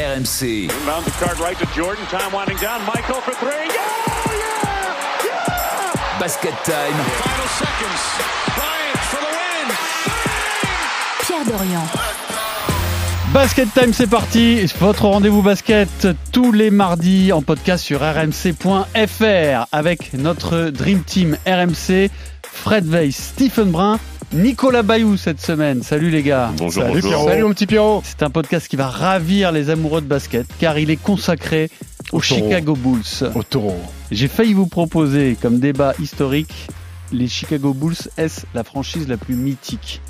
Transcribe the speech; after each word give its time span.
RMC. 0.00 0.70
Inbound 0.70 1.04
the 1.04 1.10
card 1.12 1.38
right 1.38 1.58
to 1.58 1.66
Jordan. 1.74 2.04
Time 2.06 2.32
winding 2.32 2.56
down. 2.56 2.84
Michael 2.86 3.20
for 3.20 3.32
three. 3.32 3.50
Yeah! 3.50 3.76
Yeah! 4.32 5.26
Yeah! 5.26 6.18
Basket 6.18 6.54
time. 6.64 6.96
Final 7.20 7.48
seconds. 7.60 8.02
Bryant 8.56 9.00
for 9.10 9.20
the 9.20 9.30
win. 9.36 9.68
Pierre 11.26 11.44
Dorian. 11.44 12.20
Basket 13.32 13.68
Time, 13.72 13.92
c'est 13.92 14.08
parti. 14.08 14.66
Votre 14.80 15.04
rendez-vous 15.04 15.42
basket 15.42 16.08
tous 16.32 16.50
les 16.50 16.72
mardis 16.72 17.32
en 17.32 17.42
podcast 17.42 17.84
sur 17.84 18.00
rmc.fr 18.00 19.66
avec 19.70 20.14
notre 20.14 20.70
Dream 20.70 21.04
Team 21.04 21.36
RMC, 21.46 22.10
Fred 22.42 22.86
Weiss, 22.86 23.16
Stephen 23.16 23.70
Brun, 23.70 24.00
Nicolas 24.32 24.82
Bayou 24.82 25.16
cette 25.16 25.40
semaine. 25.40 25.82
Salut 25.82 26.10
les 26.10 26.22
gars. 26.22 26.52
Bonjour, 26.56 26.84
Salut, 26.84 27.00
bonjour. 27.02 27.26
Pierrot. 27.26 27.48
mon 27.48 27.54
petit 27.54 27.66
Pierrot. 27.66 28.02
C'est 28.04 28.22
un 28.22 28.30
podcast 28.30 28.68
qui 28.68 28.76
va 28.76 28.88
ravir 28.88 29.50
les 29.50 29.70
amoureux 29.70 30.00
de 30.00 30.06
basket 30.06 30.46
car 30.58 30.78
il 30.78 30.90
est 30.90 30.96
consacré 30.96 31.70
aux 32.12 32.18
Au. 32.18 32.20
Chicago 32.20 32.74
Bulls. 32.76 33.30
Au 33.34 33.42
taureau. 33.42 33.80
J'ai 34.10 34.28
failli 34.28 34.54
vous 34.54 34.66
proposer 34.66 35.36
comme 35.40 35.58
débat 35.58 35.94
historique 36.00 36.68
les 37.12 37.28
Chicago 37.28 37.74
Bulls 37.74 37.96
est 38.16 38.46
la 38.54 38.64
franchise 38.64 39.08
la 39.08 39.16
plus 39.16 39.34
mythique? 39.34 40.00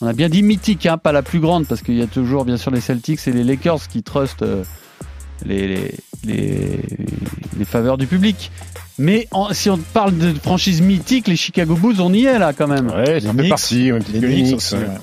On 0.00 0.06
a 0.06 0.12
bien 0.12 0.28
dit 0.28 0.42
mythique, 0.42 0.86
hein, 0.86 0.98
pas 0.98 1.12
la 1.12 1.22
plus 1.22 1.38
grande, 1.38 1.66
parce 1.66 1.82
qu'il 1.82 1.94
y 1.94 2.02
a 2.02 2.08
toujours 2.08 2.44
bien 2.44 2.56
sûr 2.56 2.72
les 2.72 2.80
Celtics 2.80 3.20
et 3.28 3.32
les 3.32 3.44
Lakers 3.44 3.86
qui 3.88 4.02
trustent 4.02 4.42
euh, 4.42 4.64
les, 5.44 5.66
les, 5.68 5.94
les, 6.24 6.78
les 7.58 7.64
faveurs 7.64 7.98
du 7.98 8.06
public. 8.06 8.50
Mais 8.98 9.26
en- 9.30 9.52
si 9.54 9.70
on 9.70 9.78
parle 9.78 10.16
de 10.18 10.34
franchise 10.34 10.80
mythique, 10.82 11.26
les 11.26 11.36
Chicago 11.36 11.74
Bulls, 11.74 12.00
on 12.00 12.12
y 12.12 12.24
est 12.26 12.38
là 12.38 12.52
quand 12.52 12.68
même. 12.68 12.88
Ouais, 12.88 13.20
ça 13.20 13.32
fait 13.32 13.48
partie. 13.48 13.90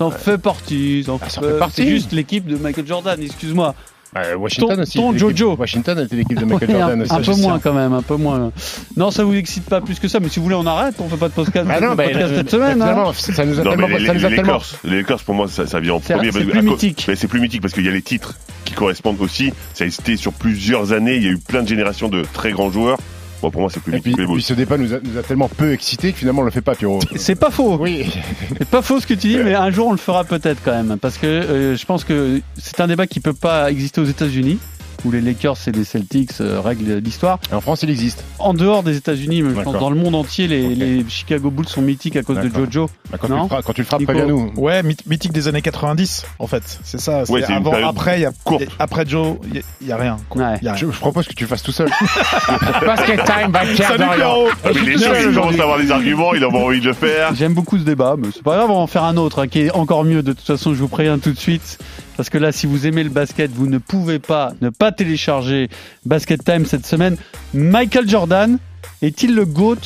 En 0.00 0.10
fait 0.10 0.38
partie. 0.38 1.02
ça 1.04 1.12
en 1.12 1.18
Ah, 1.20 1.28
fait- 1.28 1.40
fait 1.40 1.58
partie. 1.58 1.82
C'est 1.82 1.88
juste 1.90 2.12
l'équipe 2.12 2.46
de 2.46 2.56
Michael 2.56 2.86
Jordan, 2.86 3.20
excuse-moi. 3.20 3.74
Bah, 4.12 4.22
Washington 4.36 4.74
Ton- 4.76 4.82
aussi. 4.82 4.98
ton 4.98 5.16
Jojo. 5.16 5.54
Washington 5.56 5.98
était 6.00 6.16
l'équipe 6.16 6.38
de 6.38 6.44
Michael 6.44 6.68
Ouais, 6.70 6.78
Jordan 6.78 7.00
un, 7.00 7.02
aussi. 7.04 7.12
un 7.12 7.20
peu 7.34 7.40
moins 7.40 7.54
ça. 7.54 7.60
quand 7.62 7.72
même, 7.72 7.92
un 7.92 8.02
peu 8.02 8.16
moins. 8.16 8.50
Non, 8.96 9.10
ça 9.12 9.22
vous 9.22 9.34
excite 9.34 9.64
pas 9.66 9.80
plus 9.80 10.00
que 10.00 10.08
ça, 10.08 10.18
mais 10.18 10.28
si 10.28 10.38
vous 10.40 10.44
voulez, 10.46 10.56
on 10.56 10.66
arrête, 10.66 10.96
on 10.98 11.08
fait 11.08 11.16
pas 11.16 11.28
de 11.28 11.32
podcast, 11.34 11.66
Bah 11.68 11.80
non, 11.80 11.94
bah, 11.94 12.04
podcast 12.04 12.32
euh, 12.32 12.36
cette 12.38 12.50
semaine. 12.50 12.82
hein. 12.82 13.12
ça 13.14 13.44
nous 13.44 13.60
a 13.60 13.62
Non, 13.62 13.70
mais 13.70 13.76
tellement, 13.76 13.96
les, 13.98 14.06
ça 14.06 14.14
nous 14.14 14.24
a 14.24 14.28
les 14.30 14.36
tellement. 14.36 14.52
Lakers, 14.54 14.78
les 14.84 14.96
Lakers, 14.96 15.20
pour 15.22 15.34
moi, 15.36 15.46
ça, 15.48 15.66
ça 15.68 15.78
vient 15.78 15.94
en 15.94 16.00
C'est- 16.00 16.14
premier. 16.14 16.32
c'est 16.32 16.40
plus 16.44 16.52
cause- 16.52 16.62
mythique. 16.64 17.04
mais 17.08 17.14
c'est 17.16 17.28
plus 17.28 17.40
mythique 17.40 17.60
parce 17.62 17.72
qu'il 17.72 17.84
y 17.84 17.88
a 17.88 17.92
les 17.92 18.02
titres 18.02 18.34
qui 18.64 18.74
correspondent 18.74 19.20
aussi. 19.20 19.52
Ça 19.74 19.84
a 19.84 19.86
existé 19.86 20.16
sur 20.16 20.32
plusieurs 20.32 20.92
années. 20.92 21.14
Il 21.16 21.22
y 21.22 21.28
a 21.28 21.30
eu 21.30 21.38
plein 21.38 21.62
de 21.62 21.68
générations 21.68 22.08
de 22.08 22.24
très 22.32 22.50
grands 22.50 22.70
joueurs. 22.72 22.98
Bon, 23.42 23.50
pour 23.50 23.62
moi, 23.62 23.70
c'est 23.72 23.82
plus 23.82 23.96
Et 23.96 24.00
puis, 24.00 24.14
les 24.14 24.26
puis 24.26 24.42
ce 24.42 24.52
débat 24.52 24.76
nous 24.76 24.92
a, 24.92 24.98
nous 25.02 25.16
a 25.16 25.22
tellement 25.22 25.48
peu 25.48 25.72
excité 25.72 26.12
que 26.12 26.18
finalement 26.18 26.42
on 26.42 26.44
le 26.44 26.50
fait 26.50 26.60
pas, 26.60 26.74
Pierrot. 26.74 27.00
C'est 27.16 27.34
pas 27.34 27.50
faux. 27.50 27.76
Oui. 27.76 28.10
C'est 28.58 28.68
pas 28.68 28.82
faux 28.82 29.00
ce 29.00 29.06
que 29.06 29.14
tu 29.14 29.28
dis, 29.28 29.38
mais 29.38 29.54
un 29.54 29.70
jour 29.70 29.88
on 29.88 29.92
le 29.92 29.98
fera 29.98 30.24
peut-être 30.24 30.60
quand 30.62 30.72
même, 30.72 30.98
parce 30.98 31.16
que 31.16 31.26
euh, 31.26 31.76
je 31.76 31.86
pense 31.86 32.04
que 32.04 32.40
c'est 32.56 32.80
un 32.80 32.86
débat 32.86 33.06
qui 33.06 33.20
peut 33.20 33.32
pas 33.32 33.70
exister 33.70 34.00
aux 34.00 34.04
États-Unis, 34.04 34.58
où 35.04 35.10
les 35.10 35.20
Lakers 35.20 35.56
et 35.66 35.72
les 35.72 35.84
Celtics 35.84 36.32
euh, 36.40 36.60
règlent 36.60 36.98
l'histoire. 36.98 37.38
En 37.52 37.60
France, 37.60 37.82
il 37.82 37.90
existe. 37.90 38.24
En 38.38 38.54
dehors 38.54 38.82
des 38.82 38.96
États-Unis, 38.96 39.42
mais 39.42 39.50
je 39.54 39.60
pense 39.60 39.78
dans 39.78 39.90
le 39.90 39.96
monde 39.96 40.14
entier, 40.14 40.48
les, 40.48 41.04
Chicago 41.08 41.50
Bulls 41.50 41.68
sont 41.68 41.82
mythiques 41.82 42.16
à 42.16 42.22
cause 42.22 42.38
de. 42.38 42.50
Jojo. 42.50 42.90
Bah, 43.10 43.18
quand, 43.18 43.26
tu 43.28 43.32
Non 43.32 43.42
le 43.44 43.48
feras, 43.48 43.62
quand 43.62 43.72
tu 43.72 43.80
le 43.80 43.86
feras, 43.86 43.98
Nico. 43.98 44.12
préviens-nous. 44.12 44.52
Ouais, 44.56 44.82
myth- 44.82 45.02
mythique 45.06 45.32
des 45.32 45.48
années 45.48 45.62
90, 45.62 46.26
en 46.38 46.46
fait. 46.46 46.62
C'est 46.84 47.00
ça. 47.00 47.24
Ouais, 47.28 47.42
avant, 47.44 47.72
après, 47.86 48.18
il 48.18 48.22
y 48.22 48.26
a, 48.26 48.32
courte. 48.44 48.62
y 48.62 48.64
a- 48.64 48.68
après 48.78 49.04
Joe, 49.06 49.36
il 49.80 49.88
y, 49.88 49.92
a 49.92 49.96
rien. 49.96 50.16
quoi. 50.28 50.42
Ouais. 50.42 50.58
Y 50.62 50.68
a 50.68 50.72
rien. 50.72 50.76
Je, 50.76 50.92
je 50.92 50.98
propose 50.98 51.26
que 51.26 51.34
tu 51.34 51.44
le 51.44 51.48
fasses 51.48 51.62
tout 51.62 51.72
seul. 51.72 51.88
Basket 52.86 53.24
time 53.24 53.52
by 53.52 53.74
Pierre 53.74 53.88
Salut. 53.88 54.04
Pierrot. 54.16 54.48
Ah, 54.64 54.70
les 54.72 54.98
gens, 54.98 55.40
commencent 55.40 55.58
à 55.60 55.62
avoir 55.62 55.78
des 55.78 55.90
arguments. 55.90 56.34
Ils 56.34 56.44
ont 56.44 56.54
envie 56.54 56.80
de 56.80 56.86
le 56.86 56.92
faire. 56.92 57.34
J'aime 57.34 57.54
beaucoup 57.54 57.78
ce 57.78 57.84
débat, 57.84 58.16
mais 58.18 58.28
c'est 58.34 58.42
pas 58.42 58.56
grave, 58.56 58.70
on 58.70 58.74
va 58.74 58.80
en 58.80 58.86
faire 58.86 59.04
un 59.04 59.16
autre 59.16 59.42
hein, 59.42 59.48
qui 59.48 59.60
est 59.60 59.70
encore 59.72 60.04
mieux. 60.04 60.22
De 60.22 60.32
toute 60.32 60.46
façon, 60.46 60.74
je 60.74 60.80
vous 60.80 60.88
préviens 60.88 61.18
tout 61.18 61.32
de 61.32 61.38
suite. 61.38 61.78
Parce 62.20 62.28
que 62.28 62.36
là, 62.36 62.52
si 62.52 62.66
vous 62.66 62.86
aimez 62.86 63.02
le 63.02 63.08
basket, 63.08 63.50
vous 63.50 63.66
ne 63.66 63.78
pouvez 63.78 64.18
pas 64.18 64.52
ne 64.60 64.68
pas 64.68 64.92
télécharger 64.92 65.70
Basket 66.04 66.44
Time 66.44 66.66
cette 66.66 66.84
semaine. 66.84 67.16
Michael 67.54 68.06
Jordan 68.06 68.58
est-il 69.00 69.34
le 69.34 69.46
GOAT 69.46 69.78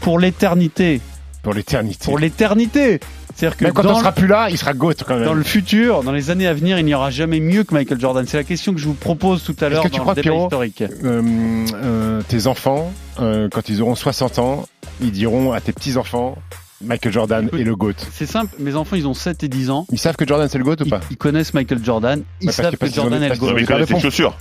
pour 0.00 0.18
l'éternité? 0.18 1.00
Pour 1.42 1.54
l'éternité. 1.54 2.04
Pour 2.04 2.18
l'éternité 2.18 3.00
C'est-à-dire 3.34 3.56
que 3.56 3.64
Même 3.64 3.72
quand 3.72 3.84
dans, 3.84 3.94
on 3.94 4.00
sera 4.00 4.12
plus 4.12 4.26
là, 4.26 4.50
il 4.50 4.58
sera 4.58 4.74
goat 4.74 4.92
quand 4.96 5.16
même. 5.16 5.24
dans 5.24 5.32
le 5.32 5.42
futur, 5.42 6.02
dans 6.02 6.12
les 6.12 6.28
années 6.28 6.46
à 6.46 6.52
venir, 6.52 6.78
il 6.78 6.84
n'y 6.84 6.92
aura 6.92 7.10
jamais 7.10 7.40
mieux 7.40 7.64
que 7.64 7.72
Michael 7.72 7.98
Jordan. 7.98 8.26
C'est 8.28 8.36
la 8.36 8.44
question 8.44 8.74
que 8.74 8.80
je 8.80 8.84
vous 8.84 8.92
propose 8.92 9.42
tout 9.42 9.56
à 9.58 9.70
l'heure 9.70 9.82
que 9.82 9.88
tu 9.88 9.96
dans 9.96 10.02
crois, 10.02 10.12
le 10.12 10.20
débat 10.20 10.34
Pierrot 10.34 10.46
historique. 10.46 10.82
Euh, 10.82 11.22
euh, 11.72 12.20
tes 12.28 12.48
enfants, 12.48 12.92
euh, 13.18 13.48
quand 13.50 13.70
ils 13.70 13.80
auront 13.80 13.94
60 13.94 14.38
ans, 14.40 14.68
ils 15.00 15.10
diront 15.10 15.52
à 15.52 15.62
tes 15.62 15.72
petits-enfants 15.72 16.36
Michael 16.84 17.12
Jordan 17.12 17.46
Écoute, 17.48 17.60
est 17.60 17.64
le 17.64 17.74
GOAT. 17.76 17.92
C'est 18.12 18.26
simple, 18.26 18.54
mes 18.60 18.76
enfants, 18.76 18.94
ils 18.96 19.06
ont 19.08 19.14
7 19.14 19.42
et 19.42 19.48
10 19.48 19.70
ans. 19.70 19.86
Ils 19.90 19.98
savent 19.98 20.16
que 20.16 20.26
Jordan 20.26 20.48
c'est 20.48 20.58
le 20.58 20.64
GOAT 20.64 20.76
ou 20.80 20.84
Ils, 20.84 20.90
pas 20.90 21.00
ils 21.10 21.16
connaissent 21.16 21.52
Michael 21.54 21.84
Jordan. 21.84 22.22
Ils 22.40 22.46
Ouais, 22.46 22.52
savent 22.52 22.76
que- 22.76 22.86
Jordan 22.90 23.22
est 23.22 23.28
le 23.30 23.36
GOAT. 23.36 23.52
Mais 23.54 23.62
ils 23.62 23.66
connaissent 23.66 23.90
les 23.90 24.00
chaussures. 24.00 24.36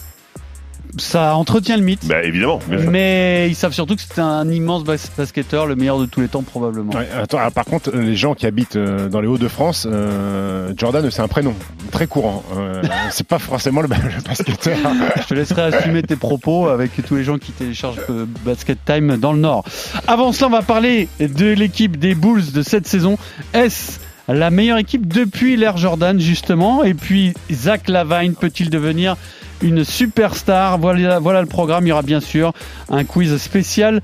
Ça 0.98 1.36
entretient 1.36 1.78
le 1.78 1.84
mythe. 1.84 2.06
Bah, 2.08 2.24
évidemment. 2.24 2.59
Mais 2.70 3.48
ils 3.50 3.56
savent 3.56 3.74
surtout 3.74 3.96
que 3.96 4.02
c'est 4.02 4.22
un 4.22 4.50
immense 4.50 4.84
bas- 4.84 4.96
basketteur, 5.18 5.66
le 5.68 5.75
meilleur 5.75 6.00
de 6.00 6.06
tous 6.06 6.22
les 6.22 6.28
temps 6.28 6.44
probablement. 6.44 6.94
Ouais, 6.94 7.08
attends, 7.16 7.38
ah, 7.42 7.52
par 7.52 7.66
contre, 7.66 7.92
les 7.92 8.16
gens 8.16 8.34
qui 8.34 8.46
habitent 8.46 8.75
euh, 8.78 9.09
dans 9.09 9.22
les 9.22 9.28
Hauts-de-France, 9.28 9.88
euh, 9.90 10.74
Jordan, 10.78 11.09
c'est 11.12 11.22
un 11.22 11.28
prénom 11.28 11.53
très 11.92 12.08
courant. 12.08 12.44
Euh, 12.56 12.81
c'est 13.12 13.28
pas 13.28 13.40
forcément 13.40 13.81
le, 13.81 13.88
le 13.90 14.24
basketteur. 14.28 14.78
Je 15.22 15.28
te 15.28 15.34
laisserai 15.34 15.62
assumer 15.64 16.02
tes 16.03 16.16
propos 16.16 16.68
avec 16.68 16.92
tous 17.06 17.16
les 17.16 17.24
gens 17.24 17.38
qui 17.38 17.52
téléchargent 17.52 17.98
euh, 18.09 18.25
Basket 18.46 18.80
Time 18.86 19.18
dans 19.18 19.34
le 19.34 19.40
Nord. 19.40 19.66
Avant 20.08 20.31
cela, 20.31 20.48
on 20.48 20.52
va 20.52 20.62
parler 20.62 21.08
de 21.19 21.48
l'équipe 21.48 21.98
des 21.98 22.16
Bulls 22.16 22.52
de 22.54 22.62
cette 22.62 22.88
saison. 22.88 23.18
Est-ce 23.54 24.00
la 24.30 24.50
meilleure 24.50 24.78
équipe 24.78 25.08
depuis 25.08 25.56
l'ère 25.56 25.78
Jordan 25.78 26.19
justement? 26.19 26.84
Et 26.84 26.94
puis 26.94 27.34
Zach 27.52 27.88
Lavine 27.88 28.36
peut-il 28.36 28.69
devenir 28.69 29.16
une 29.62 29.84
superstar 29.84 30.78
voilà, 30.78 31.19
voilà 31.19 31.41
le 31.41 31.47
programme. 31.47 31.85
Il 31.85 31.90
y 31.90 31.91
aura 31.91 32.01
bien 32.01 32.19
sûr 32.19 32.53
un 32.90 33.03
quiz 33.03 33.38
spécial. 33.38 34.01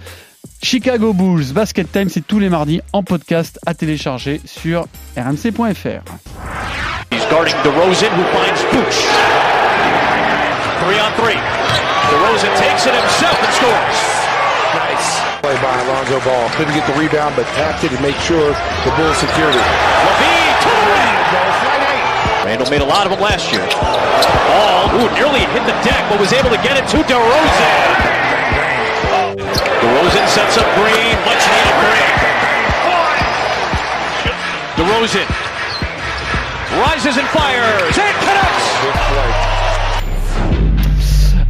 Chicago 0.61 1.13
Bulls 1.13 1.53
Basket 1.53 1.91
Time, 1.91 2.09
c'est 2.09 2.25
tous 2.25 2.39
les 2.39 2.49
mardis 2.49 2.81
en 2.93 3.03
podcast 3.03 3.59
à 3.65 3.73
télécharger 3.73 4.41
sur 4.45 4.87
rmc.fr. 5.17 6.03
He's 7.11 7.25
guarding 7.29 7.55
DeRozan, 7.63 8.11
who 8.15 8.23
finds 8.31 8.63
Booch. 8.71 8.99
Three 10.83 10.99
on 10.99 11.11
three. 11.21 11.39
DeRozan 12.09 12.53
takes 12.57 12.85
it 12.85 12.93
himself 12.93 13.37
and 13.43 13.53
scores. 13.53 14.23
Nice. 14.73 15.33
play 15.43 15.55
by 15.61 15.81
Alonzo 15.83 16.19
Ball. 16.23 16.49
Couldn't 16.55 16.73
get 16.73 16.87
the 16.87 16.97
rebound, 16.99 17.35
but 17.35 17.45
tapped 17.59 17.83
it 17.83 17.89
to 17.89 18.01
make 18.01 18.15
sure 18.23 18.55
the 18.85 18.91
Bulls 18.95 19.17
secured 19.17 19.53
it. 19.53 19.65
Levine 20.07 20.55
to 20.63 20.69
the 20.69 20.91
rim. 20.91 21.13
Randall 22.43 22.69
made 22.69 22.81
a 22.81 22.85
lot 22.85 23.07
of 23.07 23.11
them 23.11 23.21
last 23.21 23.51
year. 23.53 23.63
Ball, 23.63 24.99
ooh, 24.99 25.07
nearly 25.15 25.47
hit 25.55 25.63
the 25.63 25.77
deck, 25.79 26.03
but 26.09 26.19
was 26.19 26.33
able 26.33 26.49
to 26.49 26.59
get 26.59 26.75
it 26.75 26.85
to 26.91 26.97
DeRozan. 27.07 27.79
DeRozan 29.79 30.27
sets 30.27 30.57
up 30.57 30.67
Green. 30.75 31.15
Much 31.23 31.43
needed 31.47 31.75
Green. 31.79 32.13
DeRozan 34.75 35.27
rises 36.83 37.17
and 37.17 37.27
fires 37.29 37.97
and 37.97 38.15
connects. 38.25 38.63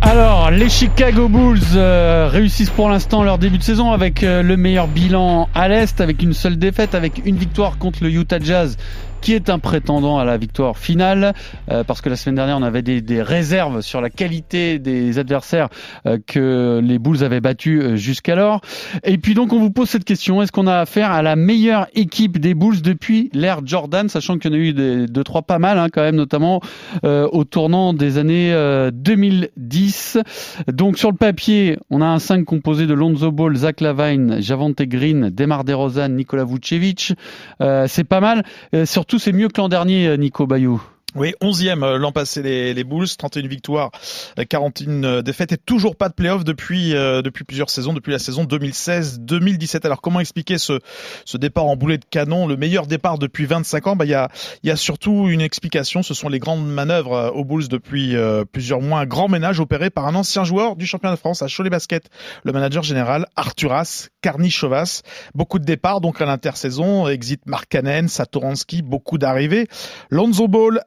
Alors, 0.02 0.52
les 0.52 0.70
Chicago 0.70 1.30
Bulls 1.30 1.60
euh, 1.76 2.28
réussissent 2.30 2.70
pour 2.70 2.90
l'instant 2.90 3.24
leur 3.24 3.38
début 3.38 3.58
de 3.58 3.64
saison 3.64 3.94
avec 3.94 4.22
euh, 4.22 4.44
le 4.44 4.58
meilleur 4.58 4.88
bilan 4.88 5.48
à 5.56 5.70
l'Est, 5.70 6.02
avec 6.02 6.22
une 6.22 6.34
seule 6.34 6.58
défaite, 6.58 6.94
avec 6.94 7.22
une 7.26 7.38
victoire 7.38 7.78
contre 7.78 8.04
le 8.04 8.12
Utah 8.12 8.40
Jazz 8.40 8.78
qui 9.24 9.34
est 9.34 9.50
un 9.50 9.58
prétendant 9.58 10.18
à 10.18 10.26
la 10.26 10.38
victoire 10.38 10.78
finale, 10.78 11.34
euh, 11.72 11.86
parce 11.86 12.02
que 12.02 12.10
la 12.10 12.18
semaine 12.18 12.36
dernière 12.36 12.58
on 12.58 12.64
avait 12.64 12.82
des, 12.82 13.02
des 13.02 13.22
réserves 13.22 13.82
sur 13.82 14.02
la 14.02 14.10
qualité 14.10 14.80
des 14.80 15.18
adversaires 15.18 15.70
euh, 16.06 16.18
que 16.28 16.82
les 16.84 17.00
Bulls 17.00 17.24
avaient 17.24 17.40
battus 17.40 17.82
euh, 17.82 17.96
jusqu'alors. 17.96 18.60
Et 19.06 19.18
puis 19.18 19.34
donc 19.34 19.54
on 19.54 19.60
vous 19.60 19.72
pose 19.72 19.90
cette 19.90 20.04
question, 20.04 20.42
est-ce 20.42 20.52
qu'on 20.52 20.68
a 20.68 20.78
affaire 20.78 21.12
à 21.12 21.22
la 21.22 21.38
meilleure 21.38 21.88
équipe 21.96 22.38
des 22.38 22.54
Bulls 22.54 22.82
depuis 22.82 23.30
l'ère 23.34 23.62
Jordan, 23.66 24.10
sachant 24.10 24.38
qu'il 24.38 24.52
y 24.52 24.54
en 24.54 24.58
a 24.58 24.60
eu 24.60 24.74
des, 24.74 25.08
deux, 25.08 25.24
trois 25.24 25.42
pas 25.42 25.60
mal 25.60 25.80
hein, 25.80 25.88
quand 25.92 26.02
même, 26.02 26.16
notamment 26.16 26.60
euh, 27.06 27.28
au 27.32 27.46
tournant 27.46 27.94
des 27.94 28.18
années 28.18 28.52
euh, 28.54 28.92
2010. 28.94 30.20
Donc 30.68 30.98
sur 30.98 31.12
le 31.12 31.18
papier, 31.18 31.78
on 31.90 32.02
a 32.02 32.06
un 32.06 32.20
5 32.20 32.44
composé 32.44 32.88
de 32.88 32.94
Lonzo 32.94 33.32
Ball, 33.32 33.56
Zach 33.56 33.80
Lavine, 33.80 34.42
Javante 34.42 34.82
Green, 34.82 35.30
Demar 35.30 35.64
DeRozan, 35.64 36.10
Nikola 36.10 36.44
Vucevic. 36.44 37.14
Euh, 37.62 37.86
c'est 37.88 38.04
pas 38.04 38.20
mal. 38.20 38.44
Euh, 38.76 38.86
c'est 39.20 39.32
mieux 39.32 39.48
que 39.48 39.60
l'an 39.60 39.70
dernier, 39.70 40.08
euh, 40.08 40.18
Nico 40.18 40.48
Bayou. 40.48 40.82
Oui, 41.16 41.36
11e 41.42 41.84
euh, 41.84 41.98
l'an 42.00 42.12
passé 42.12 42.42
les, 42.42 42.74
les 42.74 42.84
Bulls, 42.84 43.08
31 43.08 43.48
victoires, 43.48 43.92
euh, 44.40 44.46
41 44.50 45.04
euh, 45.04 45.22
défaites 45.22 45.52
et 45.52 45.58
toujours 45.58 45.96
pas 45.96 46.10
de 46.10 46.16
playoff 46.16 46.44
depuis 46.44 46.96
euh, 46.96 47.22
depuis 47.22 47.44
plusieurs 47.44 47.70
saisons, 47.70 47.94
depuis 47.94 48.12
la 48.12 48.18
saison 48.18 48.46
2016-2017. 48.46 49.86
Alors 49.86 50.02
comment 50.02 50.20
expliquer 50.20 50.58
ce 50.58 50.80
ce 51.26 51.38
départ 51.38 51.66
en 51.66 51.76
boulet 51.76 52.00
de 52.00 52.06
canon, 52.10 52.48
le 52.48 52.58
meilleur 52.58 52.88
départ 52.88 53.20
depuis 53.20 53.46
25 53.46 53.88
ans? 53.88 53.96
Bah 53.96 54.06
il 54.06 54.12
y 54.12 54.16
a 54.16 54.30
il 54.64 54.70
y 54.70 54.72
a 54.72 54.76
surtout 54.76 55.28
une 55.30 55.42
explication, 55.42 56.02
ce 56.02 56.16
sont 56.16 56.30
les 56.30 56.40
grandes 56.40 56.66
manœuvres 56.66 57.14
euh, 57.14 57.30
aux 57.30 57.46
Bulls 57.46 57.68
depuis 57.68 58.16
euh, 58.16 58.44
plusieurs 58.44 58.82
mois, 58.82 59.02
un 59.02 59.06
grand 59.06 59.28
ménage 59.28 59.60
opéré 59.60 59.92
par 59.92 60.08
un 60.08 60.16
ancien 60.16 60.44
joueur 60.44 60.76
du 60.76 60.88
championnat 60.88 61.14
de 61.16 61.20
France 61.20 61.44
à 61.44 61.48
Cholet 61.48 61.70
Basket, 61.70 62.10
le 62.44 62.52
manager 62.54 62.82
général 62.82 63.28
Arturas 63.36 64.08
Karnichovas. 64.22 65.02
Beaucoup 65.36 65.60
de 65.60 65.66
départs 65.66 66.02
donc 66.02 66.22
à 66.22 66.26
l'intersaison, 66.26 67.08
exit 67.08 67.42
Mark 67.46 67.68
Cannon, 67.70 68.08
Satoransky, 68.08 68.82
beaucoup 68.82 69.20
d'arrivées. 69.20 69.68
Lonzo 70.10 70.48
Ball, 70.48 70.82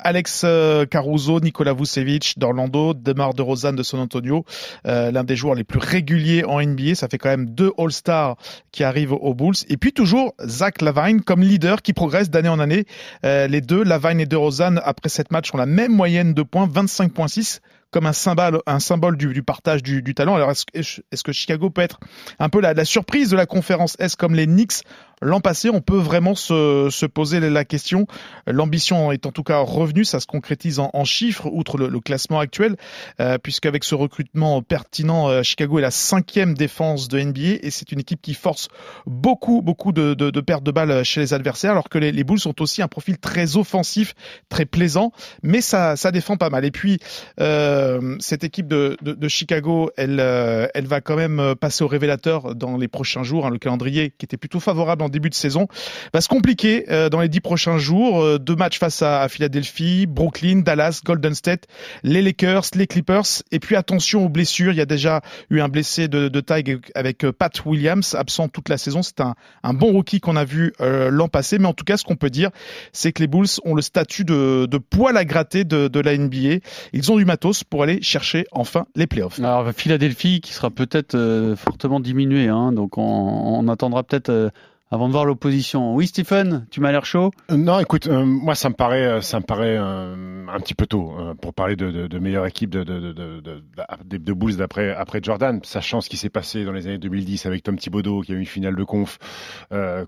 euh, 0.45 0.87
Caruso, 0.87 1.41
Nikola 1.41 1.73
Vucevic 1.73 2.39
d'Orlando, 2.39 2.95
Demar 2.95 3.35
de 3.35 3.43
Rosanne 3.43 3.77
de 3.77 3.83
San 3.83 4.01
Antonio, 4.01 4.45
euh, 4.87 5.11
l'un 5.11 5.25
des 5.25 5.37
joueurs 5.37 5.55
les 5.55 5.65
plus 5.65 5.79
réguliers 5.79 6.45
en 6.45 6.61
NBA. 6.61 6.95
Ça 6.95 7.09
fait 7.09 7.19
quand 7.19 7.29
même 7.29 7.47
deux 7.47 7.73
All-Stars 7.79 8.37
qui 8.73 8.85
arrivent 8.85 9.13
aux 9.13 9.35
Bulls. 9.35 9.55
Et 9.69 9.77
puis 9.77 9.93
toujours 9.93 10.35
Zach 10.45 10.83
Lavine 10.83 11.23
comme 11.23 11.43
leader 11.43 11.83
qui 11.83 11.93
progresse 11.93 12.31
d'année 12.31 12.49
en 12.49 12.59
année. 12.59 12.85
Euh, 13.25 13.47
les 13.47 13.61
deux, 13.61 13.83
Lavine 13.83 14.21
et 14.21 14.27
de 14.27 14.37
Rosanne, 14.37 14.81
après 14.85 15.09
cette 15.09 15.31
match, 15.31 15.53
ont 15.55 15.59
la 15.59 15.67
même 15.67 15.93
moyenne 15.93 16.35
de 16.35 16.43
points, 16.43 16.67
25.6 16.67 17.61
comme 17.91 18.07
un 18.07 18.13
symbole, 18.13 18.61
un 18.67 18.81
symbole 18.81 19.17
du, 19.17 19.33
du 19.33 19.43
partage 19.43 19.83
du, 19.83 20.03
du, 20.03 20.15
talent. 20.15 20.35
Alors, 20.35 20.51
est-ce 20.51 21.01
est 21.11 21.23
que 21.23 21.33
Chicago 21.33 21.71
peut 21.71 21.83
être 21.83 21.99
un 22.39 22.49
peu 22.49 22.61
la, 22.61 22.75
la 22.75 22.85
surprise 22.85 23.31
de 23.31 23.37
la 23.37 23.47
conférence 23.47 23.97
Est-ce 23.99 24.17
comme 24.17 24.35
les 24.35 24.47
Knicks 24.47 24.83
L'an 25.23 25.41
passé, 25.41 25.71
on 25.71 25.81
peut 25.81 25.97
vraiment 25.97 26.35
se, 26.35 26.89
se, 26.91 27.07
poser 27.07 27.41
la 27.41 27.65
question. 27.65 28.07
L'ambition 28.47 29.13
est 29.13 29.25
en 29.25 29.33
tout 29.33 29.43
cas 29.43 29.61
revenue, 29.61 30.05
ça 30.05 30.21
se 30.21 30.27
concrétise 30.27 30.79
en, 30.79 31.05
chiffres, 31.05 31.47
outre 31.51 31.79
le, 31.79 31.89
le 31.89 32.01
classement 32.01 32.39
actuel, 32.39 32.77
euh, 33.21 33.39
puisqu'avec 33.39 33.83
ce 33.85 33.95
recrutement 33.95 34.61
pertinent, 34.61 35.31
euh, 35.31 35.43
Chicago 35.43 35.79
est 35.79 35.83
la 35.83 35.91
cinquième 35.91 36.53
défense 36.53 37.09
de 37.09 37.19
NBA 37.19 37.61
et 37.63 37.71
c'est 37.71 37.93
une 37.93 38.01
équipe 38.01 38.21
qui 38.21 38.35
force 38.35 38.69
beaucoup, 39.07 39.63
beaucoup 39.63 39.93
de, 39.93 40.13
de, 40.13 40.29
de, 40.29 40.41
pertes 40.43 40.65
de 40.65 40.71
balles 40.71 41.03
chez 41.03 41.21
les 41.21 41.33
adversaires, 41.33 41.71
alors 41.71 41.89
que 41.89 41.97
les, 41.97 42.13
les 42.13 42.25
Bulls 42.25 42.47
ont 42.47 42.55
aussi 42.61 42.83
un 42.83 42.89
profil 42.89 43.17
très 43.17 43.57
offensif, 43.57 44.15
très 44.51 44.67
plaisant, 44.67 45.13
mais 45.43 45.63
ça, 45.63 45.97
ça 45.97 46.11
défend 46.11 46.37
pas 46.37 46.51
mal. 46.51 46.67
Et 46.67 46.71
puis, 46.71 46.99
euh, 47.41 47.76
cette 48.21 48.45
équipe 48.45 48.69
de, 48.69 48.97
de 49.03 49.29
Chicago, 49.29 49.91
elle, 49.97 50.21
euh, 50.21 50.67
elle 50.75 50.87
va 50.87 51.01
quand 51.01 51.17
même 51.17 51.55
passer 51.61 51.85
au 51.85 51.89
révélateur 51.89 52.55
dans 52.55 52.77
les 52.77 52.89
prochains 52.89 53.23
jours, 53.23 53.47
hein, 53.47 53.51
le 53.51 53.59
calendrier 53.59 54.13
qui 54.19 54.25
était 54.25 54.37
plutôt 54.37 54.61
favorable 54.61 55.03
en 55.03 55.09
début 55.09 55.31
de 55.31 55.35
saison 55.35 55.69
va 56.13 56.21
se 56.21 56.29
compliquer 56.29 56.87
euh, 56.91 57.09
dans 57.09 57.21
les 57.21 57.29
dix 57.29 57.41
prochains 57.41 57.79
jours. 57.79 58.23
Euh, 58.23 58.39
deux 58.39 58.57
matchs 58.57 58.79
face 58.79 59.03
à, 59.03 59.29
Philadelphie, 59.29 60.07
Brooklyn, 60.07 60.61
Dallas, 60.61 61.01
Golden 61.05 61.35
State, 61.35 61.65
les 62.03 62.23
Lakers, 62.23 62.65
les 62.75 62.87
Clippers. 62.87 63.43
Et 63.53 63.59
puis 63.59 63.77
attention 63.77 64.25
aux 64.25 64.29
blessures. 64.29 64.73
Il 64.73 64.77
y 64.77 64.81
a 64.81 64.87
déjà 64.87 65.21
eu 65.51 65.61
un 65.61 65.69
blessé 65.69 66.09
de, 66.09 66.29
de 66.29 66.41
taille 66.41 66.79
avec 66.95 67.25
euh, 67.25 67.33
Pat 67.33 67.65
Williams, 67.65 68.15
absent 68.15 68.49
toute 68.49 68.69
la 68.69 68.79
saison. 68.79 69.03
C'est 69.03 69.21
un, 69.21 69.35
un, 69.63 69.75
bon 69.75 69.93
rookie 69.93 70.21
qu'on 70.21 70.37
a 70.37 70.45
vu 70.45 70.73
euh, 70.81 71.11
l'an 71.11 71.29
passé. 71.29 71.59
Mais 71.59 71.67
en 71.67 71.75
tout 71.75 71.85
cas, 71.85 71.97
ce 71.97 72.05
qu'on 72.05 72.17
peut 72.17 72.31
dire, 72.31 72.51
c'est 72.93 73.13
que 73.13 73.23
les 73.23 73.29
Bulls 73.29 73.47
ont 73.65 73.75
le 73.75 73.83
statut 73.83 74.25
de, 74.25 74.67
de 74.67 74.79
poil 74.79 75.17
à 75.17 75.25
gratter 75.25 75.65
de, 75.65 75.89
de 75.89 76.01
la 76.01 76.17
NBA. 76.17 76.61
Ils 76.93 77.13
ont 77.13 77.17
du 77.17 77.25
matos 77.25 77.65
pour 77.71 77.83
aller 77.83 78.01
chercher 78.03 78.47
enfin 78.53 78.87
les 78.95 79.07
playoffs. 79.07 79.39
Alors 79.39 79.71
Philadelphie 79.73 80.41
qui 80.41 80.53
sera 80.53 80.71
peut-être 80.71 81.15
euh, 81.15 81.57
fortement 81.57 82.01
diminué, 82.01 82.49
hein, 82.49 82.73
donc 82.73 82.99
on, 82.99 83.03
on 83.03 83.69
attendra 83.69 84.03
peut-être 84.03 84.31
euh, 84.31 84.51
avant 84.91 85.09
de 85.09 85.13
voir 85.13 85.25
l'opposition. 85.25 85.95
Oui, 85.95 86.07
Stephen, 86.07 86.67
tu 86.71 86.81
m'as 86.81 86.93
l'air 86.93 87.05
chaud. 87.05 87.33
Euh, 87.51 87.57
non, 87.57 87.81
écoute, 87.81 88.07
euh, 88.07 88.25
moi 88.25 88.55
ça 88.55 88.69
me 88.69 88.75
paraît, 88.75 89.05
euh, 89.05 89.21
ça 89.21 89.41
me 89.41 89.45
paraît 89.45 89.77
un 89.77 90.61
petit 90.61 90.75
peu 90.75 90.87
tôt 90.87 91.13
pour 91.41 91.55
parler 91.55 91.75
de, 91.77 92.19
meilleure 92.19 92.47
équipe 92.47 92.71
de, 92.71 92.85
de, 92.85 93.13
de, 93.13 94.17
de, 94.17 94.33
Bulls 94.33 94.57
d'après 94.57 94.95
après 94.95 95.21
Jordan, 95.23 95.61
sachant 95.65 96.01
ce 96.01 96.09
qui 96.09 96.17
s'est 96.17 96.31
passé 96.31 96.65
dans 96.65 96.73
les 96.73 96.87
années 96.87 96.99
2010 96.99 97.47
avec 97.47 97.63
Tom 97.65 97.77
Thibodeau 97.77 98.21
qui 98.21 98.33
a 98.33 98.37
eu 98.37 98.39
une 98.39 98.47
finale 98.47 98.77
de 98.77 98.85
conf 98.85 99.19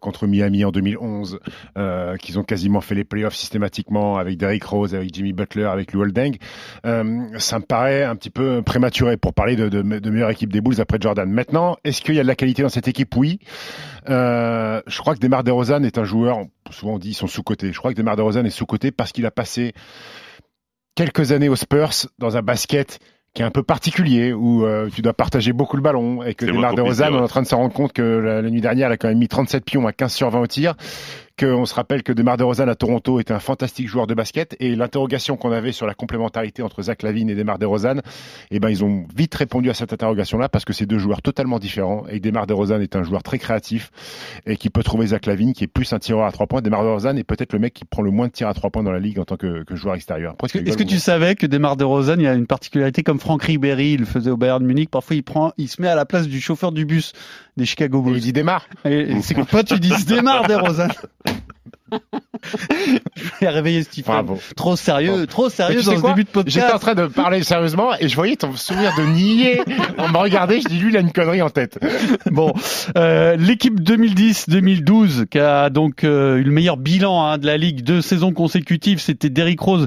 contre 0.00 0.26
Miami 0.26 0.64
en 0.64 0.70
2011, 0.70 1.40
qu'ils 2.20 2.38
ont 2.38 2.44
quasiment 2.44 2.80
fait 2.80 2.94
les 2.94 3.04
playoffs 3.04 3.34
systématiquement 3.34 4.16
avec 4.16 4.38
Derrick 4.38 4.64
Rose, 4.64 4.94
avec 4.94 5.12
Jimmy 5.12 5.32
Butler, 5.32 5.64
avec 5.64 5.92
Lou 5.92 6.02
Holding. 6.02 6.36
ça 6.84 7.58
me 7.58 7.64
paraît 7.64 8.04
un 8.04 8.16
petit 8.16 8.30
peu 8.30 8.62
prématuré 8.62 9.16
pour 9.16 9.34
parler 9.34 9.56
de, 9.56 9.82
meilleure 9.82 10.30
équipe 10.30 10.52
des 10.52 10.60
Bulls 10.60 10.80
après 10.80 10.98
Jordan. 11.00 11.28
Maintenant, 11.28 11.76
est-ce 11.84 12.00
qu'il 12.00 12.14
y 12.14 12.20
a 12.20 12.22
de 12.22 12.28
la 12.28 12.36
qualité 12.36 12.62
dans 12.62 12.68
cette 12.68 12.88
équipe? 12.88 13.14
Oui. 13.16 13.40
Je 14.86 14.98
crois 14.98 15.14
que 15.14 15.20
Demar 15.20 15.44
DeRozan 15.44 15.82
est 15.82 15.98
un 15.98 16.04
joueur, 16.04 16.38
souvent 16.70 16.94
on 16.94 16.98
dit 16.98 17.10
ils 17.10 17.14
sont 17.14 17.26
sous-cotés. 17.26 17.72
Je 17.72 17.78
crois 17.78 17.92
que 17.92 17.96
Demar 17.96 18.16
DeRozan 18.16 18.44
est 18.44 18.50
sous-coté 18.50 18.90
parce 18.90 19.12
qu'il 19.12 19.26
a 19.26 19.30
passé 19.30 19.72
quelques 20.94 21.32
années 21.32 21.48
aux 21.48 21.56
Spurs 21.56 21.92
dans 22.18 22.36
un 22.36 22.42
basket 22.42 22.98
qui 23.34 23.42
est 23.42 23.44
un 23.44 23.50
peu 23.50 23.62
particulier 23.62 24.32
où 24.32 24.64
euh, 24.64 24.88
tu 24.92 25.02
dois 25.02 25.12
partager 25.12 25.52
beaucoup 25.52 25.76
le 25.76 25.82
ballon 25.82 26.22
et 26.22 26.34
que 26.34 26.46
Demar 26.46 26.74
DeRozan 26.74 27.14
est 27.14 27.20
en 27.20 27.28
train 27.28 27.42
de 27.42 27.46
se 27.46 27.54
rendre 27.54 27.72
compte 27.72 27.92
que 27.92 28.02
la, 28.02 28.42
la, 28.42 28.50
nuit 28.50 28.60
dernière 28.60 28.88
il 28.88 28.92
a 28.92 28.96
quand 28.96 29.08
même 29.08 29.18
mis 29.18 29.28
37 29.28 29.64
pions 29.64 29.86
à 29.86 29.92
15 29.92 30.12
sur 30.12 30.30
20 30.30 30.40
au 30.40 30.46
tir 30.46 30.74
qu'on 31.38 31.64
se 31.64 31.74
rappelle 31.74 32.02
que 32.02 32.12
Demar 32.12 32.36
DeRozan 32.36 32.68
à 32.68 32.74
Toronto 32.74 33.20
était 33.20 33.32
un 33.32 33.38
fantastique 33.38 33.88
joueur 33.88 34.06
de 34.06 34.14
basket 34.14 34.56
et 34.60 34.74
l'interrogation 34.74 35.36
qu'on 35.36 35.52
avait 35.52 35.72
sur 35.72 35.86
la 35.86 35.94
complémentarité 35.94 36.62
entre 36.62 36.82
Zach 36.82 37.02
Lavine 37.02 37.30
et 37.30 37.34
Demar 37.34 37.58
DeRozan, 37.58 38.00
eh 38.50 38.58
ben 38.58 38.68
ils 38.68 38.84
ont 38.84 39.06
vite 39.14 39.34
répondu 39.34 39.70
à 39.70 39.74
cette 39.74 39.92
interrogation-là 39.92 40.48
parce 40.48 40.64
que 40.64 40.72
c'est 40.72 40.86
deux 40.86 40.98
joueurs 40.98 41.22
totalement 41.22 41.58
différents 41.58 42.04
et 42.08 42.20
Demar 42.20 42.46
DeRozan 42.46 42.80
est 42.80 42.96
un 42.96 43.02
joueur 43.02 43.22
très 43.22 43.38
créatif 43.38 43.90
et 44.46 44.56
qui 44.56 44.70
peut 44.70 44.82
trouver 44.82 45.08
Zach 45.08 45.26
Lavine 45.26 45.52
qui 45.52 45.64
est 45.64 45.68
plus 45.68 45.92
un 45.92 45.98
tireur 45.98 46.26
à 46.26 46.32
trois 46.32 46.46
points. 46.46 46.60
Demar 46.60 46.82
DeRozan 46.82 47.16
est 47.16 47.24
peut-être 47.24 47.52
le 47.52 47.58
mec 47.60 47.74
qui 47.74 47.84
prend 47.84 48.02
le 48.02 48.10
moins 48.10 48.26
de 48.26 48.32
tirs 48.32 48.48
à 48.48 48.54
trois 48.54 48.70
points 48.70 48.82
dans 48.82 48.92
la 48.92 48.98
ligue 49.00 49.18
en 49.18 49.24
tant 49.24 49.36
que, 49.36 49.62
que 49.62 49.76
joueur 49.76 49.94
extérieur. 49.94 50.34
Est-ce 50.42 50.52
que, 50.54 50.58
est 50.58 50.76
que 50.76 50.82
tu 50.82 50.98
savais 50.98 51.34
que 51.36 51.46
Demar 51.46 51.76
DeRozan 51.76 52.16
il 52.18 52.24
y 52.24 52.26
a 52.26 52.34
une 52.34 52.46
particularité 52.46 53.02
comme 53.02 53.20
Franck 53.20 53.44
Ribéry, 53.44 53.92
il 53.92 54.00
le 54.00 54.06
faisait 54.06 54.30
au 54.30 54.36
Bayern 54.36 54.64
Munich, 54.64 54.90
parfois 54.90 55.16
il 55.16 55.22
prend, 55.22 55.52
il 55.56 55.68
se 55.68 55.80
met 55.80 55.88
à 55.88 55.94
la 55.94 56.04
place 56.04 56.26
du 56.26 56.40
chauffeur 56.40 56.72
du 56.72 56.84
bus 56.84 57.12
des 57.58 57.66
Chicago 57.66 58.00
Bulls. 58.00 58.14
Et 58.14 58.18
il 58.18 58.22
dit 58.22 58.32
démarre. 58.32 58.66
C'est 58.84 59.34
quoi 59.34 59.62
tu 59.62 59.78
dis 59.78 59.92
démarre 60.06 60.46
DeRozan 60.46 60.88
je 62.52 63.40
vais 63.40 63.48
réveiller 63.48 63.82
Stephen. 63.82 64.12
Bravo. 64.12 64.38
Trop 64.56 64.76
sérieux, 64.76 65.26
trop 65.26 65.48
sérieux 65.48 65.82
dans 65.82 65.96
ce 65.96 66.06
début 66.06 66.24
de 66.24 66.28
podcast. 66.28 66.54
J'étais 66.54 66.72
en 66.72 66.78
train 66.78 66.94
de 66.94 67.06
parler 67.06 67.42
sérieusement 67.42 67.92
et 67.98 68.08
je 68.08 68.14
voyais 68.14 68.36
ton 68.36 68.54
sourire 68.54 68.92
de 68.96 69.02
nier. 69.04 69.60
On 69.98 70.08
me 70.08 70.18
regardait, 70.18 70.60
je 70.60 70.68
dis 70.68 70.78
lui 70.78 70.90
il 70.90 70.96
a 70.96 71.00
une 71.00 71.12
connerie 71.12 71.42
en 71.42 71.50
tête. 71.50 71.78
Bon, 72.30 72.52
euh, 72.96 73.36
l'équipe 73.36 73.80
2010-2012 73.80 75.26
qui 75.26 75.38
a 75.38 75.70
donc 75.70 76.04
euh, 76.04 76.36
eu 76.36 76.42
le 76.42 76.50
meilleur 76.50 76.76
bilan 76.76 77.24
hein, 77.24 77.38
de 77.38 77.46
la 77.46 77.56
ligue 77.56 77.82
deux 77.82 78.02
saisons 78.02 78.32
consécutives, 78.32 79.00
c'était 79.00 79.30
Derrick 79.30 79.60
Rose, 79.60 79.86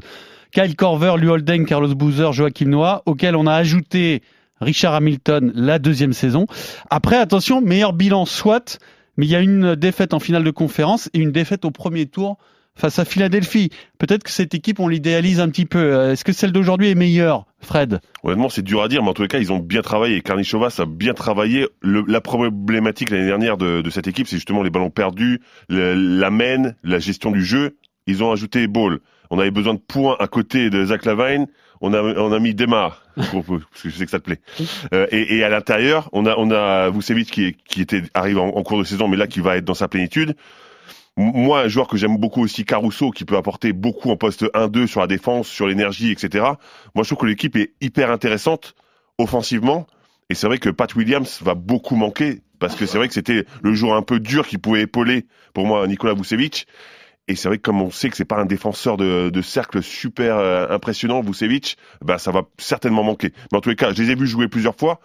Kyle 0.54 0.76
Korver, 0.76 1.14
Lou 1.18 1.30
Holden, 1.30 1.66
Carlos 1.66 1.94
Boozer, 1.94 2.34
Joachim 2.34 2.70
Noah, 2.70 3.04
auquel 3.06 3.36
on 3.36 3.48
a 3.48 3.54
ajouté 3.54 4.22
Richard 4.62 4.94
Hamilton 4.94 5.52
la 5.56 5.80
deuxième 5.80 6.14
saison. 6.14 6.46
Après, 6.90 7.18
attention, 7.18 7.62
meilleur 7.62 7.94
bilan 7.94 8.26
soit 8.26 8.80
mais 9.18 9.26
il 9.26 9.30
y 9.30 9.36
a 9.36 9.42
une 9.42 9.76
défaite 9.76 10.14
en 10.14 10.20
finale 10.20 10.44
de 10.44 10.52
conférence 10.52 11.10
et 11.14 11.20
une 11.20 11.32
défaite 11.32 11.66
au 11.66 11.72
premier 11.72 12.06
tour 12.06 12.38
face 12.76 12.98
à 13.00 13.06
Philadelphie. 13.06 13.70
Peut-être 14.00 14.24
que 14.24 14.32
cette 14.32 14.54
équipe, 14.54 14.80
on 14.80 14.88
l'idéalise 14.88 15.40
un 15.40 15.50
petit 15.50 15.66
peu. 15.66 16.12
Est-ce 16.12 16.24
que 16.24 16.32
celle 16.32 16.52
d'aujourd'hui 16.52 16.90
est 16.90 16.96
meilleure, 16.96 17.46
Fred? 17.60 18.00
Honnêtement, 18.24 18.50
c'est 18.50 18.62
dur 18.62 18.82
à 18.82 18.88
dire, 18.88 19.04
mais 19.04 19.10
en 19.10 19.14
tous 19.14 19.24
les 19.24 19.28
cas, 19.28 19.40
ils 19.40 19.52
ont 19.52 19.60
bien 19.60 19.82
travaillé. 19.82 20.22
Karnichovas 20.22 20.78
a 20.80 20.86
bien 20.86 21.14
travaillé. 21.14 21.68
La 21.84 22.22
problématique 22.22 23.10
l'année 23.10 23.28
dernière 23.28 23.58
de, 23.58 23.88
cette 23.90 24.08
équipe, 24.08 24.28
c'est 24.28 24.38
justement 24.38 24.64
les 24.64 24.70
ballons 24.70 24.90
perdus, 24.90 25.42
la 25.70 26.30
main, 26.32 26.74
la 26.84 27.00
gestion 27.00 27.32
du 27.32 27.44
jeu. 27.44 27.78
Ils 28.08 28.24
ont 28.24 28.32
ajouté 28.32 28.68
Ball. 28.68 29.00
On 29.30 29.40
avait 29.40 29.52
besoin 29.52 29.76
de 29.76 29.80
points 29.80 30.16
à 30.20 30.28
côté 30.28 30.70
de 30.70 30.86
Zach 30.86 31.06
Lavine. 31.06 31.48
On 31.82 31.94
a, 31.94 32.02
on 32.02 32.32
a 32.32 32.40
mis 32.40 32.56
pour, 33.32 33.44
parce 33.44 33.82
que 33.82 33.90
je 33.90 33.98
sais 33.98 34.06
que 34.06 34.12
ça 34.12 34.20
te 34.20 34.26
plaît. 34.26 34.40
Euh, 34.94 35.08
et, 35.12 35.38
et, 35.38 35.44
à 35.44 35.50
l'intérieur, 35.50 36.10
on 36.14 36.26
a, 36.26 36.36
on 36.38 36.52
a 36.52 36.90
Vucevic 36.90 37.30
qui, 37.32 37.56
qui 37.66 37.82
était 37.82 38.04
arrivé 38.14 38.40
en, 38.40 38.48
en, 38.48 38.64
cours 38.64 38.80
de 38.80 38.84
saison, 38.84 39.08
mais 39.08 39.18
là 39.18 39.28
qui 39.28 39.40
va 39.40 39.58
être 39.58 39.66
dans 39.66 39.74
sa 39.74 39.88
plénitude. 39.88 40.36
Moi, 41.18 41.62
un 41.62 41.68
joueur 41.68 41.88
que 41.88 41.98
j'aime 41.98 42.18
beaucoup 42.18 42.42
aussi, 42.42 42.64
Caruso, 42.64 43.12
qui 43.12 43.26
peut 43.26 43.36
apporter 43.36 43.74
beaucoup 43.74 44.10
en 44.10 44.16
poste 44.16 44.44
1-2 44.54 44.88
sur 44.88 45.02
la 45.02 45.08
défense, 45.08 45.48
sur 45.48 45.68
l'énergie, 45.68 46.12
etc. 46.12 46.46
Moi, 46.96 47.04
je 47.04 47.10
trouve 47.10 47.20
que 47.20 47.26
l'équipe 47.26 47.56
est 47.58 47.74
hyper 47.82 48.12
intéressante 48.12 48.76
offensivement. 49.18 49.88
Et 50.30 50.36
c'est 50.36 50.48
vrai 50.48 50.58
que 50.58 50.70
Pat 50.70 50.94
Williams 50.96 51.40
va 51.42 51.54
beaucoup 51.54 51.96
manquer 51.96 52.42
parce 52.60 52.76
que 52.76 52.86
c'est 52.86 52.98
vrai 52.98 53.08
que 53.08 53.14
c'était 53.14 53.46
le 53.62 53.74
joueur 53.74 53.98
un 53.98 54.04
peu 54.04 54.20
dur 54.20 54.48
qui 54.48 54.58
pouvait 54.58 54.84
épauler 54.84 55.26
pour 55.54 55.66
moi 55.66 55.86
Nicolas 55.88 56.14
Vucevic. 56.14 56.68
Et 57.32 57.36
c'est 57.36 57.48
vrai 57.48 57.58
que 57.58 57.62
comme 57.62 57.82
on 57.82 57.92
sait 57.92 58.10
que 58.10 58.18
c'est 58.18 58.26
pas 58.26 58.42
un 58.42 58.46
défenseur 58.46 58.98
de, 58.98 59.30
de 59.30 59.42
cercle 59.42 59.82
super 59.82 60.36
euh, 60.38 60.68
impressionnant, 60.70 61.22
Vucevic, 61.22 61.78
bah 62.04 62.18
ça 62.18 62.32
va 62.32 62.42
certainement 62.58 63.04
manquer. 63.04 63.32
Mais 63.52 63.58
en 63.58 63.62
tous 63.62 63.70
les 63.70 63.78
cas, 63.78 63.94
je 63.94 64.02
les 64.02 64.12
ai 64.12 64.16
vus 64.16 64.28
jouer 64.28 64.50
plusieurs 64.50 64.76
fois 64.76 65.00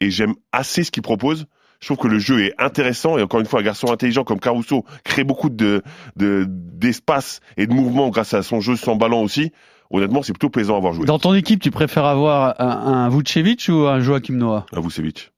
et 0.00 0.08
j'aime 0.12 0.34
assez 0.52 0.84
ce 0.84 0.92
qu'il 0.92 1.02
propose. 1.02 1.46
Je 1.80 1.88
trouve 1.88 1.98
que 1.98 2.06
le 2.06 2.20
jeu 2.20 2.44
est 2.44 2.54
intéressant 2.58 3.18
et 3.18 3.22
encore 3.22 3.40
une 3.40 3.46
fois, 3.46 3.58
un 3.58 3.64
garçon 3.64 3.90
intelligent 3.90 4.22
comme 4.22 4.38
Caruso 4.38 4.84
crée 5.02 5.24
beaucoup 5.24 5.50
de 5.50 5.82
d'espace 6.14 7.40
de, 7.56 7.64
et 7.64 7.66
de 7.66 7.74
mouvement 7.74 8.10
grâce 8.10 8.32
à 8.32 8.44
son 8.44 8.60
jeu 8.60 8.76
sans 8.76 8.94
ballon 8.94 9.24
aussi. 9.24 9.50
Honnêtement, 9.90 10.22
c'est 10.22 10.32
plutôt 10.32 10.50
plaisant 10.50 10.76
à 10.76 10.80
voir 10.80 10.92
jouer. 10.92 11.04
Dans 11.04 11.18
ton 11.18 11.34
équipe, 11.34 11.60
tu 11.60 11.72
préfères 11.72 12.04
avoir 12.04 12.54
un, 12.60 12.68
un 12.68 13.08
Vucevic 13.08 13.66
ou 13.68 13.88
un 13.88 13.98
Joachim 13.98 14.34
Noah? 14.34 14.66
Un 14.72 14.80
Vucevic. 14.80 15.32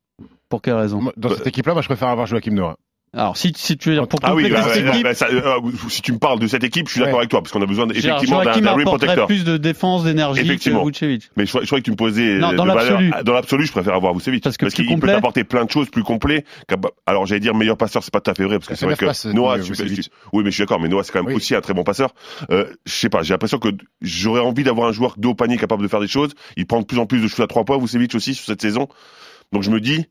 Pour 0.51 0.61
quelle 0.61 0.75
raison? 0.75 1.11
Dans 1.17 1.31
cette 1.31 1.47
équipe-là, 1.47 1.73
moi, 1.73 1.81
je 1.81 1.89
préfère 1.89 2.09
avoir 2.09 2.27
Joachim 2.27 2.53
Noah. 2.53 2.77
Alors 3.15 3.37
si, 3.37 3.53
si 3.57 3.77
tu 3.77 3.91
veux 3.91 3.95
dire 3.95 4.09
pour 4.09 4.19
ah 4.23 4.35
oui, 4.35 4.51
bah, 4.51 4.63
cette 4.63 4.85
bah, 4.85 4.91
équipe, 4.91 5.05
bah, 5.05 5.15
ça, 5.15 5.29
euh, 5.29 5.61
si 5.89 6.03
tu 6.03 6.13
me 6.13 6.19
parles 6.19 6.41
de 6.41 6.47
cette 6.49 6.65
équipe, 6.65 6.89
je 6.89 6.93
suis 6.93 7.01
d'accord 7.01 7.15
ouais. 7.15 7.21
avec 7.21 7.31
toi 7.31 7.43
parce 7.43 7.53
qu'on 7.53 7.63
a 7.63 7.67
besoin 7.67 7.87
effectivement 7.89 8.43
d'un 8.43 8.73
rim 8.75 8.85
protecteur. 8.85 9.27
plus 9.27 9.45
de 9.45 9.57
défense, 9.57 10.05
d'énergie 10.05 10.43
que 10.43 10.85
Vucevic. 10.85 11.31
Mais 11.37 11.47
je, 11.47 11.53
je 11.53 11.67
croyais 11.67 11.81
que 11.81 11.85
tu 11.85 11.91
me 11.93 11.97
posais 11.97 12.39
non, 12.39 12.53
dans 12.53 12.65
l'absolu. 12.65 13.13
Dans 13.25 13.33
l'absolu, 13.33 13.67
je 13.67 13.73
préfère 13.73 13.95
avoir 13.95 14.15
Vucevic 14.15 14.43
parce, 14.43 14.57
que 14.57 14.67
parce 14.67 14.75
qu'il 14.75 14.99
peut 14.99 15.11
apporter 15.11 15.45
plein 15.45 15.65
de 15.65 15.71
choses 15.71 15.89
plus 15.91 16.03
complet. 16.03 16.45
Alors 17.07 17.27
j'allais 17.27 17.41
dire 17.41 17.55
meilleur 17.55 17.77
passeur, 17.77 18.03
c'est 18.03 18.13
pas 18.13 18.21
tout 18.21 18.31
à 18.31 18.35
fait 18.35 18.45
vrai 18.45 18.59
parce 18.59 18.69
que 18.69 18.75
c'est 18.75 18.87
vrai 18.87 18.97
que 18.97 19.07
passe, 19.07 19.27
Noah, 19.27 19.61
tu, 19.61 19.73
tu, 19.73 20.03
oui 20.33 20.43
mais 20.45 20.51
je 20.51 20.55
suis 20.55 20.63
d'accord, 20.63 20.81
mais 20.81 20.89
Noah 20.89 21.05
c'est 21.05 21.13
quand 21.13 21.21
même 21.21 21.29
oui. 21.29 21.37
aussi 21.37 21.55
un 21.55 21.61
très 21.61 21.75
bon 21.75 21.85
passeur. 21.85 22.15
Euh, 22.51 22.67
je 22.85 22.93
sais 22.93 23.09
pas, 23.09 23.23
j'ai 23.23 23.33
l'impression 23.35 23.59
que 23.59 23.69
j'aurais 24.01 24.41
envie 24.41 24.65
d'avoir 24.65 24.89
un 24.89 24.93
joueur 24.93 25.15
de 25.17 25.29
haut 25.29 25.35
panier 25.35 25.57
capable 25.57 25.83
de 25.83 25.89
faire 25.89 26.01
des 26.01 26.09
choses. 26.09 26.33
Il 26.57 26.67
prend 26.67 26.81
de 26.81 26.87
plus 26.87 26.99
en 26.99 27.07
plus 27.07 27.21
de 27.21 27.29
choses 27.29 27.41
à 27.41 27.47
trois 27.47 27.65
points, 27.65 27.79
Vucevic 27.79 28.15
aussi 28.15 28.35
sur 28.35 28.45
cette 28.45 28.63
saison. 28.63 28.89
Donc 29.53 29.63
je 29.63 29.71
me 29.71 29.81
dis 29.81 30.07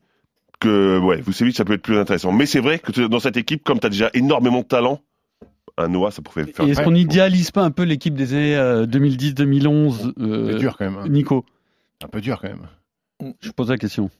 que 0.60 0.98
ouais, 0.98 1.20
Vucevic 1.20 1.56
ça 1.56 1.64
peut 1.64 1.74
être 1.74 1.82
plus 1.82 1.98
intéressant. 1.98 2.32
Mais 2.32 2.46
c'est 2.46 2.60
vrai 2.60 2.78
que 2.78 3.06
dans 3.06 3.20
cette 3.20 3.36
équipe, 3.36 3.62
comme 3.64 3.80
tu 3.80 3.86
as 3.86 3.90
déjà 3.90 4.10
énormément 4.14 4.60
de 4.60 4.66
talent, 4.66 5.00
un 5.76 5.88
Noah, 5.88 6.10
ça 6.10 6.22
pouvait 6.22 6.44
faire. 6.44 6.66
Est-ce 6.66 6.82
qu'on 6.82 6.94
idéalise 6.94 7.50
pas 7.50 7.62
un 7.62 7.70
peu 7.70 7.82
l'équipe 7.82 8.14
des 8.14 8.32
années 8.32 8.56
euh, 8.56 8.86
2010-2011 8.86 10.12
euh, 10.20 10.52
C'est 10.52 10.58
dur 10.58 10.76
quand 10.78 10.84
même. 10.84 10.98
hein. 10.98 11.08
Nico, 11.08 11.44
Un 12.04 12.08
peu 12.08 12.20
dur 12.20 12.40
quand 12.40 12.48
même. 12.48 13.34
je 13.40 13.50
pose 13.50 13.70
la 13.70 13.78
question. 13.78 14.10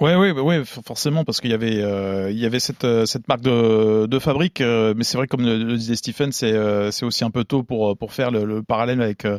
Ouais, 0.00 0.14
ouais, 0.16 0.32
bah 0.32 0.40
ouais, 0.40 0.64
for- 0.64 0.82
forcément, 0.82 1.24
parce 1.24 1.42
qu'il 1.42 1.50
y 1.50 1.54
avait, 1.54 1.82
euh, 1.82 2.30
il 2.30 2.38
y 2.38 2.46
avait 2.46 2.58
cette, 2.58 2.84
euh, 2.84 3.04
cette 3.04 3.28
marque 3.28 3.42
de, 3.42 4.06
de 4.06 4.18
fabrique, 4.18 4.62
euh, 4.62 4.94
mais 4.96 5.04
c'est 5.04 5.18
vrai, 5.18 5.26
comme 5.26 5.44
le, 5.44 5.58
le 5.62 5.76
disait 5.76 5.94
Stephen, 5.94 6.32
c'est, 6.32 6.52
euh, 6.52 6.90
c'est 6.90 7.04
aussi 7.04 7.22
un 7.22 7.30
peu 7.30 7.44
tôt 7.44 7.62
pour, 7.62 7.94
pour 7.98 8.14
faire 8.14 8.30
le, 8.30 8.44
le 8.46 8.62
parallèle 8.62 9.02
avec, 9.02 9.26
euh, 9.26 9.38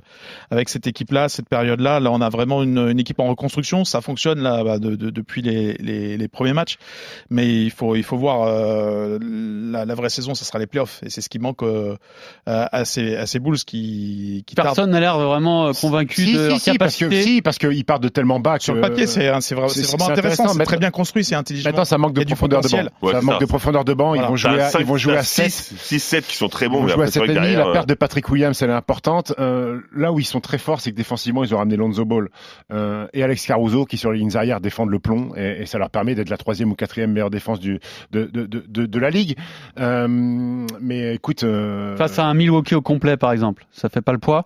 avec 0.51 0.69
cette 0.69 0.85
équipe-là, 0.85 1.29
cette 1.29 1.49
période-là. 1.49 1.99
Là, 1.99 2.11
on 2.11 2.21
a 2.21 2.29
vraiment 2.29 2.61
une, 2.61 2.77
une 2.77 2.99
équipe 2.99 3.19
en 3.19 3.27
reconstruction. 3.27 3.85
Ça 3.85 4.01
fonctionne 4.01 4.39
là 4.43 4.63
bah, 4.63 4.77
de, 4.77 4.95
de- 4.95 5.09
depuis 5.09 5.41
les, 5.41 5.73
les, 5.79 6.15
les 6.15 6.27
premiers 6.27 6.53
matchs, 6.53 6.77
mais 7.31 7.47
il 7.63 7.71
faut, 7.71 7.95
il 7.95 8.03
faut 8.03 8.17
voir 8.17 8.43
euh, 8.47 9.17
la, 9.19 9.85
la 9.85 9.95
vraie 9.95 10.09
saison, 10.11 10.35
ça 10.35 10.45
sera 10.45 10.59
les 10.59 10.67
playoffs, 10.67 11.01
et 11.03 11.09
c'est 11.09 11.21
ce 11.21 11.29
qui 11.29 11.39
manque 11.39 11.63
euh, 11.63 11.95
à, 12.45 12.85
ces, 12.85 13.15
à 13.15 13.25
ces 13.25 13.39
Bulls 13.39 13.57
qui, 13.57 14.43
qui. 14.45 14.53
Personne 14.53 14.91
n'a 14.91 14.99
l'air 14.99 15.17
vraiment 15.17 15.71
convaincu 15.73 16.21
Si, 16.21 16.33
de 16.33 16.37
si, 16.43 16.47
leur 16.49 16.59
si, 16.59 16.77
parce 16.77 16.97
que 16.97 17.09
si, 17.23 17.41
parce 17.41 17.57
qu'ils 17.57 17.83
partent 17.83 18.03
de 18.03 18.09
tellement 18.09 18.39
bas 18.39 18.59
que 18.59 18.63
Sur 18.63 18.75
le 18.75 18.81
papier, 18.81 19.07
c'est, 19.07 19.31
c'est, 19.41 19.55
vra- 19.55 19.67
c'est- 19.69 19.79
c'est 19.79 19.85
c'est 19.85 19.97
vraiment 19.97 20.11
intéressant, 20.11 20.43
intéressant. 20.43 20.50
C'est 20.53 20.63
très 20.63 20.77
bien 20.77 20.91
construit, 20.91 21.23
c'est 21.23 21.35
intelligent. 21.35 21.69
Maintenant, 21.69 21.85
ça 21.85 21.97
manque 21.97 22.13
de 22.13 22.23
profondeur 22.23 22.61
de 22.61 22.69
banc. 22.69 23.11
ça 23.11 23.21
manque 23.21 23.41
de 23.41 23.45
profondeur 23.45 23.85
de 23.85 23.93
banc. 23.93 24.15
Ils 24.15 24.21
vont 24.21 24.35
jouer, 24.35 24.61
à, 24.61 24.71
ils 24.79 24.85
vont 24.85 24.97
jouer 24.97 25.17
à 25.17 25.23
7. 25.23 25.45
6-7 25.47 26.21
qui 26.23 26.35
sont 26.35 26.49
très 26.49 26.65
Ils 26.65 26.69
bons, 26.69 26.77
vont 26.79 26.83
mais 26.83 26.91
jouer 26.91 27.03
à 27.03 27.07
après, 27.07 27.11
c'est 27.11 27.19
vrai 27.19 27.27
que 27.27 27.33
7,5. 27.33 27.41
derrière, 27.41 27.65
La 27.67 27.73
perte 27.73 27.85
euh, 27.85 27.93
de 27.93 27.93
Patrick 27.93 28.29
Williams, 28.29 28.61
elle 28.61 28.69
est 28.69 28.73
importante. 28.73 29.33
Euh, 29.39 29.79
là 29.95 30.11
où 30.11 30.19
ils 30.19 30.25
sont 30.25 30.39
très 30.41 30.57
forts, 30.57 30.81
c'est 30.81 30.91
que 30.91 30.95
défensivement, 30.95 31.43
ils 31.43 31.53
ont 31.53 31.57
ramené 31.57 31.75
Lonzo 31.77 32.05
Ball 32.05 32.29
euh, 32.71 33.07
et 33.13 33.23
Alex 33.23 33.45
Caruso 33.45 33.85
qui, 33.85 33.97
sur 33.97 34.11
les 34.11 34.19
lignes 34.19 34.35
arrière, 34.35 34.61
défendent 34.61 34.89
le 34.91 34.99
plomb. 34.99 35.31
Et, 35.35 35.61
et 35.61 35.65
ça 35.65 35.77
leur 35.77 35.89
permet 35.89 36.15
d'être 36.15 36.29
la 36.29 36.37
troisième 36.37 36.71
ou 36.71 36.75
quatrième 36.75 37.11
meilleure 37.11 37.29
défense 37.29 37.59
du, 37.59 37.79
de, 38.11 38.25
de, 38.25 38.45
de, 38.45 38.63
de, 38.67 38.85
de 38.85 38.99
la 38.99 39.09
ligue. 39.09 39.37
Euh, 39.79 40.07
mais 40.07 41.15
écoute, 41.15 41.43
euh, 41.43 41.95
Face 41.97 42.19
à 42.19 42.25
un 42.25 42.33
Milwaukee 42.33 42.75
au 42.75 42.81
complet, 42.81 43.17
par 43.17 43.31
exemple, 43.31 43.65
ça 43.71 43.89
fait 43.89 44.01
pas 44.01 44.13
le 44.13 44.19
poids? 44.19 44.45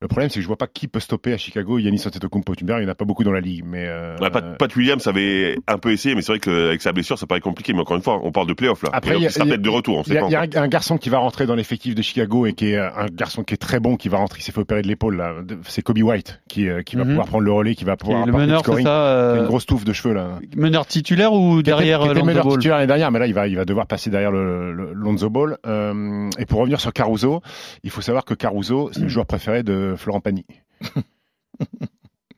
Le 0.00 0.06
problème, 0.06 0.30
c'est 0.30 0.36
que 0.36 0.42
je 0.42 0.46
vois 0.46 0.56
pas 0.56 0.68
qui 0.68 0.86
peut 0.86 1.00
stopper 1.00 1.32
à 1.32 1.38
Chicago 1.38 1.76
Yannis 1.78 2.04
Antetokounmpo. 2.06 2.54
Tu 2.54 2.62
me 2.62 2.68
diras, 2.68 2.78
il 2.78 2.84
n'y 2.84 2.88
en 2.88 2.92
a 2.92 2.94
pas 2.94 3.04
beaucoup 3.04 3.24
dans 3.24 3.32
la 3.32 3.40
ligue. 3.40 3.64
Mais 3.66 3.84
euh, 3.88 4.16
Ouais, 4.20 4.30
Pat, 4.30 4.56
Pat 4.56 4.76
Williams 4.76 5.04
avait 5.08 5.58
un 5.66 5.78
peu 5.78 5.90
essayé, 5.90 6.14
mais 6.14 6.22
c'est 6.22 6.30
vrai 6.32 6.38
qu'avec 6.38 6.80
sa 6.80 6.92
blessure, 6.92 7.18
ça 7.18 7.26
paraît 7.26 7.40
compliqué. 7.40 7.72
Mais 7.72 7.80
encore 7.80 7.96
une 7.96 8.02
fois, 8.02 8.20
on 8.22 8.30
parle 8.30 8.46
de 8.46 8.52
playoff 8.52 8.82
là. 8.84 8.90
Après, 8.92 9.16
il 9.16 9.22
y 9.22 9.24
il 9.24 9.30
il 9.30 9.36
y 9.38 9.40
a- 9.40 9.44
peut-être 9.44 9.62
de 9.62 9.68
retour, 9.68 10.04
Il 10.06 10.12
y 10.14 10.18
a, 10.18 10.24
il 10.26 10.30
y 10.32 10.36
un, 10.36 10.62
un 10.62 10.68
garçon 10.68 10.98
qui 10.98 11.08
va 11.08 11.18
rentrer 11.18 11.46
dans 11.46 11.56
l'effectif 11.56 11.96
de 11.96 12.02
Chicago 12.02 12.46
et 12.46 12.52
qui 12.52 12.70
est 12.70 12.76
euh, 12.76 12.88
un 12.96 13.06
garçon 13.06 13.42
qui 13.42 13.54
est 13.54 13.58
très 13.58 13.80
bon, 13.80 13.96
qui 13.96 14.08
va 14.08 14.18
rentrer, 14.18 14.38
qui 14.38 14.44
s'est 14.44 14.52
fait 14.52 14.60
opérer 14.60 14.82
de 14.82 14.86
l'épaule 14.88 15.16
là. 15.16 15.34
C'est 15.66 15.82
Kobe 15.82 15.98
White 15.98 16.40
qui, 16.48 16.68
euh, 16.68 16.82
qui 16.82 16.94
va 16.94 17.02
Mhm. 17.02 17.08
pouvoir 17.10 17.26
prendre 17.26 17.42
le 17.44 17.52
relais, 17.52 17.74
qui 17.74 17.84
va 17.84 17.96
pouvoir 17.96 18.24
Le 18.24 18.32
meneur, 18.32 18.62
c'est 18.64 18.72
ça 18.74 18.80
Il 18.80 18.86
a 18.86 18.90
euh, 18.90 19.40
une 19.40 19.46
grosse 19.46 19.66
touffe 19.66 19.84
de 19.84 19.92
cheveux 19.92 20.14
là. 20.14 20.38
Meneur 20.56 20.86
titulaire 20.86 21.32
ou 21.32 21.60
derrière 21.62 22.00
était 22.04 22.14
Lonzo 22.14 22.24
meneur 22.24 22.44
Ball 22.44 22.52
titulaire 22.58 22.76
l'année 22.76 22.86
dernière, 22.86 23.10
mais 23.10 23.18
là 23.18 23.26
il 23.26 23.34
va, 23.34 23.48
il 23.48 23.56
va 23.56 23.64
devoir 23.64 23.86
passer 23.88 24.10
derrière 24.10 24.30
le, 24.30 24.72
le 24.72 24.92
Lonzo 24.92 25.28
Ball. 25.28 25.56
Euh, 25.66 26.30
et 26.38 26.46
pour 26.46 26.60
revenir 26.60 26.80
sur 26.80 26.92
Caruso, 26.92 27.42
il 27.82 27.90
faut 27.90 28.00
savoir 28.00 28.24
que 28.24 28.34
Caruso, 28.34 28.90
c'est 28.92 29.00
le 29.00 29.08
joueur 29.08 29.26
préféré 29.26 29.64
de 29.64 29.87
Florent 29.96 30.20
Pagny. 30.20 30.46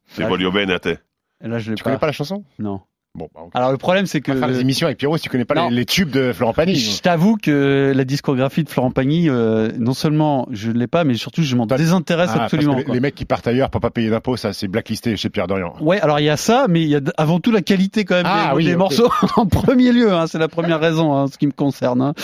C'est 0.07 0.23
Là, 1.41 1.59
je 1.59 1.71
l'ai 1.71 1.77
Tu 1.77 1.85
connais 1.85 1.99
pas 1.99 2.07
la 2.07 2.13
chanson? 2.13 2.45
Non. 2.59 2.81
Bon, 3.17 3.29
bah, 3.35 3.41
Alors 3.55 3.73
le 3.73 3.77
problème, 3.77 4.07
c'est 4.07 4.21
que 4.21 4.33
faire 4.37 4.47
des 4.47 4.61
émissions 4.61 4.87
avec 4.87 4.97
Pierrot 4.99 5.17
si 5.17 5.25
tu 5.25 5.31
connais 5.31 5.45
pas 5.45 5.69
les, 5.69 5.75
les 5.75 5.85
tubes 5.85 6.11
de 6.11 6.33
Florent 6.33 6.53
Pagny. 6.53 6.77
Je 6.77 7.01
t'avoue 7.01 7.37
que 7.37 7.93
la 7.95 8.05
discographie 8.05 8.63
de 8.63 8.69
Florent 8.69 8.93
Pagny, 8.93 9.29
euh, 9.29 9.71
non 9.81 9.95
seulement 9.95 10.47
je 10.53 10.71
ne 10.71 10.79
l'ai 10.79 10.87
pas, 10.87 11.03
mais 11.03 11.15
surtout 11.15 11.43
je 11.43 11.57
m'en 11.57 11.67
désintéresse 11.67 12.31
Ah, 12.33 12.45
absolument. 12.45 12.77
les, 12.77 12.85
les 12.85 13.01
mecs 13.01 13.17
qui 13.17 13.25
partent 13.25 13.49
ailleurs 13.49 13.69
pour 13.71 13.81
pas 13.81 13.91
payer 13.91 14.11
d'impôts, 14.11 14.37
ça 14.37 14.53
c'est 14.53 14.69
blacklisté 14.69 15.17
chez 15.17 15.29
Pierre 15.29 15.49
Dorian. 15.49 15.75
Ouais, 15.81 16.01
alors 16.01 16.21
il 16.21 16.25
y 16.27 16.29
a 16.31 16.37
ça, 16.37 16.67
mais 16.69 16.83
il 16.83 16.89
y 16.89 16.95
a 16.95 17.01
avant 17.17 17.41
tout 17.41 17.51
la 17.51 17.63
qualité 17.63 18.05
quand 18.05 18.15
même 18.15 18.27
Ah 18.29 18.51
des, 18.53 18.57
oui, 18.59 18.65
des 18.67 18.77
morceaux 18.77 19.11
en 19.37 19.47
premier 19.47 19.91
lieu. 19.91 20.13
Hein, 20.13 20.29
c'est 20.29 20.39
la 20.39 20.47
première 20.49 20.79
raison, 20.79 21.13
hein, 21.17 21.27
ce 21.27 21.37
qui 21.37 21.49
me 21.49 21.53
concerne. 21.53 22.01
hein. 22.01 22.15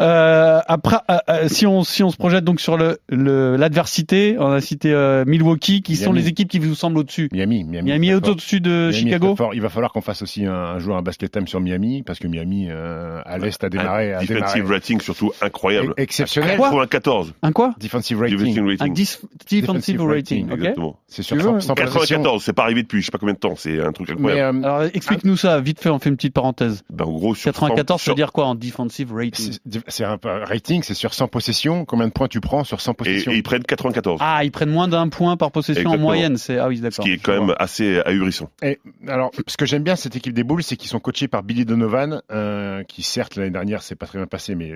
Euh, 0.00 0.58
après, 0.66 0.98
euh, 1.08 1.18
euh, 1.28 1.48
si 1.48 1.66
on 1.68 1.84
si 1.84 2.02
on 2.02 2.10
se 2.10 2.16
projette 2.16 2.42
donc 2.42 2.60
sur 2.60 2.76
le 2.76 2.98
le- 3.08 3.56
l'adversité, 3.56 4.34
on 4.40 4.50
a 4.50 4.60
cité 4.60 4.92
euh, 4.92 5.24
Milwaukee, 5.24 5.82
qui 5.82 5.94
sont 5.94 6.12
les 6.12 6.26
équipes 6.26 6.48
qui 6.48 6.58
vous 6.58 6.74
semblent 6.74 6.98
au-dessus. 6.98 7.28
Miami, 7.32 7.62
Miami. 7.62 7.90
Miami 7.90 8.08
est 8.10 8.14
au-dessus 8.28 8.60
de 8.60 8.88
Miami 8.90 8.94
Chicago. 8.94 9.36
Il 9.54 9.60
va 9.62 9.68
falloir 9.68 9.92
qu'on 9.92 10.00
fasse 10.00 10.22
aussi 10.22 10.31
un, 10.40 10.52
un 10.52 10.78
jour 10.78 10.96
un 10.96 11.02
basket 11.02 11.30
time 11.32 11.46
sur 11.46 11.60
Miami 11.60 12.02
parce 12.02 12.18
que 12.18 12.26
Miami 12.26 12.66
euh, 12.70 13.20
à 13.24 13.38
l'est 13.38 13.62
a 13.62 13.68
démarré, 13.68 14.14
Un 14.14 14.18
a 14.18 14.20
defensive 14.20 14.54
démarré 14.62 14.74
rating 14.74 15.00
surtout 15.00 15.32
incroyable. 15.40 15.90
e- 15.90 16.00
exceptionnel. 16.00 16.56
Quoi 16.56 16.70
94. 16.70 17.34
Un 17.42 17.52
quoi 17.52 17.74
Defensive 17.78 18.20
rating. 18.20 18.38
Defensive 18.38 18.62
Un 18.62 18.66
rating. 18.68 18.92
dis- 18.94 19.18
defensive 19.50 20.02
rating. 20.02 20.52
Exactement. 20.52 20.98
C'est 21.06 21.22
sur 21.22 21.36
Tu 21.36 21.42
100, 21.42 21.52
veux 21.52 21.60
100 21.60 21.74
possessions. 21.74 21.92
94, 22.00 22.42
c'est 22.44 22.52
pas 22.52 22.62
arrivé 22.64 22.82
depuis 22.82 23.00
je 23.00 23.06
sais 23.06 23.10
pas 23.12 23.18
combien 23.18 23.34
de 23.34 23.38
temps, 23.38 23.54
c'est 23.56 23.80
un 23.80 23.92
truc 23.92 24.08
Mais 24.10 24.14
incroyable. 24.14 24.58
euh, 24.58 24.68
Alors 24.68 24.82
explique-nous 24.94 25.36
ça 25.36 25.60
vite 25.60 25.80
fait. 25.80 25.90
On 25.90 25.98
fait 25.98 26.08
une 26.10 26.16
petite 26.16 26.34
parenthèse. 26.34 26.82
Ben, 26.90 27.04
en 27.04 27.12
gros, 27.12 27.34
sur 27.34 27.52
94, 27.52 28.00
100 28.00 28.04
ça 28.04 28.10
veut 28.12 28.16
dire 28.16 28.32
quoi 28.32 28.46
en 28.46 28.54
defensive 28.54 29.12
rating 29.12 29.52
c'est 29.68 29.82
c'est 29.88 30.04
un 30.04 30.18
rating, 30.22 30.82
c'est 30.82 30.94
sur 30.94 31.14
100 31.14 31.28
possessions. 31.28 31.84
Combien 31.84 32.06
de 32.08 32.12
points 32.12 32.28
tu 32.28 32.40
prends 32.40 32.64
sur 32.64 32.80
100 32.80 32.92
et, 32.92 32.94
possessions 32.94 33.32
et 33.32 33.36
ils 33.36 33.42
prennent 33.42 33.62
94. 33.62 34.18
Ah, 34.22 34.44
ils 34.44 34.50
prennent 34.50 34.70
moins 34.70 34.88
d'un 34.88 35.08
point 35.08 35.36
par 35.36 35.50
possession 35.50 35.90
en 35.90 35.98
moyenne. 35.98 36.36
C'est 36.36 36.58
ah 36.58 36.68
oui, 36.68 36.78
ce 36.78 36.82
d'accord. 36.82 37.04
qui 37.04 37.12
est 37.12 37.18
quand 37.18 37.32
même 37.32 37.54
assez 37.58 38.00
ahurissant. 38.04 38.48
Et, 38.62 38.78
alors, 39.08 39.30
ce 39.46 39.56
que 39.56 39.66
j'aime 39.66 39.82
bien 39.82 39.96
cette 39.96 40.16
équipe 40.22 40.34
des 40.34 40.44
Bulls, 40.44 40.62
c'est 40.62 40.76
qu'ils 40.76 40.88
sont 40.88 41.00
coachés 41.00 41.26
par 41.28 41.42
Billy 41.42 41.64
Donovan, 41.64 42.22
euh, 42.30 42.82
qui 42.84 43.02
certes 43.02 43.36
l'année 43.36 43.50
dernière 43.50 43.82
c'est 43.82 43.96
pas 43.96 44.06
très 44.06 44.18
bien 44.18 44.26
passé, 44.26 44.54
mais 44.54 44.72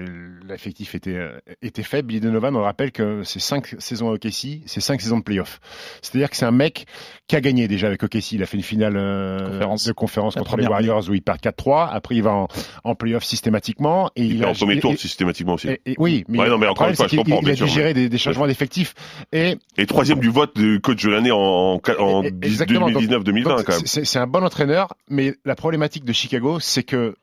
l'effectif 0.48 0.94
était 0.94 1.16
euh, 1.16 1.38
était 1.62 1.82
faible. 1.82 2.08
Billy 2.08 2.20
Donovan, 2.20 2.54
on 2.56 2.62
rappelle 2.62 2.90
que 2.92 3.22
c'est 3.22 3.38
cinq 3.40 3.74
saisons 3.78 4.10
à 4.10 4.14
OKC, 4.14 4.62
c'est 4.66 4.80
cinq 4.80 5.00
saisons 5.00 5.18
de 5.18 5.22
playoff. 5.22 5.60
C'est-à-dire 6.02 6.28
que 6.30 6.36
c'est 6.36 6.44
un 6.46 6.50
mec 6.50 6.86
qui 7.28 7.36
a 7.36 7.40
gagné 7.40 7.68
déjà 7.68 7.86
avec 7.86 8.02
OKC. 8.02 8.32
Il 8.32 8.42
a 8.42 8.46
fait 8.46 8.56
une 8.56 8.62
finale 8.62 8.96
euh, 8.96 9.48
Conférence. 9.50 9.84
de 9.86 9.92
conférence 9.92 10.34
La 10.36 10.42
contre 10.42 10.56
les 10.56 10.66
Warriors 10.66 11.08
où 11.08 11.14
il 11.14 11.22
perd 11.22 11.38
4-3. 11.40 11.88
Après, 11.90 12.16
il 12.16 12.22
va 12.22 12.32
en, 12.32 12.48
en 12.84 12.94
playoff 12.94 13.24
systématiquement 13.24 14.10
et 14.16 14.22
Il, 14.24 14.32
il, 14.36 14.42
est 14.42 14.44
a 14.44 14.48
en 14.50 14.52
premier 14.54 14.80
tour 14.80 14.92
et- 14.92 14.96
systématiquement 14.96 15.54
aussi. 15.54 15.68
et- 15.68 15.80
et- 15.86 15.94
oui, 15.98 16.24
mais, 16.28 16.38
Ouais, 16.40 16.48
non, 16.48 16.58
mais 16.58 16.66
le 16.66 16.72
encore 16.72 16.88
une 16.88 16.96
fois, 16.96 17.06
je 17.08 17.16
comprends, 17.16 17.40
il 17.42 17.50
a 17.50 17.54
bien 17.54 17.64
dû 17.66 17.70
gérer 17.72 17.94
des, 17.94 18.08
des 18.08 18.18
changements 18.18 18.46
d'effectifs 18.46 18.94
et 19.32 19.56
Et 19.78 19.86
troisième 19.86 20.18
du 20.20 20.28
vote 20.28 20.56
de 20.56 20.78
coach 20.78 21.02
de 21.04 21.10
l'année 21.10 21.30
en, 21.30 21.38
en, 21.38 21.80
en 21.98 22.22
Et- 22.24 22.32
exactement, 22.42 22.90
donc- 22.90 23.02
2019-2020 23.02 23.42
Donc, 23.44 23.64
quand 23.64 23.72
même. 23.72 23.82
C'est 23.86 24.18
un 24.18 24.26
bon 24.26 24.42
entraîneur, 24.44 24.94
mais 25.08 25.34
la 25.44 25.54
problématique 25.54 26.04
de 26.04 26.12
Chicago, 26.12 26.60
c'est 26.60 26.82
que 26.82 27.16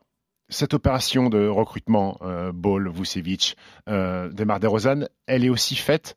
cette 0.50 0.74
opération 0.74 1.30
de 1.30 1.48
recrutement, 1.48 2.18
euh, 2.22 2.52
Ball, 2.52 2.90
Vucevic, 2.90 3.56
euh, 3.90 4.30
Demar 4.30 4.60
DeRozan, 4.60 5.06
elle 5.26 5.46
est 5.46 5.50
aussi 5.50 5.76
faite 5.76 6.16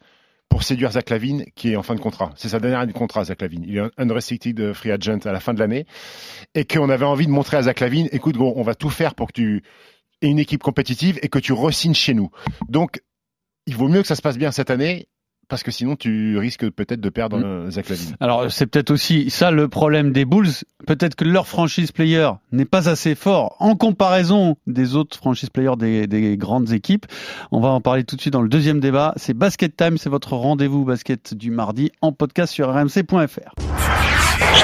pour 0.48 0.62
séduire 0.62 0.92
Zach 0.92 1.10
Lavine, 1.10 1.44
qui 1.54 1.72
est 1.72 1.76
en 1.76 1.82
fin 1.82 1.94
de 1.94 2.00
contrat. 2.00 2.32
C'est 2.36 2.50
sa 2.50 2.60
dernière 2.60 2.80
année 2.80 2.92
de 2.92 2.98
contrat, 2.98 3.24
Zach 3.24 3.42
Lavine. 3.42 3.64
Il 3.66 3.76
est 3.76 3.80
un 3.80 3.90
unrestricted 3.98 4.72
free 4.72 4.90
agent 4.90 5.20
à 5.24 5.32
la 5.32 5.40
fin 5.40 5.54
de 5.54 5.58
l'année. 5.58 5.86
Et 6.54 6.64
qu'on 6.64 6.88
avait 6.88 7.04
envie 7.04 7.26
de 7.26 7.32
montrer 7.32 7.56
à 7.56 7.62
Zach 7.62 7.80
Lavine, 7.80 8.08
écoute, 8.12 8.36
gros, 8.36 8.52
on 8.56 8.62
va 8.62 8.74
tout 8.74 8.90
faire 8.90 9.14
pour 9.14 9.28
que 9.28 9.32
tu 9.32 9.62
aies 10.22 10.28
une 10.28 10.38
équipe 10.38 10.62
compétitive 10.62 11.18
et 11.22 11.28
que 11.28 11.38
tu 11.38 11.52
re-signes 11.52 11.94
chez 11.94 12.14
nous. 12.14 12.30
Donc, 12.68 13.02
il 13.66 13.76
vaut 13.76 13.88
mieux 13.88 14.02
que 14.02 14.08
ça 14.08 14.14
se 14.14 14.22
passe 14.22 14.38
bien 14.38 14.52
cette 14.52 14.70
année, 14.70 15.08
parce 15.48 15.62
que 15.62 15.70
sinon, 15.70 15.96
tu 15.96 16.36
risques 16.38 16.68
peut-être 16.70 17.00
de 17.00 17.08
perdre 17.08 17.38
Mm. 17.38 17.44
euh, 17.44 17.70
Zach 17.70 17.88
Lavine. 17.88 18.16
Alors 18.20 18.50
c'est 18.50 18.66
peut-être 18.66 18.90
aussi 18.90 19.30
ça 19.30 19.50
le 19.50 19.68
problème 19.68 20.12
des 20.12 20.24
Bulls. 20.24 20.48
Peut-être 20.86 21.14
que 21.14 21.24
leur 21.24 21.46
franchise 21.48 21.92
player 21.92 22.28
n'est 22.52 22.64
pas 22.64 22.88
assez 22.88 23.14
fort 23.14 23.56
en 23.60 23.74
comparaison 23.76 24.56
des 24.66 24.94
autres 24.96 25.16
franchise 25.16 25.50
players 25.50 25.76
des, 25.78 26.06
des 26.06 26.36
grandes 26.36 26.72
équipes. 26.72 27.06
On 27.52 27.60
va 27.60 27.68
en 27.68 27.80
parler 27.80 28.04
tout 28.04 28.16
de 28.16 28.20
suite 28.20 28.32
dans 28.32 28.42
le 28.42 28.48
deuxième 28.48 28.80
débat. 28.80 29.12
C'est 29.16 29.34
Basket 29.34 29.76
Time, 29.76 29.98
c'est 29.98 30.10
votre 30.10 30.34
rendez-vous 30.34 30.84
basket 30.84 31.34
du 31.34 31.50
mardi 31.50 31.90
en 32.02 32.12
podcast 32.12 32.52
sur 32.52 32.68
rmc.fr. 32.72 33.52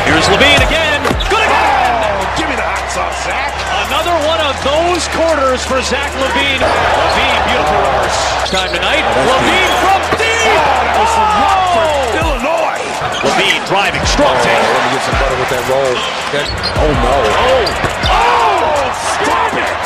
Here's 0.06 0.28
Levine 0.30 0.62
again. 0.62 1.02
Good 1.30 1.38
again. 1.38 2.36
give 2.36 2.48
me 2.48 2.56
the 2.56 2.62
hot 2.62 2.88
sauce, 2.90 3.24
Zach. 3.24 3.52
Another 3.88 4.16
one 4.26 4.40
of 4.40 4.54
those 4.64 5.08
quarters 5.14 5.60
for 5.64 5.80
Zach 5.82 6.10
Levine. 6.16 6.60
Levine, 6.60 7.40
beautiful 7.48 7.78
reverse. 7.78 8.50
Time 8.50 8.70
tonight. 8.74 9.04
Levine 9.26 9.72
from 9.82 10.21
deep. 10.42 10.58
Oh, 10.58 10.82
that 10.82 10.96
was 10.98 11.12
from 11.14 11.28
Rockford, 11.42 12.18
Illinois. 12.18 12.82
Levine 13.22 13.62
driving, 13.70 14.04
strong 14.06 14.34
Oh, 14.34 14.42
take. 14.42 14.58
let 14.58 14.82
me 14.82 14.90
get 14.98 15.02
some 15.06 15.16
butter 15.22 15.38
with 15.38 15.50
that 15.54 15.64
roll. 15.70 15.94
That, 16.34 16.46
oh 16.82 16.90
no. 17.02 17.16
Oh, 17.30 17.64
oh, 18.10 18.82
stop 19.22 19.52
it. 19.54 19.84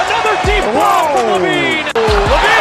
Another 0.00 0.34
deep 0.48 0.64
block 0.72 1.04
from 1.12 1.26
Levine. 1.36 1.84
Levine. 1.92 2.51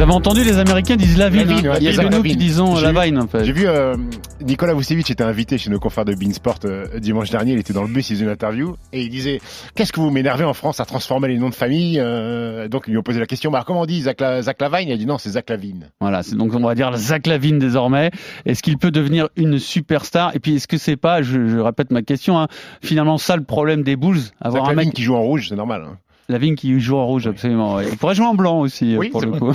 Vous 0.00 0.04
avez 0.04 0.14
entendu 0.14 0.44
les 0.44 0.56
Américains 0.56 0.96
disent. 0.96 1.18
Lavine, 1.18 1.50
hein. 1.50 1.74
Il 1.78 1.82
y 1.82 2.00
a 2.00 2.08
nous 2.08 2.22
qui 2.22 2.34
disons 2.34 2.74
J'ai 2.74 2.90
Lavine 2.90 3.18
en 3.18 3.26
fait. 3.26 3.44
J'ai 3.44 3.52
vu 3.52 3.66
euh, 3.66 3.94
Nicolas 4.40 4.72
Vucevic 4.72 5.10
était 5.10 5.22
invité 5.22 5.58
chez 5.58 5.68
nos 5.68 5.78
confrères 5.78 6.06
de 6.06 6.14
Beansport 6.14 6.60
euh, 6.64 6.86
dimanche 6.98 7.28
dernier. 7.28 7.52
Il 7.52 7.58
était 7.58 7.74
dans 7.74 7.82
le 7.82 7.88
bus, 7.88 8.08
il 8.08 8.14
faisait 8.14 8.24
une 8.24 8.30
interview 8.30 8.76
et 8.94 9.02
il 9.02 9.10
disait 9.10 9.42
Qu'est-ce 9.74 9.92
que 9.92 10.00
vous 10.00 10.10
m'énervez 10.10 10.44
en 10.44 10.54
France 10.54 10.80
à 10.80 10.86
transformer 10.86 11.28
les 11.28 11.36
noms 11.36 11.50
de 11.50 11.54
famille 11.54 11.98
euh, 12.00 12.66
Donc 12.66 12.84
ils 12.86 12.92
lui 12.92 12.96
ont 12.96 13.02
posé 13.02 13.20
la 13.20 13.26
question 13.26 13.50
bah, 13.50 13.62
Comment 13.66 13.82
on 13.82 13.84
dit 13.84 14.00
Zach, 14.00 14.22
La- 14.22 14.40
Zach 14.40 14.58
Lavine? 14.62 14.88
Il 14.88 14.92
a 14.92 14.96
dit 14.96 15.04
Non, 15.04 15.18
c'est 15.18 15.32
Zach 15.32 15.50
Lavine. 15.50 15.90
Voilà, 16.00 16.22
c'est 16.22 16.34
donc 16.34 16.54
on 16.54 16.60
va 16.60 16.74
dire 16.74 16.90
Zach 16.96 17.26
Lavine 17.26 17.58
désormais. 17.58 18.10
Est-ce 18.46 18.62
qu'il 18.62 18.78
peut 18.78 18.90
devenir 18.90 19.28
une 19.36 19.58
superstar? 19.58 20.34
Et 20.34 20.38
puis 20.38 20.54
est-ce 20.54 20.66
que 20.66 20.78
c'est 20.78 20.96
pas, 20.96 21.20
je, 21.20 21.46
je 21.46 21.58
répète 21.58 21.90
ma 21.90 22.00
question, 22.00 22.38
hein, 22.40 22.48
finalement 22.82 23.18
ça 23.18 23.36
le 23.36 23.44
problème 23.44 23.82
des 23.82 23.96
Bulls, 23.96 24.20
avoir 24.40 24.64
Zach 24.64 24.72
un 24.72 24.76
Lavine 24.76 24.88
mec 24.88 24.94
qui 24.96 25.02
joue 25.02 25.14
en 25.16 25.20
rouge, 25.20 25.48
c'est 25.50 25.56
normal. 25.56 25.82
hein. 25.86 25.98
Lavine 26.30 26.56
qui 26.56 26.78
joue 26.80 26.96
en 26.96 27.06
rouge 27.06 27.26
absolument. 27.26 27.76
ouais. 27.76 27.88
Il 27.90 27.98
pourrait 27.98 28.14
jouer 28.14 28.26
en 28.26 28.34
blanc 28.34 28.60
aussi 28.60 28.96
euh, 28.96 29.10
pour 29.10 29.20
le 29.20 29.30
vrai, 29.30 29.38
coup. 29.38 29.52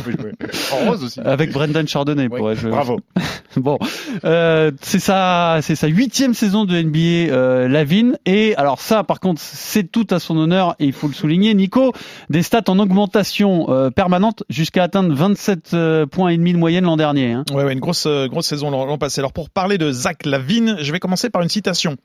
En 0.74 0.90
rose 0.90 1.04
aussi. 1.04 1.20
Avec 1.26 1.52
Brendan 1.52 1.88
Chardonnay 1.88 2.28
Oui, 2.30 2.38
pourrait 2.38 2.56
jouer. 2.56 2.72
Bravo. 2.72 3.00
Bon, 3.58 3.80
euh, 4.26 4.72
c'est 4.82 5.00
sa, 5.00 5.60
c'est 5.62 5.76
sa 5.76 5.88
huitième 5.88 6.34
saison 6.34 6.66
de 6.66 6.78
NBA, 6.78 7.34
euh, 7.34 7.70
Lavine. 7.70 8.18
Et 8.26 8.54
alors 8.58 8.82
ça, 8.82 9.06
par 9.06 9.22
contre, 9.22 9.40
c'est 9.42 9.90
tout 9.90 10.06
à 10.10 10.20
son 10.20 10.36
honneur 10.36 10.76
et 10.80 10.86
il 10.88 10.92
faut 10.92 11.08
le 11.08 11.14
souligner. 11.14 11.54
Nico, 11.54 11.94
des 12.30 12.44
stats 12.44 12.64
en 12.68 12.80
augmentation 12.80 13.68
euh, 13.70 13.92
permanente 13.92 14.44
jusqu'à 14.50 14.84
atteindre 14.84 15.14
27 15.14 15.74
euh, 15.74 16.06
points 16.06 16.30
et 16.30 16.38
demi 16.38 16.52
de 16.52 16.58
moyenne 16.58 16.84
l'an 16.84 16.98
dernier. 16.98 17.32
Hein. 17.32 17.46
Ouais, 17.54 17.64
ouais, 17.64 17.72
une 17.72 17.80
grosse, 17.80 18.06
euh, 18.08 18.28
grosse 18.28 18.48
saison 18.48 18.70
l'an 18.72 18.86
l'an 18.86 18.98
passé. 18.98 19.22
Alors 19.22 19.32
pour 19.32 19.50
parler 19.50 19.78
de 19.78 19.90
Zach 19.90 20.26
Lavine, 20.26 20.76
je 20.82 20.92
vais 20.92 21.00
commencer 21.00 21.30
par 21.30 21.42
une 21.42 21.50
citation. 21.50 21.96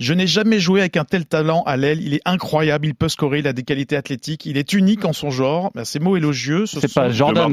Je 0.00 0.14
n'ai 0.14 0.26
jamais 0.26 0.58
joué 0.58 0.80
avec 0.80 0.96
un 0.96 1.04
tel 1.04 1.26
talent 1.26 1.62
à 1.64 1.76
l'aile. 1.76 2.02
Il 2.02 2.14
est 2.14 2.22
incroyable. 2.24 2.86
Il 2.86 2.94
peut 2.96 3.08
scorer. 3.08 3.38
Il 3.38 3.46
a 3.46 3.52
des 3.52 3.62
qualités 3.62 3.94
athlétiques. 3.96 4.07
Il 4.46 4.56
est 4.56 4.72
unique 4.72 5.04
en 5.04 5.12
son 5.12 5.30
genre. 5.30 5.70
Ben, 5.74 5.84
Ces 5.84 5.98
mots 5.98 6.16
élogieux. 6.16 6.66
ce 6.66 6.80
C'est 6.80 6.88
sont 6.88 7.00
pas 7.00 7.10
Jordan, 7.10 7.50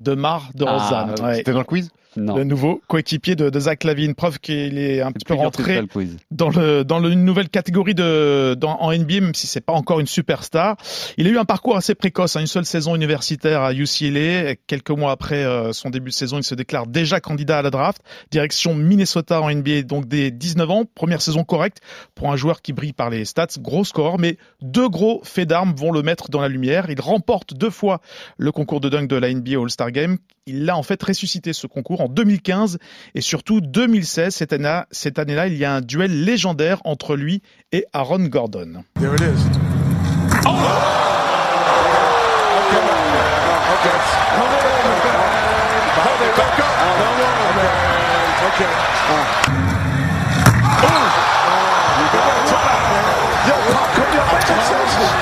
de 0.00 0.14
Mar 0.14 0.50
de 0.54 0.64
Ah, 0.66 0.72
Rosanne. 0.78 1.10
ouais. 1.18 1.20
Ouais. 1.26 1.34
C'était 1.36 1.52
dans 1.52 1.58
le 1.58 1.64
quiz? 1.64 1.90
Non. 2.16 2.36
Le 2.36 2.44
nouveau 2.44 2.80
coéquipier 2.88 3.36
de, 3.36 3.50
de 3.50 3.60
Zach 3.60 3.84
Lavine. 3.84 4.14
Preuve 4.14 4.38
qu'il 4.40 4.78
est 4.78 5.00
un 5.00 5.12
petit 5.12 5.24
peu 5.24 5.34
rentré 5.44 5.76
dans 6.30 6.48
le 6.48 6.82
dans 6.84 6.98
le- 6.98 7.10
une 7.12 7.24
nouvelle 7.24 7.48
catégorie 7.48 7.94
de 7.94 8.54
dans, 8.58 8.80
en 8.80 8.92
NBA, 8.92 9.20
même 9.20 9.34
si 9.34 9.46
c'est 9.46 9.60
pas 9.60 9.72
encore 9.72 10.00
une 10.00 10.06
superstar. 10.06 10.76
Il 11.16 11.26
a 11.26 11.30
eu 11.30 11.38
un 11.38 11.44
parcours 11.44 11.76
assez 11.76 11.94
précoce, 11.94 12.34
hein, 12.36 12.40
une 12.40 12.46
seule 12.46 12.64
saison 12.64 12.96
universitaire 12.96 13.62
à 13.62 13.72
UCLA. 13.72 14.56
Quelques 14.66 14.90
mois 14.90 15.12
après 15.12 15.44
euh, 15.44 15.72
son 15.72 15.90
début 15.90 16.10
de 16.10 16.14
saison, 16.14 16.38
il 16.38 16.42
se 16.44 16.54
déclare 16.54 16.86
déjà 16.86 17.20
candidat 17.20 17.58
à 17.58 17.62
la 17.62 17.70
draft. 17.70 18.02
Direction 18.30 18.74
Minnesota 18.74 19.40
en 19.40 19.50
NBA, 19.50 19.82
donc 19.82 20.06
dès 20.06 20.30
19 20.30 20.70
ans. 20.70 20.84
Première 20.94 21.22
saison 21.22 21.44
correcte 21.44 21.78
pour 22.14 22.32
un 22.32 22.36
joueur 22.36 22.60
qui 22.62 22.72
brille 22.72 22.92
par 22.92 23.10
les 23.10 23.24
stats, 23.24 23.46
gros 23.60 23.84
score, 23.84 24.18
mais 24.18 24.36
deux 24.62 24.88
gros 24.88 25.20
faits 25.24 25.48
d'armes 25.48 25.74
vont 25.76 25.92
le 25.92 26.02
mettre 26.02 26.28
dans 26.30 26.40
la 26.40 26.48
lumière. 26.48 26.86
Il 26.90 27.00
remporte 27.00 27.54
deux 27.54 27.70
fois 27.70 28.00
le 28.36 28.50
concours 28.52 28.80
de 28.80 28.88
dunk 28.88 29.06
de 29.06 29.16
la 29.16 29.32
NBA 29.32 29.60
All-Star 29.60 29.90
Game. 29.92 30.18
Il 30.50 30.64
l'a 30.64 30.76
en 30.76 30.82
fait 30.82 31.00
ressuscité 31.00 31.52
ce 31.52 31.68
concours 31.68 32.00
en 32.00 32.08
2015 32.08 32.78
et 33.14 33.20
surtout 33.20 33.60
2016. 33.60 34.34
Cette 34.34 34.52
année, 34.52 34.80
cette 34.90 35.20
année-là, 35.20 35.46
il 35.46 35.56
y 35.56 35.64
a 35.64 35.72
un 35.72 35.80
duel 35.80 36.24
légendaire 36.24 36.80
entre 36.84 37.14
lui 37.14 37.40
et 37.70 37.86
Aaron 37.92 38.24
Gordon. 38.24 38.82
There 38.98 39.14
it 39.14 39.20
is. 39.20 39.60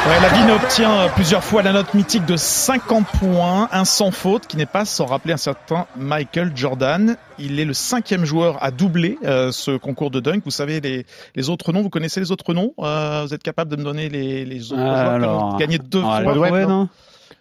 Ouais, 0.09 0.21
Lavine 0.23 0.51
obtient 0.53 1.09
plusieurs 1.15 1.45
fois 1.45 1.63
la 1.63 1.73
note 1.73 1.93
mythique 1.93 2.25
de 2.25 2.37
50 2.37 3.07
points, 3.19 3.69
un 3.73 3.85
sans 3.85 4.11
faute, 4.11 4.47
qui 4.47 4.57
n'est 4.57 4.65
pas 4.65 4.87
sans 4.87 5.05
rappeler 5.05 5.35
un 5.35 5.39
certain 5.39 5.87
Michael 5.97 6.53
Jordan. 6.57 7.17
Il 7.39 7.61
est 7.61 7.67
le 7.67 7.75
cinquième 7.75 8.25
joueur 8.25 8.63
à 8.63 8.71
doubler 8.71 9.19
euh, 9.25 9.53
ce 9.53 9.77
concours 9.77 10.11
de 10.11 10.21
dunk. 10.21 10.43
Vous 10.47 10.51
savez 10.51 10.81
les, 10.81 11.05
les 11.37 11.51
autres 11.51 11.73
noms, 11.73 11.83
vous 11.83 11.91
connaissez 11.91 12.21
les 12.21 12.33
autres 12.33 12.55
noms 12.55 12.73
Euh, 12.79 13.25
Vous 13.27 13.35
êtes 13.35 13.43
capable 13.43 13.71
de 13.71 13.77
me 13.77 13.85
donner 13.85 14.09
les, 14.09 14.47
les 14.47 14.73
autres 14.73 14.81
joueurs 14.81 14.95
qui 15.21 15.25
ont 15.27 15.29
Alors, 15.29 15.57
gagné 15.59 15.79
deux 15.79 16.03
Ah, 16.03 16.23
fois? 16.23 16.33
Broadway, 16.35 16.67
non? 16.67 16.89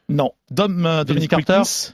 non. 0.10 0.32
Dom 0.52 0.86
euh, 0.86 1.04
Dominic 1.06 1.30
Carter? 1.30 1.54
Wilkins? 1.54 1.94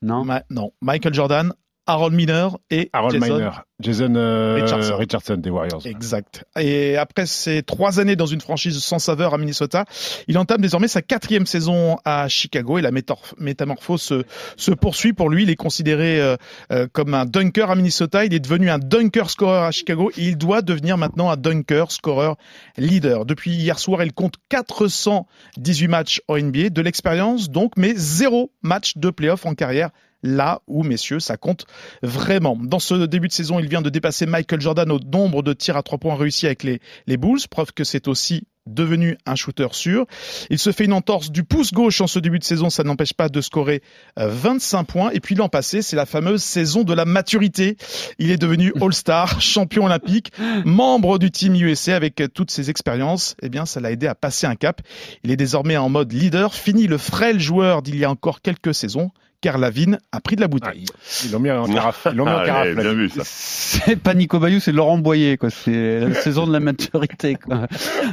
Non. 0.00 0.24
Ma- 0.24 0.42
non, 0.50 0.72
Michael 0.80 1.12
Jordan, 1.12 1.52
Harold 1.86 2.14
Miner 2.14 2.48
et 2.70 2.90
Harold 2.92 3.14
Jason 3.14 3.34
Miner, 3.34 3.50
Jason 3.80 4.14
euh, 4.16 4.54
Richardson. 4.54 4.96
Richardson. 4.96 5.36
des 5.36 5.50
Warriors. 5.50 5.86
Exact. 5.86 6.44
Et 6.58 6.96
après 6.96 7.26
ces 7.26 7.62
trois 7.62 8.00
années 8.00 8.16
dans 8.16 8.26
une 8.26 8.40
franchise 8.40 8.78
sans 8.78 8.98
saveur 8.98 9.34
à 9.34 9.38
Minnesota, 9.38 9.84
il 10.26 10.36
entame 10.38 10.60
désormais 10.60 10.88
sa 10.88 11.02
quatrième 11.02 11.46
saison 11.46 11.98
à 12.04 12.28
Chicago 12.28 12.78
et 12.78 12.82
la 12.82 12.90
métamorphose 12.90 14.02
se, 14.02 14.24
se 14.56 14.72
poursuit 14.72 15.12
pour 15.12 15.30
lui. 15.30 15.44
Il 15.44 15.50
est 15.50 15.56
considéré 15.56 16.20
euh, 16.20 16.36
euh, 16.72 16.86
comme 16.92 17.14
un 17.14 17.24
dunker 17.24 17.70
à 17.70 17.76
Minnesota. 17.76 18.24
Il 18.24 18.34
est 18.34 18.40
devenu 18.40 18.68
un 18.70 18.78
dunker 18.78 19.30
scorer 19.30 19.66
à 19.66 19.70
Chicago 19.70 20.10
et 20.16 20.24
il 20.28 20.38
doit 20.38 20.62
devenir 20.62 20.98
maintenant 20.98 21.30
un 21.30 21.36
dunker 21.36 21.92
scorer 21.92 22.32
leader. 22.76 23.26
Depuis 23.26 23.52
hier 23.52 23.78
soir, 23.78 24.02
il 24.02 24.12
compte 24.12 24.34
418 24.48 25.88
matchs 25.88 26.20
en 26.28 26.36
NBA, 26.36 26.70
de 26.70 26.82
l'expérience 26.82 27.50
donc, 27.50 27.72
mais 27.76 27.94
zéro 27.94 28.50
match 28.62 28.96
de 28.96 29.10
playoff 29.10 29.46
en 29.46 29.54
carrière. 29.54 29.90
Là 30.26 30.60
où, 30.66 30.82
messieurs, 30.82 31.20
ça 31.20 31.36
compte 31.36 31.66
vraiment. 32.02 32.56
Dans 32.60 32.78
ce 32.78 33.06
début 33.06 33.28
de 33.28 33.32
saison, 33.32 33.58
il 33.58 33.68
vient 33.68 33.82
de 33.82 33.90
dépasser 33.90 34.26
Michael 34.26 34.60
Jordan 34.60 34.90
au 34.90 34.98
nombre 34.98 35.42
de 35.42 35.52
tirs 35.52 35.76
à 35.76 35.82
trois 35.82 35.98
points 35.98 36.16
réussis 36.16 36.46
avec 36.46 36.62
les, 36.62 36.80
les 37.06 37.16
Bulls, 37.16 37.40
preuve 37.48 37.72
que 37.72 37.84
c'est 37.84 38.08
aussi 38.08 38.46
devenu 38.66 39.16
un 39.26 39.34
shooter 39.34 39.68
sûr. 39.72 40.06
Il 40.50 40.58
se 40.58 40.72
fait 40.72 40.84
une 40.84 40.92
entorse 40.92 41.30
du 41.30 41.44
pouce 41.44 41.72
gauche 41.72 42.00
en 42.00 42.06
ce 42.06 42.18
début 42.18 42.38
de 42.38 42.44
saison, 42.44 42.70
ça 42.70 42.82
n'empêche 42.82 43.12
pas 43.12 43.28
de 43.28 43.40
scorer 43.40 43.82
euh, 44.18 44.28
25 44.28 44.84
points. 44.84 45.10
Et 45.12 45.20
puis 45.20 45.34
l'an 45.34 45.48
passé, 45.48 45.82
c'est 45.82 45.96
la 45.96 46.06
fameuse 46.06 46.42
saison 46.42 46.82
de 46.82 46.92
la 46.92 47.04
maturité. 47.04 47.76
Il 48.18 48.30
est 48.30 48.36
devenu 48.36 48.72
All-Star, 48.80 49.40
champion 49.40 49.84
olympique, 49.84 50.32
membre 50.64 51.18
du 51.18 51.30
team 51.30 51.54
USA 51.54 51.96
avec 51.96 52.20
euh, 52.20 52.28
toutes 52.28 52.50
ses 52.50 52.70
expériences. 52.70 53.36
Eh 53.42 53.48
bien, 53.48 53.66
ça 53.66 53.80
l'a 53.80 53.92
aidé 53.92 54.06
à 54.06 54.14
passer 54.14 54.46
un 54.46 54.56
cap. 54.56 54.82
Il 55.22 55.30
est 55.30 55.36
désormais 55.36 55.76
en 55.76 55.88
mode 55.88 56.12
leader, 56.12 56.54
fini 56.54 56.86
le 56.86 56.98
frêle 56.98 57.38
joueur 57.38 57.82
d'il 57.82 57.96
y 57.96 58.04
a 58.04 58.10
encore 58.10 58.40
quelques 58.40 58.74
saisons, 58.74 59.10
car 59.40 59.58
Lavine 59.58 59.98
a 60.12 60.20
pris 60.20 60.36
de 60.36 60.40
la 60.40 60.48
bouteille. 60.48 60.84
Ils 61.24 61.32
l'ont 61.32 61.38
mis 61.40 61.50
en 61.50 61.66
carafe. 61.66 62.06
Ils 62.10 62.16
l'ont 62.16 62.24
mis 62.24 62.30
en 62.30 62.38
Ah, 62.38 62.46
carafe. 62.46 62.64
ouais, 62.66 62.74
là. 62.74 62.82
bien 62.82 62.92
vu 62.94 63.08
ça. 63.10 63.22
C'est 63.24 63.96
pas 63.96 64.14
Nico 64.14 64.38
Bayou, 64.38 64.60
c'est 64.60 64.72
Laurent 64.72 64.98
Boyer, 64.98 65.36
quoi. 65.36 65.50
C'est 65.50 66.00
la 66.00 66.14
saison 66.14 66.46
de 66.46 66.52
la 66.52 66.60
maturité, 66.60 67.34
quoi. 67.36 67.66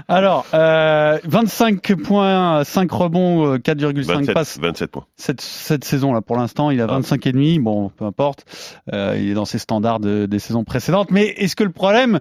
Alors, 0.07 0.45
euh, 0.53 1.17
25 1.25 1.95
points, 2.03 2.63
5 2.63 2.91
rebonds, 2.91 3.53
euh, 3.53 3.57
4,5 3.57 4.03
27, 4.05 4.33
passes 4.33 4.59
27 4.59 4.91
points. 4.91 5.05
cette, 5.15 5.41
cette 5.41 5.83
saison-là. 5.83 6.21
Pour 6.21 6.37
l'instant, 6.37 6.71
il 6.71 6.79
a 6.81 6.85
Ah. 6.85 6.87
25 6.87 7.25
et 7.27 7.31
demi. 7.31 7.59
Bon, 7.59 7.89
peu 7.89 8.05
importe. 8.05 8.45
Euh, 8.91 9.15
il 9.17 9.29
est 9.29 9.33
dans 9.33 9.45
ses 9.45 9.59
standards 9.59 9.99
de- 9.99 10.25
des 10.25 10.39
saisons 10.39 10.63
précédentes. 10.63 11.11
Mais 11.11 11.27
est-ce 11.37 11.55
que 11.55 11.63
le 11.63 11.71
problème, 11.71 12.19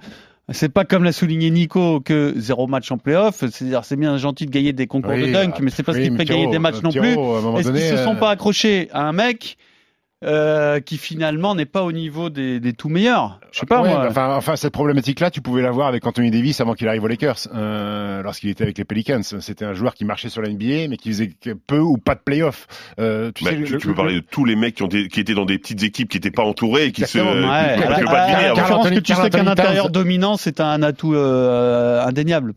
c'est 0.53 0.69
pas 0.69 0.85
comme 0.85 1.05
l'a 1.05 1.13
souligné 1.13 1.51
Nico 1.51 2.01
que 2.01 2.35
zéro 2.37 2.67
match 2.67 2.91
en 2.91 2.99
playoff. 2.99 3.37
C'est-à-dire, 3.41 3.85
c'est 3.85 3.97
bien 3.97 4.17
gentil 4.17 4.47
de 4.47 4.51
gagner 4.51 4.73
des 4.73 4.87
concours 4.87 5.13
Oui, 5.13 5.29
de 5.29 5.33
dunk, 5.33 5.61
mais 5.61 5.71
c'est 5.71 5.87
oui, 5.89 6.03
qu'il 6.03 6.13
mais 6.13 6.19
fait 6.19 6.25
gagner 6.25 6.47
des 6.49 6.59
matchs 6.59 6.77
euh, 6.77 6.81
non 6.83 6.91
plus. 6.91 7.59
Est-ce 7.59 7.71
qu'ils 7.71 7.99
se 7.99 8.05
sont 8.05 8.15
euh, 8.15 8.19
pas 8.19 8.31
accrochés 8.31 8.89
à 8.93 9.03
un 9.03 9.13
mec 9.13 9.57
euh, 10.25 10.81
qui 10.81 10.99
finalement 10.99 11.55
n'est 11.55 11.67
pas 11.67 11.83
au 11.83 11.93
niveau 11.93 12.31
des, 12.31 12.61
des 12.61 12.73
tout 12.73 12.89
meilleurs 12.89 13.41
Je 13.51 13.61
sais 13.61 13.67
pas 13.67 13.83
Ouais, 13.83 13.89
moi. 13.89 14.07
Enfin, 14.09 14.35
enfin, 14.37 14.57
cette 14.57 14.73
problématique-là, 14.73 15.31
tu 15.31 15.41
pouvais 15.41 15.63
l'avoir 15.63 15.89
avec 15.89 16.07
Anthony 16.07 16.31
Davis 16.31 16.61
avant 16.61 16.75
qu'il 16.75 16.87
arrive 16.89 17.03
aux 17.05 17.09
Lakers, 17.09 17.49
euh, 17.55 18.23
lorsqu'il 18.23 18.51
était 18.51 18.63
avec 18.65 18.79
les 18.79 18.85
Pelicans. 18.85 19.23
C'était 19.41 19.65
un 19.65 19.75
joueur 19.75 19.95
qui 19.95 20.05
marchait 20.05 20.29
sur 20.29 20.43
la 20.43 20.49
NBA, 20.49 20.89
mais 20.89 20.97
qui 20.97 21.09
faisait 21.11 21.31
peu 21.67 21.79
ou 21.79 21.97
pas 21.99 22.15
de 22.15 22.21
playoff. 22.25 22.67
Euh, 23.01 23.33
tu 23.35 23.45
Bah, 23.45 23.51
sais, 23.51 23.57
tu, 23.57 23.63
le- 23.73 23.79
tu 23.79 23.87
peux 23.87 23.89
le- 23.89 23.95
parler 23.95 24.15
de 24.15 24.21
tous 24.31 24.45
les 24.45 24.57
mecs 24.57 24.75
qui, 24.77 24.83
ont 24.83 24.89
des- 24.89 25.09
qui 25.09 25.21
étaient 25.21 25.35
dans 25.35 25.45
des 25.45 25.59
petites 25.59 25.83
équipes 25.83 26.09
qui 26.09 26.19
n'étaient 26.19 26.31
pas 26.31 26.45
entourés 26.45 26.87
et 26.87 26.93
qui 26.93 27.03
se. 27.05 27.19
Ouais, 27.19 27.25
avant. 27.25 28.55
différence 28.55 28.91
que 28.91 28.99
tu 29.01 29.15
sais 29.15 29.31
qu'un 29.31 29.47
intérieur 29.47 29.91
dominant, 29.91 30.37
c'est 30.37 30.61
un 30.61 30.83
atout 30.83 31.15
euh, 31.15 32.03
indéniable. 32.05 32.55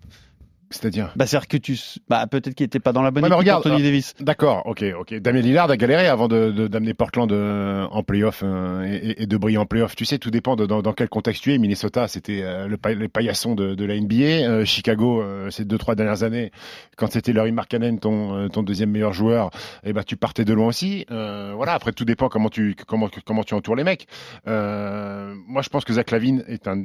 C'est-à-dire. 0.75 1.11
Bah, 1.15 1.25
c'est-à-dire 1.25 1.47
que 1.47 1.57
tu, 1.57 1.77
bah, 2.09 2.27
peut-être 2.27 2.53
qu'il 2.55 2.65
était 2.65 2.79
pas 2.79 2.91
dans 2.93 3.01
la 3.01 3.11
bonne 3.11 3.23
Ouais, 3.23 3.29
équipe, 3.29 3.38
regarde, 3.39 3.65
Anthony 3.65 3.83
Davis. 3.83 4.13
D'accord, 4.19 4.63
ok, 4.65 4.83
ok. 4.99 5.15
Damien 5.15 5.41
Lillard 5.41 5.69
a 5.71 5.77
galéré 5.77 6.07
avant 6.07 6.27
de 6.27 6.67
d'amener 6.67 6.93
Portland 6.93 7.31
euh, 7.31 7.85
en 7.91 8.03
playoff 8.03 8.41
euh, 8.43 8.83
et, 8.85 9.23
et 9.23 9.25
de 9.25 9.38
briller 9.38 9.57
en 9.57 9.65
playoff. 9.65 9.95
Tu 9.95 10.05
sais, 10.05 10.17
tout 10.17 10.31
dépend 10.31 10.55
de 10.55 10.65
dans, 10.65 10.81
dans 10.81 10.93
quel 10.93 11.09
contexte 11.09 11.43
tu 11.43 11.53
es. 11.53 11.57
Minnesota, 11.57 12.07
c'était 12.07 12.41
euh, 12.43 12.67
le 12.67 12.77
les 12.93 13.07
paillassons 13.07 13.55
de, 13.55 13.75
de 13.75 13.85
la 13.85 13.99
NBA. 13.99 14.15
Euh, 14.15 14.65
Chicago, 14.65 15.21
euh, 15.21 15.49
ces 15.49 15.65
deux 15.65 15.77
trois 15.77 15.95
dernières 15.95 16.23
années, 16.23 16.51
quand 16.97 17.11
c'était 17.11 17.33
Larry 17.33 17.51
Markkanen, 17.51 17.99
ton 17.99 18.35
euh, 18.35 18.47
ton 18.47 18.63
deuxième 18.63 18.91
meilleur 18.91 19.13
joueur, 19.13 19.49
et 19.83 19.93
ben 19.93 20.03
tu 20.03 20.17
partais 20.17 20.45
de 20.45 20.53
loin 20.53 20.67
aussi. 20.67 21.05
Euh, 21.11 21.53
voilà. 21.55 21.73
Après, 21.73 21.91
tout 21.93 22.05
dépend 22.05 22.29
comment 22.29 22.49
tu 22.49 22.75
comment 22.88 23.09
comment 23.25 23.43
tu 23.43 23.53
entoures 23.53 23.75
les 23.75 23.83
mecs. 23.83 24.07
Euh, 24.47 25.33
moi, 25.47 25.61
je 25.61 25.69
pense 25.69 25.85
que 25.85 25.93
Zach 25.93 26.11
Lavine 26.11 26.43
est 26.47 26.67
un, 26.67 26.83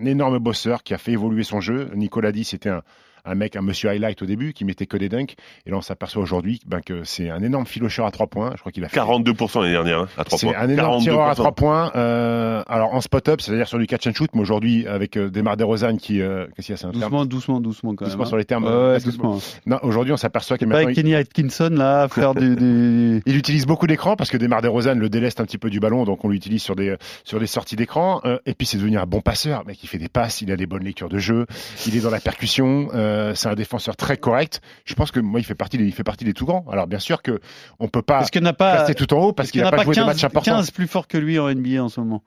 un 0.00 0.04
énorme 0.04 0.38
bosseur 0.38 0.82
qui 0.82 0.94
a 0.94 0.98
fait 0.98 1.12
évoluer 1.12 1.42
son 1.42 1.60
jeu. 1.60 1.90
Nicolas 1.94 2.32
dit, 2.32 2.44
c'était 2.44 2.70
un 2.70 2.82
un 3.24 3.34
mec, 3.34 3.56
un 3.56 3.62
monsieur 3.62 3.88
highlight 3.90 4.20
au 4.22 4.26
début, 4.26 4.52
qui 4.52 4.64
mettait 4.64 4.86
que 4.86 4.96
des 4.96 5.08
dunks. 5.08 5.34
Et 5.66 5.70
là, 5.70 5.76
on 5.76 5.80
s'aperçoit 5.82 6.22
aujourd'hui 6.22 6.60
ben, 6.66 6.80
que 6.80 7.04
c'est 7.04 7.30
un 7.30 7.42
énorme 7.42 7.66
filocheur 7.66 8.06
à 8.06 8.10
trois 8.10 8.26
points. 8.26 8.50
Je 8.54 8.60
crois 8.60 8.72
qu'il 8.72 8.84
a 8.84 8.88
fait 8.88 8.98
42% 9.00 9.60
l'année 9.60 9.72
dernière, 9.72 10.00
hein, 10.00 10.08
à 10.16 10.24
3 10.24 10.38
c'est 10.38 10.46
points. 10.46 10.56
un 10.58 10.68
énorme 10.68 11.02
tireur 11.02 11.26
à 11.28 11.32
42%. 11.32 11.34
trois 11.34 11.52
points. 11.52 11.92
Euh, 11.96 12.62
alors 12.68 12.94
en 12.94 13.00
spot-up, 13.00 13.40
c'est-à-dire 13.40 13.68
sur 13.68 13.78
du 13.78 13.86
catch 13.86 14.06
and 14.06 14.12
shoot, 14.14 14.30
mais 14.34 14.40
aujourd'hui 14.40 14.86
avec 14.86 15.16
euh, 15.16 15.30
Demar 15.30 15.56
Derozan 15.56 15.96
qui, 15.96 16.20
euh, 16.20 16.46
qu'est-ce 16.56 16.66
qu'il 16.66 16.72
y 16.72 16.74
a, 16.74 16.76
c'est 16.78 16.86
un 16.86 16.90
terme 16.92 17.00
Doucement, 17.10 17.24
doucement, 17.26 17.60
doucement 17.60 17.94
quand 17.94 18.04
Doucement 18.04 18.18
même. 18.20 18.26
sur 18.28 18.36
les 18.36 18.44
termes. 18.44 18.64
Ouais, 18.64 18.70
euh, 18.70 18.94
ouais, 18.94 19.00
doucement. 19.00 19.38
Non, 19.66 19.78
aujourd'hui 19.82 20.12
on 20.12 20.16
s'aperçoit 20.16 20.56
Pas 20.58 20.66
maintenant 20.66 20.84
avec 20.84 20.96
il, 20.96 21.02
Kenny 21.02 21.14
Atkinson 21.14 21.70
là, 21.72 22.02
à 22.02 22.08
faire 22.08 22.34
du, 22.34 22.56
du- 22.56 23.22
il 23.26 23.36
utilise 23.36 23.66
beaucoup 23.66 23.86
d'écran 23.86 24.16
parce 24.16 24.30
que 24.30 24.36
Demar 24.36 24.62
Derozan 24.62 24.94
le 24.94 25.08
déleste 25.08 25.40
un 25.40 25.44
petit 25.44 25.58
peu 25.58 25.70
du 25.70 25.80
ballon, 25.80 26.04
donc 26.04 26.24
on 26.24 26.28
l'utilise 26.28 26.62
sur 26.62 26.76
des 26.76 26.96
sur 27.24 27.38
des 27.40 27.46
sorties 27.46 27.76
d'écran. 27.76 28.20
Euh, 28.24 28.38
et 28.46 28.54
puis 28.54 28.66
c'est 28.66 28.78
devenu 28.78 28.98
un 28.98 29.06
bon 29.06 29.20
passeur, 29.20 29.64
mec, 29.66 29.82
il 29.82 29.86
fait 29.88 29.98
des 29.98 30.08
passes, 30.08 30.40
il 30.40 30.50
a 30.52 30.56
des 30.56 30.66
bonnes 30.66 30.84
lectures 30.84 31.08
de 31.08 31.18
jeu, 31.18 31.46
il 31.86 31.96
est 31.96 32.00
dans 32.00 32.10
la 32.10 32.20
percussion, 32.20 32.88
euh, 32.94 33.09
c'est 33.34 33.48
un 33.48 33.54
défenseur 33.54 33.96
très 33.96 34.16
correct. 34.16 34.60
Je 34.84 34.94
pense 34.94 35.10
que 35.10 35.20
moi 35.20 35.40
il 35.40 35.44
fait 35.44 35.54
partie 35.54 35.78
des, 35.78 35.84
il 35.84 35.92
fait 35.92 36.04
partie 36.04 36.24
des 36.24 36.34
tout 36.34 36.46
grands. 36.46 36.64
Alors 36.70 36.86
bien 36.86 36.98
sûr 36.98 37.22
que 37.22 37.40
on 37.78 37.88
peut 37.88 38.02
pas 38.02 38.24
n'a 38.40 38.52
pas, 38.52 38.92
tout 38.94 39.12
en 39.14 39.18
haut 39.18 39.32
parce 39.32 39.50
qu'il 39.50 39.62
n'a 39.62 39.70
pas 39.70 39.84
joué 39.84 39.94
15, 39.94 40.04
de 40.04 40.06
matchs 40.10 40.24
importants. 40.24 40.56
15 40.56 40.70
plus 40.70 40.86
fort 40.86 41.06
que 41.08 41.18
lui 41.18 41.38
en 41.38 41.52
NBA 41.52 41.82
en 41.82 41.88
ce 41.88 42.00
moment 42.00 42.22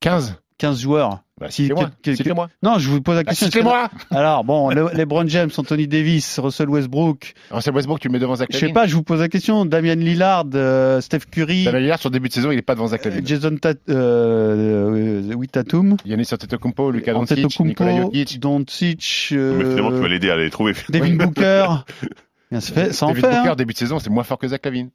15 0.00 0.40
15 0.58 0.80
joueurs. 0.80 1.20
Bah, 1.38 1.48
Qui- 1.48 1.64
Citez-moi. 1.64 1.90
que- 2.02 2.10
que- 2.10 2.16
Citez-moi. 2.16 2.48
Non, 2.62 2.78
je 2.78 2.88
vous 2.88 3.02
pose 3.02 3.16
la 3.16 3.22
Bah, 3.22 3.30
question. 3.32 3.48
que- 3.48 3.52
Citez-moi. 3.52 3.90
Alors 4.10 4.42
bon, 4.42 4.70
le- 4.74 4.88
LeBron 4.94 5.26
James, 5.28 5.50
Anthony 5.54 5.86
Davis, 5.86 6.38
Russell 6.38 6.70
Westbrook. 6.70 7.34
Russell 7.50 7.74
Westbrook, 7.74 8.00
tu 8.00 8.08
le 8.08 8.12
mets 8.12 8.18
devant 8.18 8.36
Zach 8.36 8.48
Je 8.50 8.56
sais 8.56 8.62
Lavine. 8.62 8.74
pas, 8.74 8.86
je 8.86 8.94
vous 8.94 9.02
pose 9.02 9.20
la 9.20 9.28
question. 9.28 9.66
Damian 9.66 9.96
Lillard, 9.96 10.46
euh, 10.54 11.02
Steph 11.02 11.26
Curry, 11.30 11.64
Damien 11.64 11.80
Lillard, 11.80 11.98
sur 11.98 12.08
le 12.08 12.14
début 12.14 12.28
de 12.28 12.32
saison, 12.32 12.50
il 12.52 12.58
est 12.58 12.62
pas 12.62 12.74
devant 12.74 12.86
Zach 12.86 13.04
euh, 13.04 13.10
Lavine. 13.10 13.26
Jason 13.26 13.54
Tat, 13.60 13.74
euh, 13.90 15.22
euh, 15.28 15.34
oui, 15.34 15.46
Tatum, 15.48 15.96
Yannis 16.06 16.28
Antetokounmpo, 16.32 16.90
Luka 16.90 17.12
Doncic, 17.12 17.60
Nikola 17.60 17.96
Jokic. 17.98 18.40
Doncic, 18.40 19.28
Mais 19.32 19.36
finalement, 19.36 19.90
tu 19.90 19.96
euh, 19.96 20.00
vas 20.00 20.08
l'aider 20.08 20.30
à 20.30 20.36
les 20.36 20.48
trouver. 20.48 20.72
Devin 20.88 21.16
Booker. 21.16 21.66
Bien, 22.50 22.60
ça, 22.60 22.72
fait, 22.72 22.92
ça 22.94 23.04
en 23.06 23.08
David 23.08 23.24
fait. 23.26 23.30
Booker, 23.36 23.48
hein. 23.50 23.56
début 23.56 23.72
de 23.74 23.78
saison, 23.78 23.98
c'est 23.98 24.08
moins 24.08 24.22
fort 24.24 24.38
que 24.38 24.48
Zach 24.48 24.64
Lavine. 24.64 24.88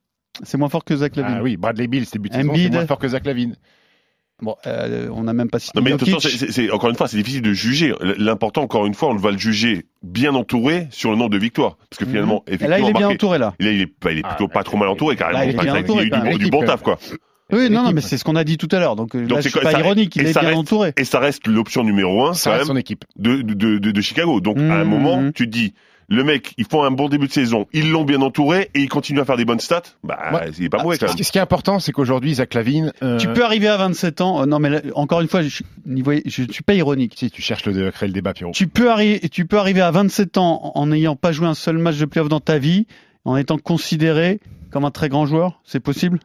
C'est 0.43 0.57
moins 0.57 0.69
fort 0.69 0.83
que 0.85 0.95
Zach 0.95 1.15
Lavine. 1.17 1.35
Ah 1.37 1.43
oui, 1.43 1.57
Bradley 1.57 1.87
Bill, 1.87 2.05
début 2.11 2.29
de 2.29 2.33
saison, 2.33 2.51
c'est 2.55 2.69
moins 2.71 2.87
fort 2.87 2.97
que 2.97 3.07
Zach 3.09 3.25
Lavine. 3.25 3.55
Bon, 4.41 4.55
euh, 4.65 5.07
on 5.13 5.23
n'a 5.23 5.33
même 5.33 5.49
pas 5.49 5.59
cité 5.59 5.71
Non 5.77 5.83
mais 5.83 5.91
de 5.91 5.97
toute 5.97 6.09
façon, 6.09 6.27
c'est- 6.49 6.71
encore 6.71 6.89
une 6.89 6.95
fois, 6.95 7.07
c'est 7.07 7.17
difficile 7.17 7.41
de 7.43 7.53
juger. 7.53 7.93
L'important, 8.17 8.63
encore 8.63 8.85
une 8.87 8.93
fois, 8.95 9.09
on 9.09 9.15
va 9.15 9.31
le 9.31 9.37
juger 9.37 9.85
bien 10.01 10.33
entouré 10.33 10.87
sur 10.89 11.11
le 11.11 11.15
nombre 11.17 11.29
de 11.29 11.37
victoires, 11.37 11.77
parce 11.89 11.99
que 11.99 12.05
finalement, 12.05 12.43
Et 12.47 12.53
effectivement, 12.55 12.69
là, 12.71 12.79
il 12.79 12.89
est 12.89 12.93
bien 12.93 13.01
marqué- 13.07 13.13
entouré 13.13 13.37
là. 13.37 13.53
Là, 13.59 13.71
il 13.71 13.81
est, 13.81 13.89
bah, 14.01 14.11
il 14.11 14.17
est 14.19 14.23
plutôt 14.23 14.47
Ah, 14.49 14.53
pas 14.53 14.63
trop 14.63 14.77
mal 14.77 14.87
entouré, 14.89 15.15
carrément. 15.15 15.39
là, 15.39 15.45
il 15.45 15.49
est 15.51 15.53
bien 15.53 15.61
il 15.63 15.67
y 15.67 15.69
a 15.69 15.79
entouré, 15.81 16.05
eu 16.05 16.37
du, 16.39 16.49
bon 16.49 16.65
taf, 16.65 16.81
quoi. 16.81 16.97
Oui, 17.53 17.69
non, 17.69 17.83
non, 17.83 17.91
mais 17.91 17.99
c'est 18.01 18.17
ce 18.17 18.23
qu'on 18.23 18.37
a 18.37 18.43
dit 18.45 18.57
tout 18.57 18.69
à 18.71 18.79
l'heure. 18.79 18.95
Donc, 18.95 19.13
euh, 19.13 19.21
Donc, 19.27 19.29
là, 19.29 19.35
c'est 19.37 19.49
je 19.49 19.49
suis 19.49 19.59
quoi- 19.59 19.63
pas 19.69 19.71
ça- 19.73 19.79
ironique, 19.81 20.15
il 20.15 20.21
est 20.25 20.31
bien 20.31 20.41
reste- 20.41 20.57
entouré. 20.57 20.93
Et 20.97 21.03
ça 21.03 21.19
reste 21.19 21.47
l'option 21.47 21.83
numéro 21.83 22.25
un, 22.25 22.33
Ça 22.33 22.49
quand 22.51 22.55
reste 22.57 22.67
même, 22.69 22.75
son 22.75 22.79
équipe. 22.79 23.03
de, 23.17 23.41
de, 23.41 23.77
de, 23.77 23.91
de 23.91 24.01
Chicago. 24.01 24.39
Donc, 24.39 24.57
à 24.57 24.61
un 24.61 24.85
Mmh. 24.85 24.87
moment, 24.87 25.31
tu 25.35 25.45
te 25.47 25.51
dis, 25.51 25.73
le 26.13 26.23
mec, 26.25 26.53
ils 26.57 26.65
font 26.65 26.83
un 26.83 26.91
bon 26.91 27.07
début 27.09 27.27
de 27.27 27.31
saison, 27.31 27.67
ils 27.73 27.89
l'ont 27.89 28.03
bien 28.03 28.21
entouré, 28.21 28.69
et 28.73 28.81
ils 28.81 28.89
continuent 28.89 29.21
à 29.21 29.25
faire 29.25 29.37
des 29.37 29.45
bonnes 29.45 29.59
stats, 29.61 29.81
bah, 30.03 30.19
Ouais. 30.33 30.51
il 30.57 30.65
est 30.65 30.69
pas 30.69 30.83
mauvais, 30.83 30.97
quand 30.97 31.05
Ce 31.07 31.11
même. 31.11 31.15
qui 31.15 31.23
ce 31.23 31.31
qui 31.31 31.37
est 31.37 31.41
important, 31.41 31.79
c'est 31.79 31.91
qu'aujourd'hui, 31.93 32.33
Zach 32.35 32.53
Lavine. 32.53 32.91
euh, 33.01 33.17
Tu 33.17 33.27
peux 33.31 33.45
arriver 33.45 33.67
à 33.69 33.77
27 33.77 34.19
ans. 34.21 34.41
euh, 34.41 34.45
non, 34.45 34.59
mais 34.59 34.69
là, 34.69 34.81
encore 34.95 35.21
une 35.21 35.27
fois, 35.29 35.41
je, 35.41 35.63
je 35.85 36.51
suis 36.51 36.63
pas 36.63 36.73
ironique. 36.73 37.13
Si 37.17 37.31
tu 37.31 37.41
cherches 37.41 37.65
le, 37.65 37.91
créer 37.91 38.07
le 38.07 38.13
débat, 38.13 38.33
Pierrot. 38.33 38.51
Tu 38.53 38.67
peux, 38.67 38.89
arri- 38.89 39.29
tu 39.29 39.45
peux 39.45 39.57
arriver 39.57 39.81
à 39.81 39.89
27 39.91 40.37
ans 40.37 40.71
en 40.75 40.85
n'ayant 40.87 41.15
pas 41.15 41.31
joué 41.31 41.47
un 41.47 41.53
seul 41.53 41.77
match 41.77 41.97
de 41.97 42.05
playoff 42.05 42.27
dans 42.29 42.39
ta 42.41 42.57
vie, 42.57 42.87
en 43.25 43.37
étant 43.37 43.57
considéré 43.57 44.39
comme 44.71 44.83
un 44.85 44.91
très 44.91 45.07
grand 45.09 45.25
joueur. 45.25 45.61
C'est 45.63 45.79
possible? 45.79 46.19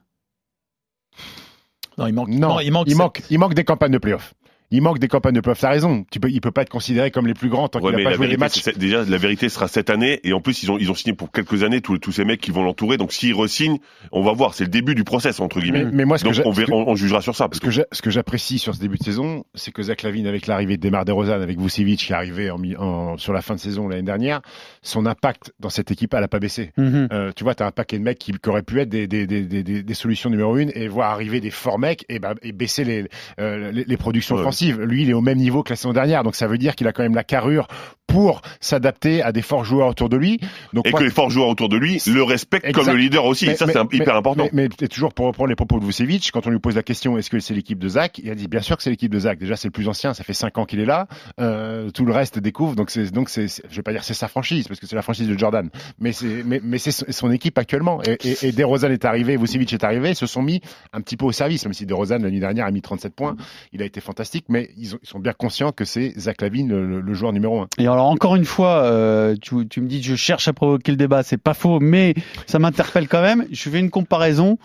Non, 1.99 2.07
il 2.07 2.13
manque. 2.13 2.29
Non, 2.29 2.49
non, 2.49 2.61
il 2.61 2.71
manque. 2.73 2.89
il 2.89 2.97
manque, 2.97 3.23
il 3.31 3.39
manque 3.39 3.55
des 3.55 3.65
campagnes 3.65 3.93
de 3.93 3.99
playoff. 3.99 4.35
Il 4.73 4.83
manque 4.83 4.99
des 4.99 5.07
campagnes 5.09 5.35
de 5.35 5.41
playoff. 5.41 5.61
T'as 5.61 5.71
raison. 5.71 6.05
Tu 6.11 6.19
peux, 6.19 6.29
il 6.31 6.41
peut 6.41 6.51
pas 6.51 6.63
être 6.63 6.69
considéré 6.71 7.11
comme 7.13 7.27
les 7.29 7.35
plus 7.35 7.49
grands 7.49 7.69
tant 7.69 7.81
Ouais, 7.81 7.93
qu'il 7.95 8.03
n'a 8.05 8.11
pas 8.11 8.17
joué 8.17 8.27
des 8.27 8.37
vérité, 8.37 8.41
matchs. 8.41 8.61
c'est- 8.63 8.77
déjà, 8.79 9.05
la 9.05 9.17
vérité 9.17 9.49
sera 9.49 9.69
cette 9.69 9.91
année, 9.91 10.21
et 10.25 10.33
en 10.33 10.41
plus, 10.41 10.63
ils 10.65 10.71
ont, 10.73 10.79
ils 10.79 10.91
ont 10.91 10.95
signé 10.95 11.15
pour 11.15 11.31
quelques 11.31 11.63
années 11.63 11.81
tous, 11.81 11.99
tous 11.99 12.11
ces 12.13 12.25
mecs 12.25 12.41
qui 12.41 12.51
vont 12.51 12.65
l'entourer, 12.65 12.97
donc 12.97 13.13
s'ils 13.13 13.33
re-signent, 13.35 13.79
on 14.13 14.23
va 14.23 14.33
voir, 14.33 14.55
c'est 14.55 14.65
le 14.65 14.71
début 14.71 14.95
du 14.97 15.05
process, 15.05 15.39
entre 15.41 15.61
guillemets. 15.61 15.85
Mais, 15.85 15.91
mais 15.93 16.05
moi, 16.05 16.19
ce 16.19 16.25
que 16.25 16.31
donc, 16.31 16.47
on, 16.47 16.53
ce 16.53 16.61
que- 16.63 16.67
verra- 16.67 16.79
on, 16.83 16.89
on 16.91 16.97
jugera 16.97 17.21
sur 17.23 17.37
ça. 17.37 17.49
Ce 17.53 17.61
que 17.61 17.71
j'ai- 17.71 17.85
ce 17.93 18.03
que 18.03 18.11
j'apprécie 18.11 18.59
sur 18.59 18.75
ce 18.75 18.81
début 18.81 18.97
de 18.99 19.05
saison, 19.05 19.45
c'est 19.55 19.71
que 19.73 19.83
Zach 19.83 20.03
Lavine, 20.03 20.27
avec 20.27 20.47
l'arrivée 20.49 20.77
de 20.77 20.83
Demar 20.83 21.05
Derozan, 21.05 21.41
avec 21.41 21.61
Vucevic 21.61 22.01
qui 22.01 22.13
est 22.13 22.17
arrivé 22.17 22.51
en, 22.51 22.59
en- 22.79 23.17
sur 23.19 23.33
la 23.33 23.43
fin 23.43 23.55
de 23.55 23.61
saison 23.61 23.89
l'année 23.89 24.03
dernière, 24.03 24.41
son 24.83 25.07
impact 25.07 25.53
dans 25.61 25.71
cette 25.71 25.91
équipe, 25.93 26.13
elle 26.15 26.25
a 26.25 26.29
pas 26.29 26.41
baissé. 26.41 26.73
Mhm. 26.77 27.09
Euh, 27.13 27.31
tu 27.37 27.45
vois, 27.45 27.55
tu 27.55 27.63
as 27.63 27.67
un 27.67 27.71
paquet 27.71 27.99
de 27.99 28.03
mecs 28.05 28.19
qui, 28.19 28.33
qui 28.33 28.49
auraient 28.49 28.63
pu 28.63 28.81
être 28.81 28.89
des, 28.89 29.07
des, 29.07 29.27
des, 29.29 29.43
des, 29.43 29.63
des- 29.63 29.83
des 29.85 29.95
solutions 29.95 30.29
numéro 30.29 30.57
une 30.57 30.73
et 30.75 30.89
voir 30.89 31.13
arriver 31.13 31.41
des 31.41 31.51
forts 31.51 31.79
mecs 31.79 32.05
et, 32.09 32.19
bah, 32.19 32.35
et 32.43 32.51
baisser 32.53 32.83
les, 32.85 33.07
euh, 33.39 33.71
les, 33.71 33.85
les 33.85 33.97
productions 33.97 34.35
Ouais. 34.37 34.43
Lui, 34.65 35.03
il 35.03 35.11
est 35.11 35.15
au 35.15 35.21
même 35.21 35.39
niveau 35.39 35.63
que 35.63 35.71
la 35.71 35.77
saison 35.77 35.93
dernière, 35.93 36.23
donc 36.23 36.35
ça 36.35 36.47
veut 36.47 36.59
dire 36.59 36.75
qu'il 36.75 36.87
a 36.89 36.93
quand 36.93 37.03
même 37.03 37.15
la 37.15 37.25
carrure 37.25 37.69
pour 38.07 38.43
s'adapter 38.61 39.23
à 39.23 39.33
des 39.33 39.43
forts 39.43 39.65
joueurs 39.65 39.89
autour 39.89 40.09
de 40.09 40.17
lui. 40.17 40.41
Donc, 40.73 40.87
et 40.87 40.93
que 40.93 41.03
les 41.03 41.11
forts 41.11 41.31
joueurs 41.31 41.49
autour 41.49 41.69
de 41.69 41.77
lui 41.77 42.01
le 42.07 42.23
respectent 42.23 42.73
comme 42.73 42.87
le 42.87 42.97
leader 42.97 43.25
aussi. 43.25 43.47
Et 43.47 43.57
ça, 43.57 43.67
c'est 43.67 43.95
hyper 43.95 44.17
important. 44.17 44.49
Mais, 44.53 44.69
mais, 44.81 44.89
toujours 44.89 45.13
pour 45.13 45.27
reprendre 45.27 45.49
les 45.49 45.57
propos 45.57 45.79
de 45.79 45.85
Vucevic, 45.85 46.31
quand 46.33 46.47
on 46.47 46.51
lui 46.51 46.59
pose 46.59 46.77
la 46.77 46.83
question 46.83 47.19
est-ce 47.19 47.31
que 47.31 47.41
c'est 47.41 47.55
l'équipe 47.55 47.79
de 47.79 47.89
Zach 47.89 48.19
Il 48.19 48.31
a 48.31 48.35
dit 48.35 48.49
bien 48.49 48.61
sûr 48.61 48.77
que 48.77 48.83
c'est 48.83 48.91
l'équipe 48.91 49.13
de 49.13 49.19
Zach. 49.19 49.39
Déjà, 49.39 49.57
c'est 49.57 49.69
le 49.69 49.73
plus 49.73 49.89
ancien, 49.89 50.15
ça 50.15 50.25
fait 50.25 50.33
5 50.33 50.59
ans 50.59 50.65
qu'il 50.65 50.81
est 50.81 50.87
là. 50.87 51.09
Euh, 51.41 51.91
tout 51.91 52.05
le 52.05 52.13
reste 52.13 52.39
découvre. 52.39 52.77
Donc, 52.77 52.91
c'est, 52.91 53.13
donc 53.13 53.29
c'est, 53.29 53.47
je 53.49 53.77
vais 53.77 53.83
pas 53.83 53.93
dire 53.93 54.05
c'est 54.05 54.15
sa 54.15 54.29
franchise, 54.29 54.69
parce 54.69 54.81
que 54.81 54.87
c'est 54.87 54.97
la 54.97 55.03
franchise 55.03 55.29
de 55.29 55.37
Jordan. 55.37 55.69
Mais 55.99 56.13
c'est, 56.13 56.43
mais, 56.45 56.61
mais 56.63 56.79
c'est 56.79 56.93
son, 57.13 57.31
équipe 57.31 57.59
actuellement. 57.59 58.01
Et, 58.05 58.17
et, 58.25 58.49
et 58.49 58.53
DeRozan 58.53 58.91
est 58.91 59.05
arrivé, 59.05 59.37
Vucevic 59.37 59.73
est 59.73 59.85
arrivé, 59.85 60.11
ils 60.11 60.17
se 60.17 60.27
sont 60.27 60.43
mis 60.43 60.61
un 60.93 61.01
petit 61.01 61.17
peu 61.17 61.27
au 61.27 61.33
service, 61.33 61.65
même 61.65 61.75
si 61.75 61.87
DeRozan, 61.87 62.19
la 62.19 62.31
nuit 62.31 62.41
dernière, 62.41 62.67
a 62.67 62.71
mis 62.71 62.83
37 62.83 63.15
points. 63.15 63.37
Il 63.73 63.83
a 63.83 63.85
été 63.85 64.01
fantastique, 64.01 64.47
mais 64.49 64.71
ils, 64.77 64.95
ont, 64.95 64.99
sont 65.03 65.19
bien 65.19 65.33
conscients 65.33 65.73
que 65.73 65.85
c'est 65.85 66.19
Zach 66.19 66.41
Lavine, 66.41 66.69
le, 66.69 67.15
joueur 67.15 67.33
numéro 67.33 67.61
1 67.61 67.69
alors 67.97 68.11
encore 68.11 68.37
une 68.37 68.45
fois, 68.45 68.83
euh, 68.85 69.37
tu, 69.41 69.67
tu 69.69 69.81
me 69.81 69.89
dis 69.89 70.03
je 70.03 70.15
cherche 70.15 70.49
à 70.49 70.53
provoquer 70.53 70.93
le 70.93 70.97
débat, 70.97 71.23
c'est 71.23 71.37
pas 71.37 71.55
faux, 71.55 71.81
mais 71.81 72.15
ça 72.47 72.59
m'interpelle 72.59 73.09
quand 73.09 73.23
même. 73.23 73.47
Je 73.51 73.71
fais 73.71 73.79
une 73.79 73.91
comparaison 73.91 74.59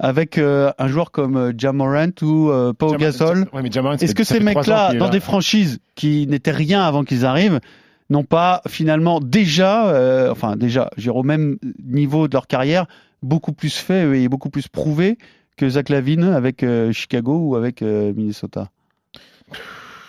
avec 0.00 0.38
euh, 0.38 0.72
un 0.78 0.88
joueur 0.88 1.10
comme 1.10 1.36
euh, 1.36 1.52
Jamorant 1.56 2.10
ou 2.22 2.50
euh, 2.50 2.72
Pau 2.72 2.94
Gasol. 2.94 3.46
Ouais, 3.52 3.62
Est-ce 4.00 4.14
que 4.14 4.24
ces 4.24 4.40
mecs-là, 4.40 4.94
dans 4.94 5.04
là. 5.04 5.10
des 5.10 5.20
franchises 5.20 5.78
qui 5.94 6.26
n'étaient 6.26 6.50
rien 6.50 6.82
avant 6.82 7.04
qu'ils 7.04 7.26
arrivent, 7.26 7.60
n'ont 8.08 8.24
pas 8.24 8.62
finalement 8.66 9.20
déjà, 9.20 9.88
euh, 9.88 10.30
enfin 10.32 10.56
déjà, 10.56 10.90
je 10.96 11.10
au 11.10 11.22
même 11.22 11.58
niveau 11.84 12.28
de 12.28 12.32
leur 12.32 12.46
carrière, 12.46 12.86
beaucoup 13.22 13.52
plus 13.52 13.76
fait 13.76 14.22
et 14.22 14.28
beaucoup 14.28 14.48
plus 14.48 14.68
prouvé 14.68 15.18
que 15.58 15.68
Zach 15.68 15.90
Lavine 15.90 16.24
avec 16.24 16.64
Chicago 16.92 17.36
ou 17.36 17.56
avec 17.56 17.82
Minnesota? 17.82 18.70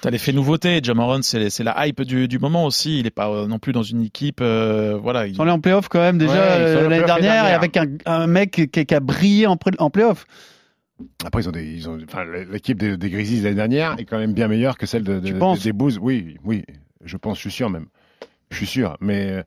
T'as 0.02 0.10
l'effet 0.10 0.34
nouveauté. 0.34 0.80
Jamoran, 0.84 1.22
c'est 1.22 1.50
c'est 1.52 1.64
la 1.64 1.86
hype 1.88 2.02
du, 2.02 2.28
du 2.28 2.40
moment 2.40 2.66
aussi. 2.66 3.00
Il 3.00 3.06
est 3.08 3.12
pas 3.12 3.30
euh, 3.30 3.46
non 3.48 3.60
plus 3.60 3.72
dans 3.72 3.84
une 3.84 4.02
équipe. 4.02 4.40
euh, 4.42 4.98
voilà. 5.02 5.28
il- 5.28 5.34
Ils 5.34 5.36
sont 5.36 5.44
allés 5.44 5.52
en 5.52 5.60
playoff 5.60 5.88
quand 5.90 6.00
même 6.00 6.18
déjà 6.18 6.34
Ouais, 6.34 6.40
euh, 6.40 6.90
l'année 6.90 7.06
dernière 7.06 7.46
et 7.48 7.54
avec 7.54 7.78
un, 7.78 7.86
un 8.06 8.26
mec 8.28 8.52
qui, 8.72 8.86
qui 8.86 8.96
a 8.96 9.00
brillé 9.00 9.46
en, 9.48 9.58
en 9.78 9.90
playoff. 9.92 10.26
Après, 11.24 11.42
ils 11.44 11.48
ont 11.50 11.52
des, 11.52 11.66
ils 11.66 11.90
ont, 11.90 11.98
enfin, 12.08 12.24
l'équipe 12.52 12.78
des, 12.78 12.98
des 12.98 13.10
Grizzlies 13.10 13.42
l'année 13.42 13.56
dernière 13.56 13.96
est 14.00 14.06
quand 14.06 14.18
même 14.20 14.34
bien 14.34 14.48
meilleure 14.48 14.78
que 14.78 14.86
celle 14.86 15.04
de, 15.04 15.20
de- 15.20 15.28
Tu 15.28 15.34
penses 15.36 15.64
des 15.64 15.74
Bulls. 15.74 15.98
Oui, 16.02 16.36
oui, 16.44 16.64
je 17.04 17.18
pense, 17.18 17.38
je 17.38 17.42
suis 17.42 17.52
sûr 17.52 17.70
même. 17.70 17.86
Je 18.50 18.58
suis 18.58 18.68
sûr, 18.68 18.98
mais 19.02 19.44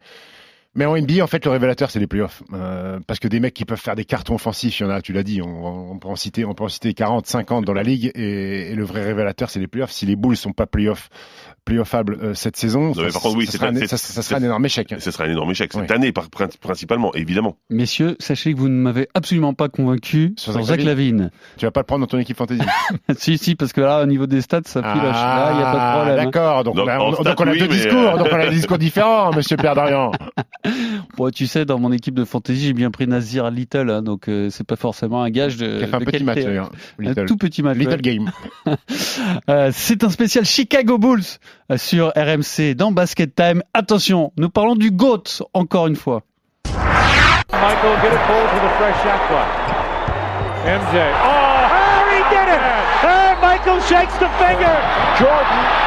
mais 0.75 0.85
en 0.87 0.97
NBA, 0.97 1.23
en 1.23 1.27
fait, 1.27 1.45
le 1.45 1.51
révélateur, 1.51 1.91
c'est 1.91 1.99
les 2.01 2.07
playoffs, 2.07 2.43
Euh, 2.53 2.99
parce 3.07 3.19
que 3.21 3.29
des 3.29 3.41
mecs 3.41 3.55
qui 3.55 3.65
peuvent 3.65 3.81
faire 3.81 3.95
des 3.97 4.05
cartons 4.05 4.35
offensifs, 4.35 4.81
il 4.81 4.83
y 4.83 4.87
en 4.87 4.91
a, 4.91 5.01
tu 5.03 5.13
l'as 5.13 5.23
dit, 5.23 5.41
on, 5.43 5.93
on 5.93 5.99
peut 5.99 6.09
en 6.09 6.17
citer, 6.17 6.45
on 6.45 6.55
peut 6.55 6.65
en 6.65 6.69
citer 6.69 6.95
40, 6.95 7.27
50 7.27 7.65
dans 7.65 7.73
la 7.73 7.83
ligue, 7.83 8.11
et, 8.15 8.73
et 8.73 8.75
le 8.75 8.85
vrai 8.85 9.03
révélateur, 9.05 9.51
c'est 9.51 9.61
les 9.61 9.67
playoffs. 9.69 9.91
Si 9.93 10.07
les 10.07 10.17
Bulls 10.17 10.37
sont 10.37 10.53
pas 10.53 10.67
playoffs, 10.67 11.09
playoffables 11.65 12.19
euh, 12.23 12.35
cette 12.35 12.57
saison, 12.57 12.89
Non, 12.89 12.95
ça, 12.95 13.03
par 13.13 13.23
contre, 13.23 13.37
oui, 13.39 13.47
ça 13.47 13.53
sera, 13.53 13.69
un- 13.69 13.87
ça, 13.87 13.97
ça 13.97 14.21
sera 14.23 14.39
énorme 14.39 14.67
échec. 14.67 14.93
hein. 14.93 14.97
Ce 15.01 15.11
sera 15.11 15.25
un 15.25 15.31
énorme 15.31 15.51
échec. 15.51 15.73
Cette 15.73 15.83
Ouais. 15.83 15.93
année, 15.93 16.13
par- 16.13 16.29
principalement, 16.61 17.15
évidemment. 17.15 17.57
Messieurs, 17.71 18.17
sachez 18.19 18.53
que 18.53 18.59
vous 18.59 18.69
ne 18.69 18.75
m'avez 18.75 19.09
absolument 19.15 19.55
pas 19.55 19.69
convaincu 19.71 20.35
Sur 20.37 20.53
Zach 20.53 20.65
Zach 20.65 20.83
Lavine. 20.83 21.31
Tu 21.57 21.65
vas 21.65 21.71
pas 21.71 21.81
le 21.81 21.87
prendre 21.87 22.03
dans 22.03 22.11
ton 22.11 22.19
équipe 22.19 22.37
fantasy. 22.37 22.61
si, 23.17 23.39
si, 23.39 23.55
parce 23.55 23.73
que 23.73 23.81
là, 23.81 24.03
au 24.03 24.07
niveau 24.07 24.27
des 24.27 24.43
stats, 24.43 24.61
ça 24.67 24.83
pile. 24.83 25.03
là, 25.03 25.51
il 25.53 25.57
n'y 25.57 25.63
a 25.63 25.67
pas 25.67 25.73
de 25.73 25.79
Ah, 25.81 25.93
problème. 25.95 26.19
hein. 26.19 26.25
D'accord, 26.25 26.65
donc, 26.65 26.77
Donc, 26.77 26.87
on, 26.91 27.11
donc 27.13 27.21
stats, 27.23 27.35
on 27.39 27.47
a 27.47 27.51
oui, 27.53 27.59
deux 27.61 27.69
discours, 27.69 27.99
euh, 27.99 28.19
donc 28.19 28.29
on 28.31 28.37
a 28.37 28.45
des 28.47 28.55
discours 28.57 28.79
différents, 28.79 29.33
monsieur 29.33 29.57
Père 29.57 29.75
Dorian. 29.75 30.11
Bon, 31.17 31.31
tu 31.31 31.47
sais, 31.47 31.65
dans 31.65 31.79
mon 31.79 31.93
équipe 31.93 32.15
de 32.15 32.25
fantasy, 32.25 32.67
j'ai 32.67 32.73
bien 32.73 32.91
pris 32.91 33.07
Nazir 33.07 33.51
Little, 33.51 33.91
hein, 33.91 34.03
donc 34.03 34.29
euh, 34.29 34.51
c'est 34.51 34.67
pas 34.67 34.77
forcément 34.77 35.23
un 35.23 35.31
gage 35.31 35.57
de, 35.57 35.79
Qui 35.79 35.85
a 35.85 35.87
fait 35.87 35.95
un 35.95 36.01
de 36.01 36.05
petit 36.05 36.25
match 36.25 36.35
qualité. 36.35 36.51
d'ailleurs. 36.51 36.71
Un 36.99 37.03
Little, 37.03 37.27
tout 37.27 37.37
petit 37.37 37.63
match. 37.63 37.77
Little 37.77 37.95
ouais. 37.95 38.01
game. 38.01 38.31
Euh, 39.49 39.71
c'est 39.73 40.05
un 40.05 40.11
spécial 40.11 40.45
Chicago 40.45 40.99
Bulls 40.99 41.21
euh, 41.71 41.77
sur 41.77 42.13
RMC 42.17 42.75
dans 42.75 42.93
Basket 42.93 43.35
Time. 43.35 43.63
Attention, 43.75 44.33
nous 44.37 44.49
parlons 44.49 44.75
du 44.75 44.91
GOAT 44.91 45.43
encore 45.53 45.87
une 45.87 45.97
fois. 45.97 46.23
Michael 46.65 47.97
get 48.03 48.09
it 48.09 48.21
pulled 48.27 48.51
with 48.55 48.65
a 48.65 48.75
fresh 48.79 48.97
shot 49.03 49.21
clock. 49.29 49.49
MJ. 50.65 51.13
Oh, 51.23 52.09
he 52.11 52.21
did 52.35 52.49
it! 52.49 52.63
And 53.05 53.41
Michael 53.41 53.81
shakes 53.83 54.17
the 54.19 54.29
finger. 54.39 54.75
Jordan. 55.19 55.84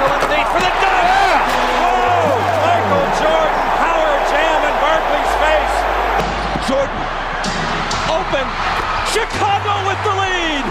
Michael 0.00 0.14
underneath 0.14 0.48
for 0.48 0.60
the 0.60 0.72
dunk. 0.80 1.44
Oh, 1.84 2.40
Michael 2.64 3.06
Jordan 3.20 3.60
power 3.80 4.12
jam 4.30 4.60
in 4.68 4.76
Barkley's 4.80 5.32
face. 5.42 5.76
Jordan 6.68 7.04
open. 8.08 8.46
Chicago 9.12 9.72
with 9.88 10.00
the 10.04 10.14
lead. 10.20 10.64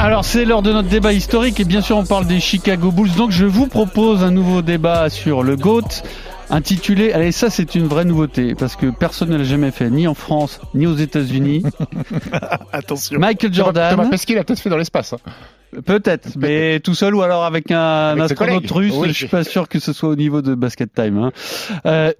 Alors 0.00 0.24
c'est 0.24 0.44
l'heure 0.44 0.62
de 0.62 0.72
notre 0.72 0.88
débat 0.88 1.12
historique 1.12 1.60
et 1.60 1.64
bien 1.64 1.80
sûr 1.80 1.96
on 1.96 2.04
parle 2.04 2.26
des 2.26 2.40
Chicago 2.40 2.90
Bulls. 2.90 3.12
Donc 3.16 3.30
je 3.30 3.44
vous 3.44 3.66
propose 3.66 4.24
un 4.24 4.30
nouveau 4.30 4.62
débat 4.62 5.10
sur 5.10 5.42
le 5.42 5.56
GOAT 5.56 6.02
intitulé, 6.50 7.12
allez 7.12 7.32
ça 7.32 7.50
c'est 7.50 7.74
une 7.74 7.86
vraie 7.86 8.04
nouveauté 8.04 8.54
parce 8.54 8.76
que 8.76 8.86
personne 8.90 9.30
ne 9.30 9.36
l'a 9.36 9.44
jamais 9.44 9.70
fait 9.70 9.90
ni 9.90 10.06
en 10.06 10.14
France 10.14 10.60
ni 10.74 10.86
aux 10.86 10.94
États-Unis. 10.96 11.62
Attention. 12.72 13.18
Michael 13.18 13.50
Thomas, 13.50 13.72
Thomas 13.72 13.88
Jordan, 13.90 14.10
Pesquet 14.10 14.34
l'a 14.34 14.44
peut-être 14.44 14.60
fait 14.60 14.70
dans 14.70 14.76
l'espace. 14.76 15.12
hein. 15.12 15.18
peut-être, 15.84 16.30
mais 16.36 16.80
tout 16.80 16.94
seul 16.94 17.14
ou 17.14 17.22
alors 17.22 17.44
avec 17.44 17.70
un 17.70 18.10
Avec 18.12 18.32
astronaute 18.32 18.70
russe, 18.70 18.94
Oui. 18.96 19.08
je 19.08 19.12
suis 19.14 19.26
pas 19.28 19.44
sûr 19.44 19.68
que 19.68 19.78
ce 19.78 19.92
soit 19.92 20.08
au 20.08 20.16
niveau 20.16 20.42
de 20.42 20.54
Basket 20.54 20.92
Time. 20.92 21.18
hein. 21.18 21.32
Euh, 21.86 22.12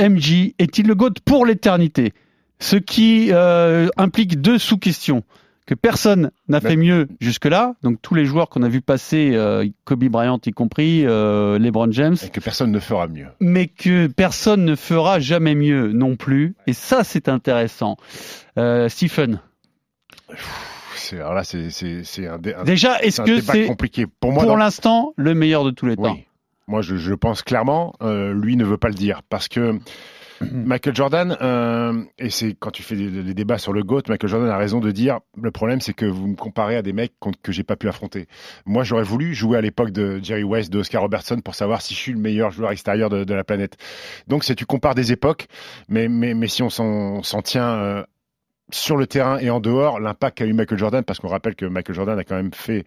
MJ 0.00 0.54
est-il 0.58 0.86
le 0.86 0.94
GOAT 0.94 1.14
pour 1.24 1.46
l'éternité? 1.46 2.12
Ce 2.60 2.76
qui 2.76 3.28
euh, 3.32 3.88
implique 3.96 4.40
deux 4.40 4.58
sous-questions. 4.58 5.22
Que 5.66 5.74
personne 5.74 6.30
n'a 6.48 6.60
fait 6.60 6.76
mieux 6.76 7.08
jusque-là. 7.20 7.74
Donc 7.82 8.02
tous 8.02 8.14
les 8.14 8.26
joueurs 8.26 8.48
qu'on 8.50 8.62
a 8.62 8.68
vu 8.68 8.80
passer, 8.82 9.30
euh, 9.34 9.66
Kobe 9.84 10.04
Bryant 10.04 10.38
y 10.44 10.50
compris, 10.52 11.06
euh, 11.06 11.58
LeBron 11.58 11.90
James, 11.92 12.16
Et 12.22 12.28
que 12.28 12.40
personne 12.40 12.70
ne 12.70 12.80
fera 12.80 13.06
mieux. 13.08 13.28
mais 13.40 13.66
que 13.68 14.06
personne 14.08 14.64
ne 14.64 14.74
fera 14.76 15.20
jamais 15.20 15.54
mieux 15.54 15.92
non 15.92 16.16
plus. 16.16 16.54
Et 16.66 16.72
ça, 16.74 17.02
c'est 17.04 17.28
intéressant. 17.28 17.96
Euh, 18.58 18.88
Stephen, 18.90 19.40
alors 21.12 21.34
là, 21.34 21.44
c'est, 21.44 22.26
un, 22.26 22.38
dé- 22.38 22.54
un- 22.54 22.64
déjà, 22.64 23.00
est-ce 23.02 23.20
que 23.22 23.40
c'est 23.40 23.66
compliqué. 23.66 24.06
Pour 24.20 24.32
moi, 24.32 24.42
pour 24.44 24.56
l'instant 24.56 25.12
le 25.16 25.34
meilleur 25.34 25.64
de 25.64 25.70
tous 25.70 25.86
les 25.86 25.96
temps? 25.96 26.14
Oui. 26.14 26.24
Moi, 26.66 26.80
je, 26.80 26.96
je 26.96 27.12
pense 27.12 27.42
clairement, 27.42 27.94
euh, 28.00 28.32
lui 28.32 28.56
ne 28.56 28.64
veut 28.64 28.78
pas 28.78 28.88
le 28.88 28.94
dire 28.94 29.20
parce 29.28 29.48
que 29.48 29.78
Michael 30.40 30.94
Jordan, 30.94 31.36
euh, 31.40 32.02
et 32.18 32.30
c'est 32.30 32.54
quand 32.58 32.70
tu 32.70 32.82
fais 32.82 32.96
des, 32.96 33.10
des 33.10 33.34
débats 33.34 33.58
sur 33.58 33.72
le 33.72 33.82
GOAT, 33.82 34.02
Michael 34.08 34.30
Jordan 34.30 34.50
a 34.50 34.56
raison 34.56 34.80
de 34.80 34.90
dire 34.90 35.20
le 35.40 35.50
problème, 35.50 35.80
c'est 35.80 35.94
que 35.94 36.06
vous 36.06 36.26
me 36.26 36.36
comparez 36.36 36.76
à 36.76 36.82
des 36.82 36.92
mecs 36.92 37.12
que 37.42 37.52
j'ai 37.52 37.64
pas 37.64 37.76
pu 37.76 37.88
affronter. 37.88 38.26
Moi, 38.66 38.84
j'aurais 38.84 39.04
voulu 39.04 39.34
jouer 39.34 39.58
à 39.58 39.60
l'époque 39.60 39.90
de 39.90 40.20
Jerry 40.22 40.44
West, 40.44 40.72
de 40.72 40.78
Oscar 40.78 41.02
Robertson 41.02 41.40
pour 41.40 41.54
savoir 41.54 41.82
si 41.82 41.94
je 41.94 41.98
suis 41.98 42.12
le 42.12 42.18
meilleur 42.18 42.50
joueur 42.50 42.70
extérieur 42.70 43.10
de, 43.10 43.24
de 43.24 43.34
la 43.34 43.44
planète. 43.44 43.76
Donc, 44.26 44.44
c'est 44.44 44.54
tu 44.54 44.66
compares 44.66 44.94
des 44.94 45.12
époques, 45.12 45.46
mais, 45.88 46.08
mais, 46.08 46.34
mais 46.34 46.48
si 46.48 46.62
on 46.62 46.70
s'en 46.70 47.22
s'en 47.22 47.42
tient 47.42 47.68
euh, 47.68 48.04
sur 48.70 48.96
le 48.96 49.06
terrain 49.06 49.38
et 49.38 49.50
en 49.50 49.60
dehors, 49.60 50.00
l'impact 50.00 50.38
qu'a 50.38 50.46
eu 50.46 50.52
Michael 50.52 50.78
Jordan, 50.78 51.04
parce 51.04 51.20
qu'on 51.20 51.28
rappelle 51.28 51.54
que 51.54 51.66
Michael 51.66 51.94
Jordan 51.94 52.18
a 52.18 52.24
quand 52.24 52.36
même 52.36 52.52
fait 52.54 52.84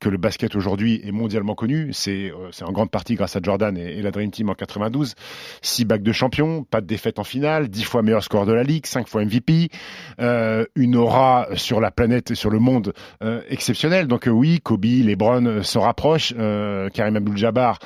que 0.00 0.08
le 0.08 0.16
basket 0.16 0.56
aujourd'hui 0.56 1.00
est 1.04 1.12
mondialement 1.12 1.54
connu, 1.54 1.92
c'est 1.92 2.30
euh, 2.30 2.64
en 2.64 2.72
grande 2.72 2.90
partie 2.90 3.14
grâce 3.14 3.36
à 3.36 3.40
Jordan 3.42 3.76
et, 3.76 3.98
et 3.98 4.02
la 4.02 4.10
Dream 4.10 4.30
Team 4.30 4.48
en 4.48 4.54
92. 4.54 5.14
Six 5.62 5.84
bacs 5.84 6.02
de 6.02 6.12
champion, 6.12 6.64
pas 6.64 6.80
de 6.80 6.86
défaite 6.86 7.18
en 7.18 7.24
finale, 7.24 7.68
dix 7.68 7.84
fois 7.84 8.02
meilleur 8.02 8.24
score 8.24 8.46
de 8.46 8.52
la 8.52 8.62
ligue, 8.62 8.86
cinq 8.86 9.06
fois 9.06 9.24
MVP, 9.24 9.68
euh, 10.20 10.64
une 10.74 10.96
aura 10.96 11.48
sur 11.54 11.80
la 11.80 11.90
planète 11.90 12.30
et 12.30 12.34
sur 12.34 12.50
le 12.50 12.58
monde 12.58 12.92
euh, 13.22 13.42
exceptionnelle. 13.48 14.06
Donc 14.06 14.28
euh, 14.28 14.30
oui, 14.30 14.60
Kobe, 14.60 14.84
LeBron 14.84 15.44
euh, 15.44 15.62
se 15.62 15.78
rapprochent, 15.78 16.32
euh, 16.38 16.88
Karim 16.90 17.16
Abdul-Jabbar 17.16 17.78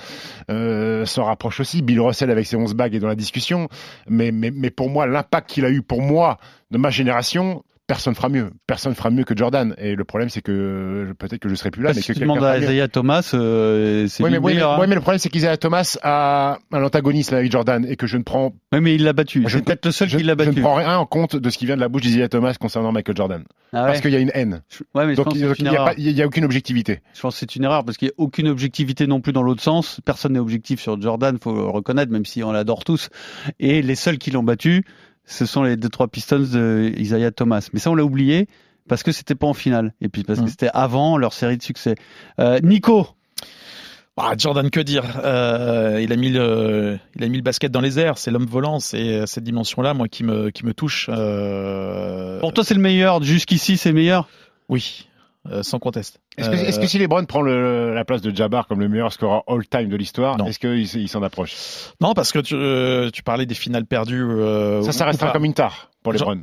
euh, 0.51 1.05
se 1.07 1.21
rapproche 1.21 1.61
aussi, 1.61 1.83
Bill 1.83 2.01
Russell 2.01 2.31
avec 2.31 2.47
ses 2.47 2.57
11 2.57 2.75
bagues 2.75 2.95
est 2.95 3.01
dans 3.01 3.09
la 3.09 3.15
discussion, 3.15 3.69
mais, 4.09 4.33
mais, 4.33 4.51
mais 4.51 4.71
pour 4.71 4.91
moi, 4.91 5.07
l'impact 5.07 5.51
qu'il 5.51 5.65
a 5.65 5.71
eu 5.71 5.83
pour 5.83 6.03
moi, 6.03 6.39
de 6.73 6.79
ma 6.79 6.91
génération, 6.91 7.63
personne 7.87 8.15
fera 8.15 8.29
mieux. 8.31 8.51
Personne 8.67 8.95
fera 8.95 9.11
mieux 9.11 9.25
que 9.25 9.37
Jordan. 9.37 9.75
Et 9.77 9.95
le 9.95 10.05
problème, 10.05 10.31
c'est 10.31 10.41
que 10.41 10.53
euh, 10.53 11.15
peut-être 11.15 11.41
que 11.41 11.49
je 11.51 11.55
serai 11.55 11.71
plus 11.71 11.83
là, 11.83 11.89
Parce 11.89 11.99
mais 11.99 12.03
que 12.03 12.09
que 12.09 12.13
tu 12.15 12.21
demandes 12.21 12.43
à. 12.43 12.59
Isaiah 12.59 12.89
Thomas, 12.89 13.31
euh, 13.35 14.07
c'est 14.09 14.23
lui 14.23 14.33
mais, 14.33 14.41
meilleur. 14.41 14.73
hein. 14.73 14.87
mais 14.89 14.95
le 14.95 15.01
problème, 15.01 15.19
c'est 15.19 15.29
qu'Isaiah 15.29 15.59
Thomas 15.59 15.99
a 16.03 16.59
un 16.73 16.83
antagoniste 16.83 17.33
avec 17.35 17.53
Jordan 17.53 17.85
et 17.87 17.97
que 17.97 18.07
je 18.07 18.17
ne 18.17 18.23
prends, 18.23 18.55
Ouais, 18.73 18.81
mais 18.81 18.95
il 18.95 19.05
l'a 19.05 19.13
battu. 19.13 19.45
Je 19.47 19.59
C'est 19.59 19.65
peut-être 19.65 19.85
le 19.85 19.93
seul 19.93 20.09
je, 20.09 20.17
qui 20.17 20.23
l'a 20.23 20.35
je 20.39 20.49
ne 20.51 20.61
prends 20.61 20.77
rien 20.77 20.97
en 20.97 21.05
compte 21.05 21.37
de 21.37 21.51
ce 21.51 21.59
qui 21.59 21.67
vient 21.67 21.77
de 21.77 21.81
la 21.83 21.89
bouche 21.89 22.03
d'Isaiah 22.03 22.29
Thomas 22.29 22.55
concernant 22.59 22.93
Michael 22.93 23.17
Jordan. 23.17 23.45
Ah 23.75 23.83
ouais. 23.83 23.87
Parce 23.89 24.01
qu'il 24.01 24.13
y 24.13 24.17
a 24.17 24.21
une 24.21 24.31
haine. 24.35 24.63
Ouais, 24.95 25.07
mais 25.07 25.15
Donc, 25.15 25.35
il 25.35 25.43
n'y 25.43 25.77
a, 25.77 25.95
il 25.99 26.25
aucune 26.25 26.45
objectivité. 26.45 27.01
Je 27.15 27.21
pense 27.21 27.35
que 27.35 27.41
c'est 27.41 27.57
une 27.57 27.65
erreur 27.65 27.85
parce 27.85 27.99
qu'il 27.99 28.07
n'y 28.09 28.13
a 28.13 28.15
aucune 28.17 28.49
objectivité 28.49 29.07
non 29.07 29.21
plus 29.21 29.33
dans 29.33 29.43
l'autre 29.43 29.63
sens. 29.63 30.01
Personne 30.05 30.33
n'est 30.35 30.39
objectif 30.39 30.81
sur 30.81 31.01
Jordan, 31.01 31.37
faut 31.39 31.55
le 31.55 31.65
reconnaître, 31.65 32.11
même 32.13 32.25
si 32.25 32.43
on 32.43 32.53
l'adore 32.53 32.85
tous. 32.85 33.11
Et 33.61 33.83
les 33.83 33.95
seuls 33.97 34.19
qui 34.19 34.31
l'ont 34.31 34.43
battu, 34.43 34.85
ce 35.25 35.47
sont 35.47 35.63
les 35.63 35.77
deux 35.77 35.89
trois 35.89 36.09
Pistons 36.09 36.39
de 36.53 36.93
Isaiah 36.99 37.31
Thomas. 37.31 37.69
Mais 37.73 37.79
ça, 37.81 37.91
on 37.91 37.95
l'a 37.95 38.05
oublié 38.05 38.49
parce 38.89 39.03
que 39.03 39.13
c'était 39.13 39.35
pas 39.37 39.47
en 39.47 39.55
finale 39.55 39.95
et 40.01 40.09
puis 40.09 40.25
parce 40.25 40.41
que 40.41 40.45
Mm. 40.45 40.49
c'était 40.49 40.71
avant 40.75 41.17
leur 41.17 41.33
série 41.33 41.57
de 41.57 41.63
succès. 41.63 41.95
Euh, 42.41 42.59
Nico, 42.63 43.07
Ah, 44.19 44.35
Jordan, 44.37 44.69
que 44.71 44.81
dire? 44.81 45.05
Euh, 45.25 45.99
Il 46.03 46.13
a 46.13 46.17
mis 46.17 46.29
le, 46.31 46.99
il 47.17 47.25
a 47.25 47.29
mis 47.29 47.39
le 47.39 47.43
basket 47.43 47.73
dans 47.73 47.81
les 47.81 47.99
airs. 47.99 48.19
C'est 48.19 48.31
l'homme 48.31 48.45
volant. 48.47 48.79
C'est 48.79 49.21
euh, 49.23 49.27
cette 49.27 49.45
dimension-là, 49.45 49.95
moi, 49.95 50.07
qui 50.09 50.23
me, 50.23 50.51
qui 50.51 50.67
me 50.67 50.75
touche. 50.75 51.09
Euh, 51.11 52.39
pour 52.41 52.53
toi 52.53 52.63
c'est 52.65 52.75
le 52.75 52.81
meilleur. 52.81 53.23
Jusqu'ici 53.23 53.77
c'est 53.79 53.89
le 53.89 53.95
meilleur? 53.95 54.29
oui, 54.69 55.09
euh, 55.51 55.63
sans 55.63 55.79
conteste. 55.79 56.21
Est-ce 56.39 56.49
que, 56.51 56.85
Euh, 56.85 56.87
si 56.87 56.99
LeBron 56.99 57.25
prend 57.25 57.43
le- 57.43 57.95
la 57.95 58.05
place 58.05 58.23
de 58.23 58.35
Jabbar 58.35 58.67
comme 58.69 58.81
le 58.81 58.89
meilleur 58.89 59.13
scoreur 59.13 59.43
all-time 59.49 59.89
de 59.89 59.97
l'histoire, 59.97 60.37
est-ce 60.47 60.59
qu'il 60.59 60.79
il 61.03 61.09
s'en 61.09 61.23
approche? 61.23 61.55
Non, 62.01 62.15
parce 62.15 62.33
que 62.33 62.39
tu, 62.39 62.55
euh, 62.55 63.11
tu 63.11 63.23
parlais 63.23 63.47
des 63.47 63.55
finales 63.55 63.87
perdues. 63.87 64.23
euh, 64.23 64.83
Ça, 64.83 64.93
ça 64.93 65.05
restera 65.07 65.31
comme 65.33 65.45
une 65.45 65.55
tare 65.55 65.91
pour 66.03 66.13
LeBron. 66.13 66.43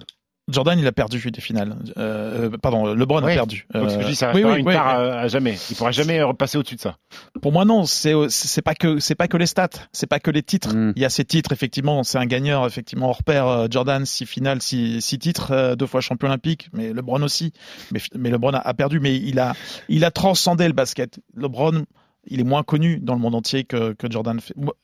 Jordan, 0.50 0.78
il 0.80 0.88
a 0.88 0.92
perdu 0.92 1.20
des 1.32 1.42
finales. 1.42 1.76
Euh, 1.98 2.50
euh, 2.50 2.58
pardon, 2.62 2.94
LeBron 2.94 3.24
Oui. 3.24 3.32
a 3.32 3.36
perdu. 3.36 3.66
Donc, 3.74 3.90
ce 3.90 3.96
que 3.96 4.00
Euh, 4.00 4.04
je 4.04 4.08
dis, 4.10 4.16
ça 4.16 4.32
oui, 4.34 4.44
oui, 4.44 4.60
une 4.60 4.68
oui. 4.68 4.76
à, 4.76 5.20
à 5.22 5.28
jamais. 5.28 5.58
Il 5.70 5.76
pourra 5.76 5.92
jamais 5.92 6.22
repasser 6.22 6.58
au-dessus 6.58 6.76
de 6.76 6.82
ça. 6.82 6.98
Pour 7.42 7.52
moi, 7.52 7.66
non. 7.66 7.86
C'est 7.86 8.14
c'est 8.30 8.62
pas 8.62 8.76
que 8.76 9.00
c'est 9.00 9.16
pas 9.16 9.28
que 9.28 9.38
les 9.38 9.46
stats, 9.46 9.70
c'est 9.92 10.08
pas 10.08 10.20
que 10.20 10.32
les 10.32 10.44
titres. 10.44 10.74
Mm. 10.76 10.94
Il 10.96 11.02
y 11.02 11.06
a 11.06 11.10
ces 11.10 11.26
titres, 11.26 11.52
effectivement. 11.52 12.04
C'est 12.04 12.18
un 12.18 12.26
gagneur, 12.26 12.66
effectivement, 12.66 13.10
hors 13.10 13.24
pair. 13.24 13.48
euh, 13.48 13.68
Jordan, 13.70 14.06
six 14.06 14.26
finales, 14.26 14.62
six, 14.62 15.02
six 15.02 15.20
titres, 15.20 15.52
euh, 15.52 15.76
deux 15.76 15.86
fois 15.88 16.02
champion 16.02 16.28
olympique. 16.30 16.70
Mais 16.74 16.94
LeBron 16.94 17.22
aussi. 17.22 17.54
Mais, 17.92 18.00
mais 18.16 18.30
LeBron 18.30 18.54
a, 18.54 18.60
a 18.60 18.74
perdu. 18.74 19.00
Mais 19.00 19.16
il 19.16 19.40
a 19.40 19.54
il 19.88 20.04
a 20.06 20.12
transcendé 20.12 20.68
le 20.68 20.74
basket. 20.74 21.20
LeBron, 21.36 21.84
il 22.28 22.40
est 22.40 22.44
moins 22.44 22.64
connu 22.64 23.00
dans 23.00 23.14
le 23.14 23.20
monde 23.20 23.36
entier 23.36 23.64
que, 23.64 23.96
Jordan 24.10 24.40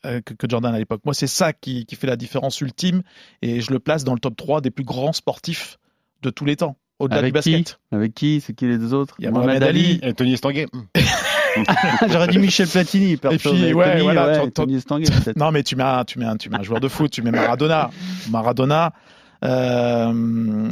euh, 0.06 0.22
que, 0.22 0.34
que 0.34 0.48
Jordan 0.50 0.74
à 0.74 0.78
l'époque. 0.78 1.02
Moi, 1.06 1.14
c'est 1.14 1.28
ça 1.28 1.54
qui, 1.54 1.86
qui 1.86 1.96
fait 1.96 2.08
la 2.08 2.16
différence 2.16 2.62
ultime. 2.62 3.02
Et 3.42 3.62
je 3.62 3.72
le 3.72 3.80
place 3.80 4.04
dans 4.04 4.14
le 4.14 4.20
top 4.20 4.36
3 4.36 4.62
des 4.62 4.72
plus 4.72 4.86
grands 4.86 5.14
sportifs 5.14 5.78
de 6.22 6.30
tous 6.30 6.46
les 6.46 6.56
temps. 6.56 6.78
Au-delà 7.00 7.22
du 7.22 7.28
qui 7.28 7.32
basket. 7.34 7.80
Avec 7.92 8.14
qui? 8.14 8.40
C'est 8.40 8.54
qui 8.54 8.68
les 8.68 8.78
deux 8.78 8.94
autres? 8.94 9.16
Il 9.20 9.26
y 9.26 9.28
a 9.28 9.32
Mohamed 9.32 9.62
Ali. 9.64 10.00
Et 10.02 10.14
Tony 10.14 10.34
Estanguet 10.34 10.68
J'aurais 12.10 12.28
dit 12.28 12.38
Michel 12.38 12.68
Platini. 12.68 13.18
perso, 13.18 13.36
Et 13.36 13.38
puis, 13.38 13.74
ouais, 13.74 13.92
Tony, 13.92 14.02
voilà, 14.04 14.28
ouais, 14.28 14.38
ton- 14.40 14.46
ton- 14.46 14.64
Tony 14.64 14.76
Estanguet, 14.76 15.06
peut-être. 15.10 15.38
Non, 15.38 15.52
mais 15.52 15.64
tu 15.64 15.76
mets 15.76 15.84
un, 15.84 16.04
tu 16.04 16.20
mets 16.20 16.26
un, 16.26 16.38
tu 16.38 16.50
mets 16.50 16.58
un 16.58 16.64
joueur 16.64 16.80
de 16.80 16.88
foot, 16.88 17.12
tu 17.12 17.22
mets 17.22 17.32
Maradona, 17.32 17.90
Maradona, 18.30 18.94
euh, 19.46 20.12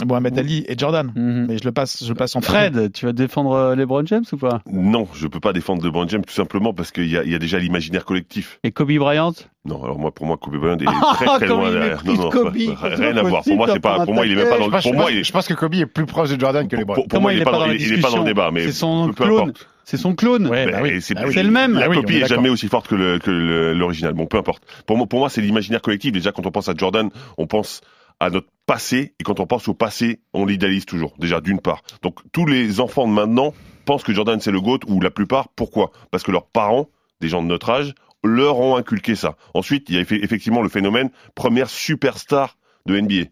Mohamed 0.07 0.37
Ali 0.37 0.65
et 0.67 0.77
Jordan. 0.77 1.11
Mhm. 1.15 1.45
Mais 1.47 1.57
je 1.57 1.63
le 1.65 1.71
passe, 1.71 2.03
je 2.03 2.09
le 2.09 2.15
passe 2.15 2.35
en. 2.35 2.41
Fred, 2.41 2.91
tu 2.91 3.05
vas 3.05 3.13
défendre 3.13 3.53
euh, 3.53 3.75
LeBron 3.75 4.05
James 4.05 4.23
ou 4.31 4.37
pas? 4.37 4.61
Non, 4.71 5.07
je 5.13 5.27
peux 5.27 5.39
pas 5.39 5.53
défendre 5.53 5.83
LeBron 5.83 6.07
James 6.07 6.23
tout 6.25 6.33
simplement 6.33 6.73
parce 6.73 6.91
qu'il 6.91 7.09
y 7.09 7.17
a, 7.17 7.23
il 7.23 7.31
y 7.31 7.35
a 7.35 7.39
déjà 7.39 7.59
l'imaginaire 7.59 8.05
collectif. 8.05 8.59
Et 8.63 8.71
Kobe 8.71 8.91
Bryant? 8.97 9.33
Non, 9.65 9.81
alors 9.83 9.97
moi, 9.97 10.11
pour 10.11 10.25
moi, 10.25 10.37
Kobe 10.37 10.57
Bryant 10.57 10.77
est 10.77 10.85
très 11.15 11.25
très 11.25 11.47
loin 11.47 11.71
derrière. 11.71 12.03
Non, 12.05 12.13
non, 12.15 12.29
Kobe, 12.29 12.53
rien 12.81 13.17
à 13.17 13.23
voir. 13.23 13.43
Pour 13.43 13.55
moi, 13.55 13.67
c'est 13.71 13.79
pas, 13.79 14.05
pour 14.05 14.13
moi, 14.13 14.25
il 14.25 14.33
est 14.33 14.35
même 14.35 14.49
pas 14.49 14.57
dans, 14.59 14.77
je, 14.77 14.83
pour 14.83 14.93
moi, 14.95 15.11
il 15.11 15.23
je 15.23 15.31
pense 15.31 15.47
que 15.47 15.53
Kobe 15.53 15.75
est 15.75 15.85
plus 15.85 16.05
proche 16.05 16.29
de 16.31 16.39
Jordan 16.39 16.67
que 16.67 16.75
LeBron. 16.75 17.05
pour- 17.07 17.21
moi, 17.21 17.33
il 17.33 17.41
est 17.41 17.45
pas 17.45 17.51
dans, 17.51 17.59
dans 17.59 17.67
la 17.67 17.73
il 17.75 17.93
est 17.93 18.01
pas 18.01 18.11
dans 18.11 18.19
le 18.19 18.25
débat, 18.25 18.49
mais 18.51 18.65
C'est 18.65 18.71
son 18.73 19.07
peu 19.13 19.23
clone. 19.25 19.41
importe. 19.49 19.67
C'est 19.85 19.97
son 19.97 20.15
clone. 20.15 20.47
Ouais, 20.47 20.65
bah 20.71 20.79
oui. 20.81 21.01
c'est 21.01 21.13
Bah 21.13 21.23
oui. 21.27 21.33
C'est 21.33 21.43
le 21.43 21.51
même. 21.51 21.73
La 21.73 21.85
Ah 21.85 21.89
oui, 21.89 21.97
on 21.97 22.01
copie 22.01 22.15
est 22.15 22.25
jamais 22.25 22.47
aussi 22.47 22.69
forte 22.69 22.87
que 22.87 22.95
le- 22.95 23.19
que 23.19 23.29
le- 23.29 23.73
l'original. 23.73 24.13
Bon, 24.13 24.25
peu 24.27 24.37
importe. 24.37 24.63
Pour 24.85 24.95
moi, 24.97 25.07
pour 25.07 25.19
moi, 25.19 25.29
c'est 25.29 25.41
l'imaginaire 25.41 25.81
collectif. 25.81 26.13
Déjà, 26.13 26.31
quand 26.31 26.45
on 26.45 26.51
pense 26.51 26.69
à 26.69 26.73
Jordan, 26.75 27.09
on 27.37 27.47
pense 27.47 27.81
à 28.19 28.29
notre 28.29 28.47
passé, 28.65 29.13
et 29.19 29.23
quand 29.23 29.39
on 29.39 29.45
pense 29.45 29.67
au 29.67 29.73
passé, 29.73 30.21
on 30.33 30.45
l'idéalise 30.45 30.85
toujours. 30.85 31.13
Déjà, 31.19 31.41
d'une 31.41 31.59
part. 31.59 31.81
Donc, 32.01 32.19
tous 32.31 32.45
les 32.45 32.79
enfants 32.79 33.07
de 33.07 33.13
maintenant 33.13 33.53
pensent 33.85 34.03
que 34.03 34.13
Jordan 34.13 34.39
c'est 34.39 34.51
le 34.51 34.61
GOAT, 34.61 34.79
ou 34.87 35.01
la 35.01 35.11
plupart. 35.11 35.49
Pourquoi? 35.49 35.91
Parce 36.11 36.23
que 36.23 36.31
leurs 36.31 36.47
parents, 36.47 36.89
des 37.19 37.27
gens 37.27 37.41
de 37.43 37.47
notre 37.47 37.69
âge, 37.69 37.93
leur 38.23 38.59
ont 38.59 38.77
inculqué 38.77 39.15
ça. 39.15 39.35
Ensuite, 39.53 39.89
il 39.89 39.95
y 39.95 39.97
a 39.97 40.01
effe- 40.01 40.23
effectivement 40.23 40.61
le 40.61 40.69
phénomène 40.69 41.09
première 41.35 41.69
superstar 41.69 42.57
de 42.85 42.97
NBA. 42.99 43.25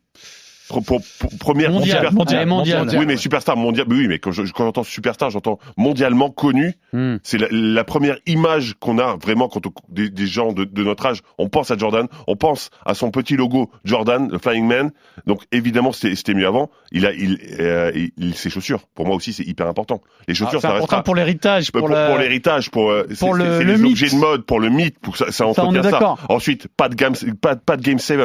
Pro- 0.79 1.01
première 1.39 1.71
Mondial, 1.71 1.97
super- 1.97 2.13
mondial, 2.13 2.35
Elle 2.41 2.47
est 2.47 2.49
mondiale. 2.49 2.79
mondial. 2.79 2.99
Oui, 3.01 3.05
mais 3.05 3.17
superstar 3.17 3.57
mondial. 3.57 3.85
Oui, 3.89 4.07
mais 4.07 4.19
quand 4.19 4.31
je- 4.31 4.43
quand 4.53 4.63
j'entends 4.63 4.83
superstar, 4.83 5.29
j'entends 5.29 5.59
mondialement 5.75 6.29
connu. 6.29 6.73
Hmm. 6.93 7.17
C'est 7.23 7.37
la, 7.37 7.47
la 7.51 7.83
première 7.83 8.17
image 8.27 8.75
qu'on 8.79 8.97
a 8.99 9.17
vraiment 9.17 9.49
quand 9.49 9.67
on- 9.67 9.73
des, 9.89 10.09
des 10.09 10.27
gens 10.27 10.53
de, 10.53 10.63
de 10.63 10.83
notre 10.83 11.05
âge. 11.05 11.21
On 11.37 11.49
pense 11.49 11.71
à 11.71 11.77
Jordan, 11.77 12.07
on 12.27 12.35
pense 12.37 12.69
à 12.85 12.93
son 12.93 13.11
petit 13.11 13.35
logo 13.35 13.69
Jordan, 13.83 14.29
le 14.31 14.37
Flying 14.37 14.65
Man. 14.65 14.91
Donc 15.25 15.43
évidemment, 15.51 15.91
c'était 15.91 16.33
mieux 16.33 16.47
avant. 16.47 16.69
Il 16.93 17.05
a, 17.05 17.11
il, 17.13 17.37
euh, 17.59 17.91
il- 18.17 18.35
ses 18.35 18.49
chaussures. 18.49 18.81
Pour 18.95 19.05
moi 19.05 19.15
aussi, 19.15 19.33
c'est 19.33 19.43
hyper 19.43 19.67
important. 19.67 20.01
Les 20.27 20.33
Ah, 20.33 20.35
chaussures, 20.35 20.61
C'est 20.61 20.67
ça 20.67 20.73
important 20.75 20.81
restera. 20.97 21.03
pour 21.03 21.15
l'héritage, 21.15 21.71
Pour, 21.71 21.79
pour, 21.81 21.87
pour 21.89 21.95
la- 21.95 22.17
l'héritage, 22.17 22.69
pour, 22.71 22.91
euh, 22.91 23.03
pour 23.19 23.33
le- 23.33 23.43
c'est- 23.45 23.57
c'est 23.57 23.63
le 23.63 23.73
les 23.73 23.77
mythe. 23.79 23.91
objets 23.91 24.09
de 24.09 24.15
mode, 24.15 24.45
pour 24.45 24.59
le 24.59 24.69
mythe, 24.69 24.99
pour 24.99 25.17
ça, 25.17 25.25
ça 25.31 25.51
Ça, 25.53 25.65
on 25.65 25.73
est 25.73 25.83
ça. 25.89 26.15
Ensuite, 26.29 26.67
pas 26.77 26.87
de 26.89 26.95
game, 26.95 27.13
pas, 27.41 27.55
pas 27.55 27.77
de 27.77 27.81
game 27.81 27.97
7. 27.99 28.19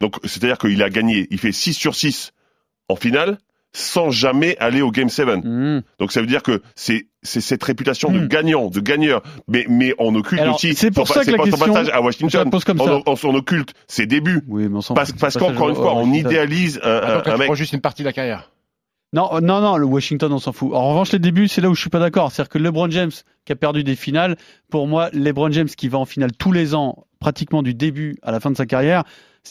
Donc, 0.00 0.16
c'est-à-dire 0.24 0.58
qu'il 0.58 0.82
a 0.82 0.90
gagné, 0.90 1.26
il 1.30 1.38
fait 1.38 1.52
6 1.52 1.74
sur 1.74 1.94
6 1.94 2.32
en 2.88 2.96
finale, 2.96 3.38
sans 3.72 4.10
jamais 4.10 4.56
aller 4.58 4.82
au 4.82 4.90
game 4.90 5.08
7. 5.08 5.28
Hmm. 5.44 5.80
Donc, 5.98 6.10
ça 6.10 6.20
veut 6.20 6.26
dire 6.26 6.42
que 6.42 6.60
c'est, 6.74 7.06
c'est 7.22 7.40
cette 7.40 7.62
réputation 7.62 8.10
de 8.10 8.18
Hmm. 8.20 8.26
gagnant, 8.28 8.68
de 8.68 8.80
gagneur. 8.80 9.22
Mais, 9.46 9.64
mais 9.68 9.94
on 9.98 10.14
occulte 10.16 10.40
Alors, 10.40 10.56
aussi 10.56 10.74
c'est 10.74 10.90
pour 10.90 11.06
son, 11.06 11.14
ça 11.14 11.20
que 11.20 11.26
c'est 11.26 11.32
la 11.32 11.36
pas 11.38 11.44
son 11.44 11.50
question, 11.50 11.72
passage 11.74 11.90
à 11.94 12.00
Washington. 12.02 12.50
comme 12.50 12.80
on, 12.80 12.86
ça. 12.86 13.02
on, 13.06 13.14
on 13.30 13.34
occulte 13.36 13.74
ses 13.86 14.06
débuts. 14.06 14.42
Oui, 14.48 14.68
mais 14.68 14.76
on 14.76 14.80
s'en 14.80 14.94
Parce, 14.94 15.10
fout, 15.10 15.20
parce 15.20 15.36
qu'encore 15.36 15.68
une 15.68 15.76
fois, 15.76 15.92
oh, 15.94 16.00
on 16.02 16.12
idéalise 16.12 16.80
un, 16.82 16.90
un, 16.90 17.22
un 17.32 17.36
mec. 17.36 17.54
juste 17.54 17.72
une 17.74 17.80
partie 17.80 18.02
de 18.02 18.08
la 18.08 18.12
carrière. 18.12 18.50
Non, 19.12 19.28
non, 19.40 19.60
non, 19.60 19.76
le 19.76 19.86
Washington, 19.86 20.32
on 20.32 20.38
s'en 20.38 20.52
fout. 20.52 20.72
En 20.72 20.88
revanche, 20.90 21.10
les 21.12 21.18
débuts, 21.18 21.48
c'est 21.48 21.60
là 21.60 21.68
où 21.68 21.74
je 21.74 21.80
suis 21.80 21.90
pas 21.90 21.98
d'accord. 21.98 22.30
C'est-à-dire 22.30 22.48
que 22.48 22.58
LeBron 22.58 22.90
James, 22.90 23.10
qui 23.44 23.52
a 23.52 23.56
perdu 23.56 23.82
des 23.84 23.96
finales, 23.96 24.36
pour 24.70 24.86
moi, 24.86 25.10
LeBron 25.12 25.50
James, 25.50 25.66
qui 25.68 25.88
va 25.88 25.98
en 25.98 26.04
finale 26.04 26.30
tous 26.32 26.52
les 26.52 26.74
ans, 26.76 27.06
pratiquement 27.18 27.62
du 27.64 27.74
début 27.74 28.16
à 28.22 28.30
la 28.30 28.38
fin 28.40 28.50
de 28.52 28.56
sa 28.56 28.66
carrière, 28.66 29.02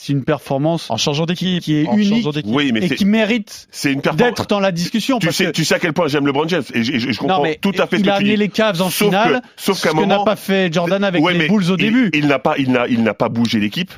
c'est 0.02 0.14
une 0.14 0.24
performance 0.24 0.90
En 0.90 0.96
changeant 0.98 1.26
d'équipe. 1.26 1.62
qui 1.62 1.76
est 1.76 1.88
en 1.88 1.98
unique. 1.98 2.26
Oui, 2.46 2.72
mais 2.72 2.86
et 2.86 2.90
qui 2.96 3.04
mérite 3.06 3.68
c'est 3.70 3.92
une 3.92 4.02
performance. 4.02 4.30
d'être 4.38 4.48
dans 4.48 4.60
la 4.62 4.72
discussion. 4.72 5.20
Tu 5.20 5.28
parce 5.28 5.38
sais, 5.38 5.46
que- 5.48 5.52
tu 5.52 5.66
sais 5.66 5.76
à 5.76 5.80
quel 5.80 5.92
point 5.94 6.08
j'aime 6.08 6.26
LeBron 6.26 6.48
James 6.48 6.64
et 6.74 6.84
je, 6.84 6.94
et 6.94 7.00
je- 7.00 7.12
je 7.12 7.20
comprends 7.20 7.38
non, 7.40 7.44
mais 7.44 7.56
tout 7.62 7.74
à 7.78 7.86
fait 7.86 7.98
ce 7.98 8.02
il 8.02 8.06
que 8.06 8.10
a 8.10 8.14
tu 8.14 8.18
amené 8.20 8.32
dis. 8.32 8.38
les 8.38 8.50
Cavs 8.50 8.82
en 8.82 8.90
Sauf 8.90 9.08
finale, 9.10 9.42
que- 9.42 9.48
sauf 9.58 9.78
ce 9.78 9.84
qu'à 9.84 9.90
un 9.90 9.94
que 9.94 10.00
n'a 10.00 10.06
moment- 10.08 10.24
pas 10.24 10.36
fait 10.38 10.72
Jordan 10.74 11.04
avec 11.04 11.22
Ouais, 11.22 11.34
les 11.34 11.48
Bulls 11.50 11.70
au 11.70 11.76
il- 11.78 11.84
début. 11.84 12.10
Il, 12.14 12.28
n'a 12.28 12.40
pas, 12.40 12.56
il 12.58 12.72
n'a, 12.72 12.88
il 12.88 13.04
n'a 13.04 13.14
pas 13.14 13.28
bougé 13.30 13.60
l'équipe. 13.60 13.92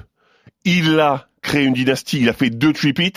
Il 0.66 1.00
a 1.00 1.28
créé 1.42 1.64
une 1.66 1.74
dynastie. 1.74 2.20
Il 2.22 2.30
a 2.30 2.34
fait 2.34 2.50
deux 2.50 2.74
tripits. 2.74 3.14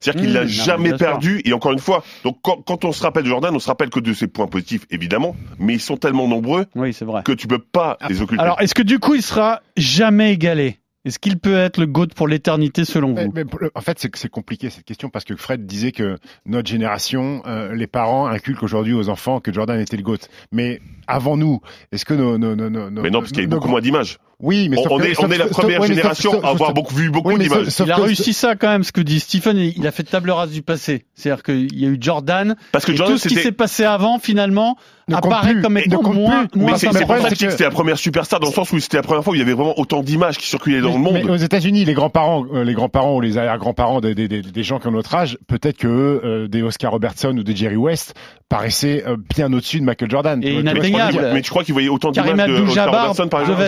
C'est-à-dire 0.00 0.22
qu'il 0.22 0.30
Mmh, 0.32 0.40
mais 0.42 0.48
jamais 0.48 0.92
perdu. 0.94 1.42
Et 1.44 1.52
encore 1.52 1.72
une 1.72 1.80
fois, 1.80 2.04
donc 2.22 2.38
quand, 2.42 2.62
quand 2.64 2.84
on 2.84 2.92
se 2.92 3.02
rappelle 3.02 3.24
de 3.24 3.28
Jordan, 3.28 3.52
on 3.54 3.58
se 3.58 3.66
rappelle 3.66 3.90
que 3.90 3.98
de 3.98 4.12
ses 4.12 4.28
points 4.28 4.46
positifs, 4.46 4.86
évidemment, 4.90 5.34
mais 5.58 5.74
ils 5.74 5.80
sont 5.80 5.96
tellement 5.96 6.28
nombreux 6.28 6.66
Oui, 6.76 6.92
c'est 6.92 7.04
vrai. 7.04 7.22
que 7.24 7.32
tu 7.32 7.48
peux 7.48 7.58
pas 7.58 7.98
les 8.08 8.22
occulter. 8.22 8.40
Alors, 8.42 8.60
est-ce 8.60 8.74
que 8.76 8.82
du 8.82 9.00
coup, 9.00 9.16
il 9.16 9.22
sera 9.22 9.60
jamais 9.76 10.32
égalé? 10.32 10.78
Est-ce 11.04 11.18
qu'il 11.18 11.38
peut 11.38 11.56
être 11.56 11.78
le 11.78 11.86
GOAT 11.86 12.08
pour 12.14 12.26
l'éternité 12.28 12.84
selon 12.84 13.14
Mais- 13.14 13.26
vous 13.26 13.32
mais 13.34 13.44
en 13.74 13.80
fait, 13.80 13.98
c'est 13.98 14.14
c'est 14.16 14.28
compliqué 14.28 14.68
cette 14.68 14.84
question 14.84 15.10
parce 15.10 15.24
que 15.24 15.36
Fred 15.36 15.64
disait 15.64 15.92
que 15.92 16.18
notre 16.44 16.68
génération, 16.68 17.42
euh, 17.46 17.72
les 17.74 17.86
parents 17.86 18.26
inculquent 18.26 18.62
aujourd'hui 18.64 18.92
aux 18.94 19.08
enfants 19.08 19.40
que 19.40 19.52
Jordan 19.52 19.80
était 19.80 19.96
le 19.96 20.02
GOAT. 20.02 20.18
Mais 20.52 20.80
avant 21.06 21.36
nous, 21.36 21.60
est-ce 21.92 22.04
que 22.04 22.14
nos, 22.14 22.36
nos, 22.36 22.56
nos, 22.56 22.68
nos- 22.68 22.90
mais 23.02 23.10
non, 23.10 23.20
parce 23.20 23.30
qu'il 23.32 23.42
y 23.42 23.44
a 23.44 23.48
nos- 23.48 23.56
beaucoup 23.56 23.68
moins 23.68 23.80
d'images. 23.80 24.18
Oui, 24.40 24.68
mais 24.68 24.76
On, 24.78 24.94
on 24.94 24.98
que- 24.98 25.04
est, 25.04 25.18
on 25.18 25.30
est 25.32 25.36
la 25.36 25.46
première 25.46 25.78
sauf- 25.80 25.88
génération 25.88 26.30
sauf- 26.32 26.44
à 26.44 26.50
avoir 26.50 26.72
beaucoup, 26.72 26.94
vu 26.94 27.10
beaucoup 27.10 27.30
oui, 27.32 27.38
d'images. 27.38 27.66
Il 27.84 27.90
a 27.90 27.96
réussi 27.96 28.32
ça 28.32 28.54
quand 28.54 28.68
même, 28.68 28.84
ce 28.84 28.92
que 28.92 29.00
dit 29.00 29.18
Stephen. 29.18 29.56
Il 29.58 29.84
a 29.86 29.90
fait 29.90 30.04
table 30.04 30.30
rase 30.30 30.50
du 30.50 30.62
passé. 30.62 31.06
C'est-à-dire 31.16 31.42
qu'il 31.42 31.76
y 31.76 31.84
a 31.86 31.88
eu 31.88 31.98
Jordan. 32.00 32.54
Parce 32.70 32.84
que 32.84 32.92
et 32.92 32.96
Jordan, 32.96 33.16
tout 33.16 33.20
ce 33.22 33.28
qui 33.28 33.34
s'est 33.34 33.50
passé 33.50 33.84
avant, 33.84 34.20
finalement, 34.20 34.76
apparaît 35.12 35.54
plus. 35.54 35.62
comme 35.62 35.78
étant 35.78 36.02
moins, 36.12 36.46
plus. 36.46 36.60
moins 36.60 36.72
Mais 36.72 36.78
c'est 36.78 36.88
pour 37.04 37.16
ça 37.18 37.30
que 37.30 37.36
c'était 37.50 37.64
la 37.64 37.70
première 37.70 37.98
superstar 37.98 38.38
dans 38.38 38.46
le 38.48 38.52
sens 38.52 38.70
où 38.72 38.78
c'était 38.78 38.98
la 38.98 39.02
première 39.02 39.24
fois 39.24 39.32
où 39.32 39.34
il 39.34 39.38
y 39.40 39.42
avait 39.42 39.54
vraiment 39.54 39.76
autant 39.78 40.02
d'images 40.04 40.38
qui 40.38 40.46
circulaient 40.46 40.80
dans 40.80 40.92
le 40.92 40.98
mais, 40.98 41.12
mais 41.12 41.22
monde. 41.22 41.30
aux 41.30 41.36
États-Unis, 41.36 41.84
les 41.84 41.94
grands-parents, 41.94 42.44
euh, 42.54 42.62
les 42.62 42.74
grands-parents 42.74 43.16
ou 43.16 43.20
les 43.20 43.38
arrière-grands-parents 43.38 44.00
des, 44.00 44.14
des, 44.14 44.28
des, 44.28 44.42
des 44.42 44.62
gens 44.62 44.78
qui 44.78 44.86
ont 44.86 44.92
notre 44.92 45.14
âge, 45.16 45.36
peut-être 45.48 45.78
que 45.78 45.88
eux, 45.88 46.20
euh, 46.24 46.46
des 46.46 46.62
Oscar 46.62 46.92
Robertson 46.92 47.36
ou 47.36 47.42
des 47.42 47.56
Jerry 47.56 47.76
West 47.76 48.14
paraissaient 48.48 49.02
euh, 49.06 49.16
bien 49.34 49.52
au-dessus 49.52 49.80
de 49.80 49.84
Michael 49.84 50.10
Jordan. 50.10 50.40
Et 50.44 50.62
Mais 50.62 51.42
tu 51.42 51.50
crois 51.50 51.64
qu'ils 51.64 51.74
voyaient 51.74 51.88
autant 51.88 52.12
d'images 52.12 52.46
de 52.48 52.62
Oscar 52.62 52.86
Robertson, 52.92 53.28
par 53.28 53.40
exemple? 53.40 53.62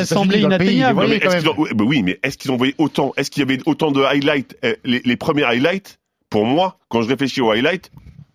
Inatteignable. 0.65 1.07
mais 1.09 1.49
ont- 1.49 1.67
bah 1.77 1.85
oui, 1.87 2.03
mais 2.03 2.19
est-ce 2.23 2.39
qu'ils 2.39 2.51
ont 2.51 2.55
envoyé 2.55 2.75
autant? 2.79 3.13
Est-ce 3.17 3.31
qu'il 3.31 3.41
y 3.41 3.45
avait 3.51 3.61
autant 3.67 3.91
de 3.91 4.03
highlights 4.03 4.57
euh, 4.65 4.75
les, 4.85 5.01
les 5.05 5.17
premiers 5.17 5.45
highlights, 5.45 5.99
pour 6.29 6.45
moi, 6.47 6.79
quand 6.89 7.03
je 7.03 7.09
réfléchis 7.09 7.41
aux 7.41 7.51
highlights, 7.51 7.91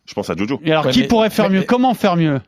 je 0.06 0.14
pense 0.14 0.30
à 0.30 0.36
Jojo. 0.36 0.60
Et 0.64 0.72
alors, 0.72 0.86
Ouais, 0.86 0.92
qui 0.92 1.02
mais- 1.02 1.08
pourrait 1.08 1.30
faire 1.30 1.50
mais- 1.50 1.60
mieux? 1.60 1.64
Comment 1.64 1.94
faire 1.94 2.16
mieux? 2.16 2.42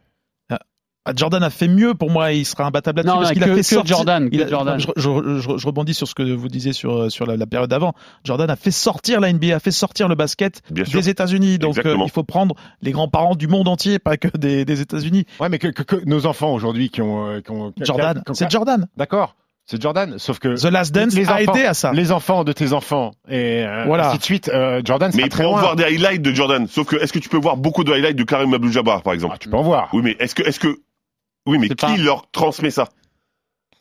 Ah, 1.10 1.14
Jordan 1.16 1.42
a 1.42 1.50
fait 1.50 1.70
mieux 1.70 1.94
pour 1.94 2.12
moi, 2.12 2.34
il 2.34 2.46
sera 2.46 2.66
imbattable 2.66 2.98
là-dessus 2.98 3.14
Non, 3.16 3.22
parce 3.22 3.30
que, 3.30 3.36
qu'il 3.36 3.44
a 3.50 3.56
fait 3.56 3.64
sortir. 3.64 3.96
Jordan. 3.96 4.28
il 4.30 4.42
a- 4.44 4.48
Jordan. 4.50 4.78
Je, 4.78 4.88
je- 4.98 5.40
je- 5.40 5.58
je 5.58 5.66
rebondis 5.66 5.94
sur 5.94 6.06
ce 6.06 6.14
que 6.14 6.34
vous 6.34 6.50
disiez 6.50 6.74
sur 6.74 7.10
sur 7.10 7.26
la, 7.26 7.38
la 7.38 7.46
période 7.46 7.70
d'avant. 7.70 7.94
Jordan 8.26 8.50
a 8.50 8.58
fait 8.58 8.72
sortir 8.72 9.22
la 9.22 9.32
NBA, 9.32 9.56
a 9.56 9.60
fait 9.62 9.72
sortir 9.72 10.10
le 10.10 10.16
basket 10.16 10.62
Bien 10.70 10.84
des 10.84 11.08
États-Unis. 11.08 11.60
Donc 11.60 11.78
euh, 11.78 11.96
il 12.04 12.12
faut 12.12 12.24
prendre 12.26 12.56
les 12.82 12.92
grands-parents 12.92 13.36
du 13.36 13.48
monde 13.48 13.70
entier, 13.70 14.00
pas 14.00 14.18
que 14.18 14.28
des, 14.38 14.66
des 14.66 14.82
États-Unis. 14.82 15.24
Ouais, 15.40 15.48
mais 15.48 15.60
que, 15.60 15.70
que, 15.70 15.84
que 15.84 15.96
nos 16.06 16.26
enfants 16.26 16.54
aujourd'hui 16.54 16.90
qui 16.90 17.02
ont, 17.02 17.26
euh, 17.26 17.40
qui 17.40 17.52
ont 17.52 17.72
Jordan, 17.80 18.22
c'est 18.34 18.52
Jordan. 18.52 18.86
D'accord, 18.98 19.38
c'est 19.70 19.82
Jordan. 19.82 20.18
Sauf 20.18 20.40
que 20.40 20.56
The 20.60 20.72
Last 20.72 20.94
Dance 20.96 21.14
les 21.14 21.30
a 21.30 21.34
enfants- 21.42 21.54
aidé 21.54 21.66
à 21.66 21.74
ça. 21.74 21.92
les 21.92 22.12
enfants 22.12 22.44
de 22.44 22.54
tes 22.54 22.74
enfants 22.74 23.12
et 23.30 23.64
euh, 23.66 23.84
Voilà. 23.86 24.10
ainsi 24.10 24.18
de 24.18 24.24
suite, 24.24 24.50
euh, 24.50 24.82
Jordan 24.84 25.12
Mais 25.14 25.24
ils 25.24 25.30
très 25.30 25.44
pourront 25.44 25.58
voir 25.60 25.76
des 25.76 25.84
highlights 25.84 26.22
de 26.22 26.34
Jordan. 26.34 26.68
Sauf 26.68 26.88
que, 26.88 26.96
est-ce 26.96 27.14
que 27.14 27.20
tu 27.20 27.30
peux 27.30 27.38
voir 27.38 27.58
beaucoup 27.58 27.84
de 27.84 27.92
highlights 27.92 28.16
de 28.18 28.24
Karim 28.24 28.54
Abdul-Jabbar, 28.54 29.04
par 29.04 29.14
exemple? 29.14 29.34
Ah, 29.36 29.40
tu 29.40 29.50
peux 29.50 29.58
en 29.58 29.64
voir. 29.64 29.90
Oui, 29.94 30.02
mais 30.04 30.16
est-ce 30.20 30.34
que, 30.34 30.44
est-ce 30.44 30.60
que, 30.60 30.80
oui, 31.46 31.58
mais 31.60 31.68
qui 31.70 31.76
pas- 31.76 31.96
leur 31.98 32.30
transmet 32.32 32.72
ça? 32.72 32.88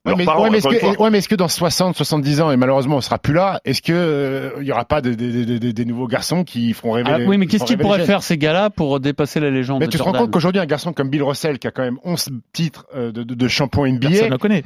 Ouais, 0.05 0.15
mais, 0.17 0.25
parents, 0.25 0.45
ouais, 0.45 0.51
mais 0.51 0.59
est-ce 0.59 0.69
que, 0.69 1.03
ouais, 1.03 1.11
mais 1.11 1.19
est-ce 1.19 1.29
que 1.29 1.35
dans 1.35 1.49
60, 1.49 1.97
70 1.97 2.41
ans, 2.41 2.53
et 2.53 2.57
malheureusement 2.57 2.97
on 2.99 3.01
sera 3.01 3.19
plus 3.19 3.35
là, 3.35 3.61
est-ce 3.65 3.83
que 3.83 3.93
euh, 3.93 4.51
il 4.61 4.65
y 4.67 4.71
aura 4.71 4.85
pas 4.85 5.01
des, 5.01 5.85
nouveaux 5.85 6.07
garçons 6.07 6.45
qui 6.45 6.73
feront 6.75 6.93
rêver 6.93 7.11
Ah, 7.13 7.19
les- 7.19 7.27
oui, 7.27 7.39
mais 7.39 7.47
qu'est-ce 7.49 7.65
qu'ils 7.65 7.77
pourraient 7.77 8.05
faire 8.07 8.23
ces 8.23 8.39
gars-là 8.39 8.71
pour 8.71 9.01
dépasser 9.01 9.41
la 9.41 9.51
légende 9.51 9.81
Mais 9.81 9.87
de 9.87 9.91
tu 9.91 9.99
te 9.99 10.03
rends 10.05 10.13
compte 10.13 10.31
qu'aujourd'hui, 10.31 10.61
un 10.63 10.67
garçon 10.67 10.93
comme 10.93 11.09
Bill 11.11 11.25
Russell, 11.25 11.59
qui 11.59 11.67
a 11.67 11.73
quand 11.73 11.83
même 11.83 11.99
11 12.05 12.29
titres 12.53 12.87
euh, 12.95 13.11
de, 13.11 13.25
de, 13.25 13.35
de 13.35 13.49
champion 13.49 13.85
NBA, 13.85 14.09
Personne 14.11 14.27
ne 14.27 14.31
le 14.33 14.39
connaît. 14.39 14.63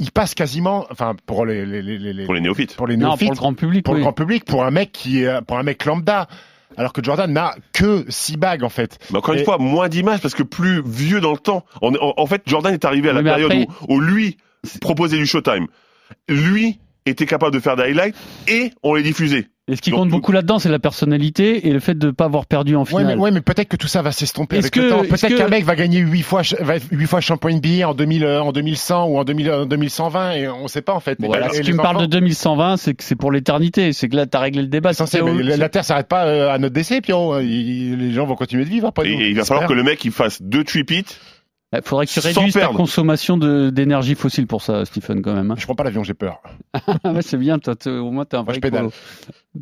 Il 0.00 0.10
passe 0.10 0.34
quasiment, 0.34 0.86
enfin, 0.90 1.14
pour 1.26 1.46
les, 1.46 1.64
les, 1.64 1.82
les, 1.82 1.98
les- 2.12 2.24
Pour 2.24 2.34
les 2.34 2.40
néophytes. 2.40 2.74
pour 2.76 2.86
les 2.88 2.96
Non, 2.96 3.08
néophytes, 3.08 3.28
pour 3.28 3.34
le 3.34 3.38
grand 3.38 3.54
public. 3.54 3.84
pour 3.84 3.94
le 3.94 4.00
grand 4.00 4.12
public, 4.12 4.44
pour 4.44 4.64
un 4.64 4.70
mec 4.70 4.90
qui 4.92 5.22
est, 5.22 5.42
pour 5.42 5.58
un 5.58 5.62
mec 5.62 5.84
lambda. 5.84 6.26
Alors 6.76 6.92
que 6.92 7.02
Jordan 7.02 7.30
n'a 7.32 7.54
que 7.72 8.04
6 8.08 8.36
bagues, 8.36 8.62
en 8.62 8.68
fait. 8.68 8.98
Mais 9.10 9.18
encore 9.18 9.34
une 9.34 9.44
fois, 9.44 9.58
moins 9.58 9.88
d'images 9.88 10.20
parce 10.20 10.34
que 10.34 10.44
plus 10.44 10.82
vieux 10.86 11.20
dans 11.20 11.32
le 11.32 11.38
temps. 11.38 11.64
On 11.82 11.92
est- 11.94 11.98
en, 12.00 12.14
en 12.16 12.26
fait, 12.26 12.42
Jordan 12.46 12.72
est 12.72 12.84
arrivé 12.84 13.08
à 13.10 13.12
la 13.12 13.22
période 13.22 13.50
après- 13.52 13.66
où, 13.88 13.94
où 13.96 14.00
lui 14.00 14.36
proposait 14.80 15.16
du 15.18 15.26
showtime. 15.26 15.66
Lui 16.28 16.78
était 17.06 17.26
capable 17.26 17.52
de 17.54 17.60
faire 17.60 17.76
des 17.76 17.82
highlights 17.84 18.14
et 18.48 18.70
on 18.82 18.94
les 18.94 19.02
diffusait. 19.02 19.48
Et 19.70 19.76
ce 19.76 19.80
qui 19.82 19.90
Donc, 19.90 20.00
compte 20.00 20.08
beaucoup 20.10 20.32
là-dedans, 20.32 20.58
c'est 20.58 20.68
la 20.68 20.78
personnalité 20.80 21.68
et 21.68 21.72
le 21.72 21.78
fait 21.80 21.94
de 21.96 22.08
ne 22.08 22.10
pas 22.10 22.24
avoir 22.24 22.46
perdu 22.46 22.74
en 22.76 22.80
Ouais, 22.80 22.86
finale. 22.86 23.06
mais, 23.06 23.14
ouais, 23.16 23.30
mais 23.30 23.40
peut-être 23.40 23.68
que 23.68 23.76
tout 23.76 23.86
ça 23.86 24.02
va 24.02 24.10
s'estomper 24.12 24.56
Est-ce 24.56 24.64
avec 24.66 24.72
que- 24.74 24.80
le 24.80 24.88
temps. 24.90 25.00
Peut-être 25.02 25.36
qu'un 25.36 25.48
mec 25.48 25.64
va 25.64 25.76
gagner 25.76 26.00
8 26.00 26.22
fois, 26.22 26.42
ch- 26.42 26.60
va 26.60 26.76
être 26.76 26.86
huit 26.90 27.06
fois 27.06 27.20
champion 27.20 27.48
NBA 27.50 27.88
en 27.88 27.94
2000, 27.94 28.24
euh, 28.24 28.42
en 28.42 28.52
2100 28.52 29.06
ou 29.06 29.18
en 29.18 29.24
2000, 29.24 29.50
en 29.50 29.66
2120 29.66 30.32
et 30.32 30.48
on 30.48 30.66
sait 30.68 30.82
pas, 30.82 30.92
en 30.94 31.00
fait. 31.00 31.20
Bon, 31.20 31.32
et 31.32 31.60
tu 31.60 31.72
me 31.72 31.78
parles 31.82 32.00
de 32.00 32.06
2120, 32.06 32.76
c'est 32.76 32.94
que 32.94 33.04
c'est 33.04 33.16
pour 33.16 33.30
l'éternité. 33.32 33.92
C'est 33.92 34.08
que 34.08 34.16
là, 34.16 34.26
t'as 34.26 34.40
réglé 34.40 34.62
le 34.62 34.68
débat. 34.68 34.92
Censé, 34.92 35.22
mais 35.22 35.42
la, 35.42 35.56
la 35.56 35.68
Terre 35.68 35.84
s'arrête 35.84 36.08
pas 36.08 36.24
euh, 36.26 36.50
à 36.52 36.58
notre 36.58 36.74
décès, 36.74 37.00
Pierrot. 37.00 37.38
Il- 37.40 37.96
les 37.98 38.12
gens 38.12 38.26
vont 38.26 38.34
continuer 38.34 38.64
de 38.64 38.70
vivre 38.70 38.88
après 38.88 39.08
Et, 39.08 39.14
nous. 39.14 39.20
et 39.22 39.28
il 39.28 39.36
va 39.36 39.44
falloir 39.44 39.68
que 39.68 39.72
le 39.72 39.82
mec 39.84 40.04
il 40.04 40.10
fasse 40.10 40.42
deux 40.42 40.64
tripits. 40.64 41.04
Il 41.72 41.78
Eh, 41.78 41.82
faudrait 41.84 42.06
que 42.06 42.10
tu 42.10 42.20
Sans 42.20 42.26
réduises 42.40 42.54
ta 42.54 42.66
consommation 42.66 43.36
d'énergie 43.38 44.16
fossile 44.16 44.48
pour 44.48 44.60
ça, 44.60 44.84
Stephen, 44.84 45.22
quand 45.22 45.32
même. 45.34 45.52
hein. 45.52 45.54
Je 45.56 45.64
prends 45.66 45.76
pas 45.76 45.84
l'avion, 45.84 46.02
j'ai 46.02 46.14
peur. 46.14 46.40
Ouais, 47.04 47.22
c'est 47.22 47.36
bien, 47.36 47.60
toi, 47.60 47.74
au 47.86 48.10
moins 48.10 48.24
t'es 48.24 48.36
un 48.36 48.40
Moi, 48.40 48.46
vrai 48.46 48.54
je 48.56 48.60
pédale. 48.60 48.88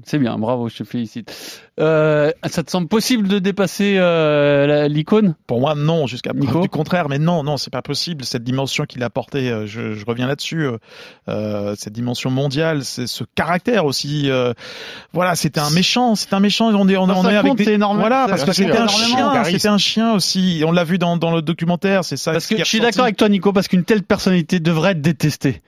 C'est 0.04 0.18
bien, 0.18 0.36
bravo, 0.36 0.68
je 0.68 0.76
te 0.76 0.84
félicite. 0.84 1.62
Euh, 1.80 2.30
ça 2.46 2.62
te 2.62 2.70
semble 2.70 2.88
possible 2.88 3.26
de 3.26 3.38
dépasser 3.38 3.96
euh, 3.96 4.86
l'icône? 4.86 5.34
Pour 5.46 5.60
moi, 5.60 5.74
non, 5.74 6.06
jusqu'à 6.06 6.34
preuve 6.34 6.60
du 6.60 6.68
contraire. 6.68 7.08
Mais 7.08 7.18
non, 7.18 7.42
non, 7.42 7.56
c'est 7.56 7.72
pas 7.72 7.80
possible. 7.80 8.22
Cette 8.26 8.44
dimension 8.44 8.84
qu'il 8.84 9.02
a 9.02 9.06
apportée, 9.06 9.50
euh, 9.50 9.66
je, 9.66 9.94
je 9.94 10.04
reviens 10.04 10.26
là-dessus, 10.26 10.68
euh, 11.30 11.74
cette 11.74 11.94
dimension 11.94 12.28
mondiale, 12.30 12.84
c'est 12.84 13.06
ce 13.06 13.24
caractère 13.34 13.86
aussi. 13.86 14.30
voilà, 15.14 15.34
c'était 15.36 15.60
un 15.60 15.70
méchant, 15.70 16.14
c'est 16.16 16.34
un 16.34 16.40
méchant. 16.40 16.68
On 16.74 16.86
est, 16.86 16.98
on, 16.98 17.04
on 17.04 17.26
est 17.26 17.36
avec 17.36 17.54
des, 17.54 17.70
énorme. 17.70 17.98
voilà, 17.98 18.26
parce 18.28 18.44
que 18.44 18.52
c'était 18.52 18.76
un 18.76 18.88
chien, 18.88 19.44
c'était 19.44 19.68
un 19.68 19.78
chien 19.78 20.12
aussi. 20.12 20.62
On 20.66 20.72
l'a 20.72 20.84
vu 20.84 20.98
dans, 20.98 21.16
dans 21.16 21.34
le 21.34 21.40
documentaire, 21.40 22.04
c'est 22.04 22.18
ça. 22.18 22.32
Parce 22.32 22.44
ce 22.44 22.54
que 22.54 22.58
je 22.58 22.64
suis 22.64 22.80
d'accord 22.80 23.04
avec 23.04 23.16
toi, 23.16 23.30
Nico, 23.30 23.54
parce 23.54 23.68
qu'une 23.68 23.84
telle 23.84 24.02
personnalité 24.02 24.60
devrait 24.60 24.92
être 24.92 25.00
détestée. 25.00 25.62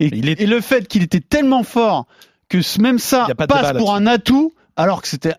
Et, 0.00 0.08
Il 0.12 0.28
est- 0.28 0.38
et 0.40 0.46
le 0.46 0.60
fait 0.60 0.86
qu'il 0.86 1.02
était 1.02 1.20
tellement 1.20 1.62
fort 1.62 2.06
que 2.54 2.80
même 2.80 2.98
ça 2.98 3.26
passe 3.48 3.76
pour 3.76 3.94
un 3.94 4.06
atout, 4.06 4.52
alors 4.76 5.02
que 5.02 5.08
c'était, 5.08 5.34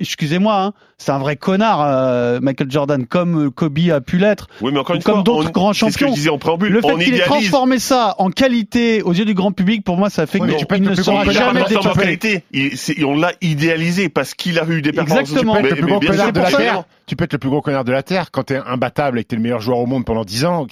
excusez-moi, 0.00 0.62
hein, 0.62 0.72
c'est 1.02 1.12
un 1.12 1.18
vrai 1.18 1.36
connard, 1.36 1.80
euh, 1.82 2.38
Michael 2.40 2.70
Jordan, 2.70 3.06
comme 3.06 3.46
euh, 3.46 3.50
Kobe 3.50 3.78
a 3.92 4.00
pu 4.00 4.18
l'être. 4.18 4.46
Oui, 4.60 4.70
mais 4.72 4.78
encore 4.78 4.96
une 4.96 5.02
Comme 5.02 5.14
fois, 5.16 5.22
d'autres 5.22 5.50
grands 5.52 5.72
c'est 5.72 5.80
ce 5.80 5.84
que 5.86 5.90
champions. 6.00 6.08
je 6.08 6.14
disais 6.14 6.30
en 6.30 6.38
préambule. 6.38 6.72
Le 6.72 6.80
fait 6.80 6.96
qu'il 7.04 7.14
ait 7.14 7.20
transformé 7.20 7.78
ça 7.78 8.14
en 8.18 8.30
qualité 8.30 9.02
aux 9.02 9.12
yeux 9.12 9.24
du 9.24 9.34
grand 9.34 9.52
public, 9.52 9.84
pour 9.84 9.96
moi, 9.96 10.10
ça 10.10 10.26
fait 10.26 10.38
Ouais, 10.40 10.46
mais 10.46 10.52
qu'il 10.52 10.60
tu 10.60 10.66
peux 10.66 10.74
être 10.76 10.82
ne 10.82 10.88
le 10.90 10.94
plus 10.94 11.04
sera 11.04 11.24
jamais 11.24 11.64
c'est- 12.76 13.02
on 13.04 13.14
l'a 13.16 13.32
idéalisé 13.40 14.08
parce 14.08 14.34
qu'il 14.34 14.58
a 14.58 14.64
eu 14.68 14.82
des 14.82 14.92
performances. 14.92 15.30
Exactement. 15.30 15.56
Tu 15.56 15.62
peux 15.62 15.68
être 15.68 15.74
le 15.76 15.82
plus 15.82 15.86
gros 15.92 16.00
connard 16.00 16.32
de 16.32 16.40
la 16.40 16.50
Terre. 16.50 16.84
Tu 17.04 17.16
peux 17.16 17.24
être 17.24 17.32
le 17.32 17.38
plus 17.38 17.50
gros 17.50 17.60
connard 17.60 17.84
de 17.84 17.92
la 17.92 18.02
Terre 18.02 18.30
quand 18.30 18.44
t'es 18.44 18.58
imbattable 18.64 19.18
et 19.18 19.24
que 19.24 19.28
t'es 19.28 19.36
le 19.36 19.42
meilleur 19.42 19.60
joueur 19.60 19.78
au 19.78 19.86
monde 19.86 20.04
pendant 20.04 20.24
10 20.24 20.44
ans. 20.44 20.66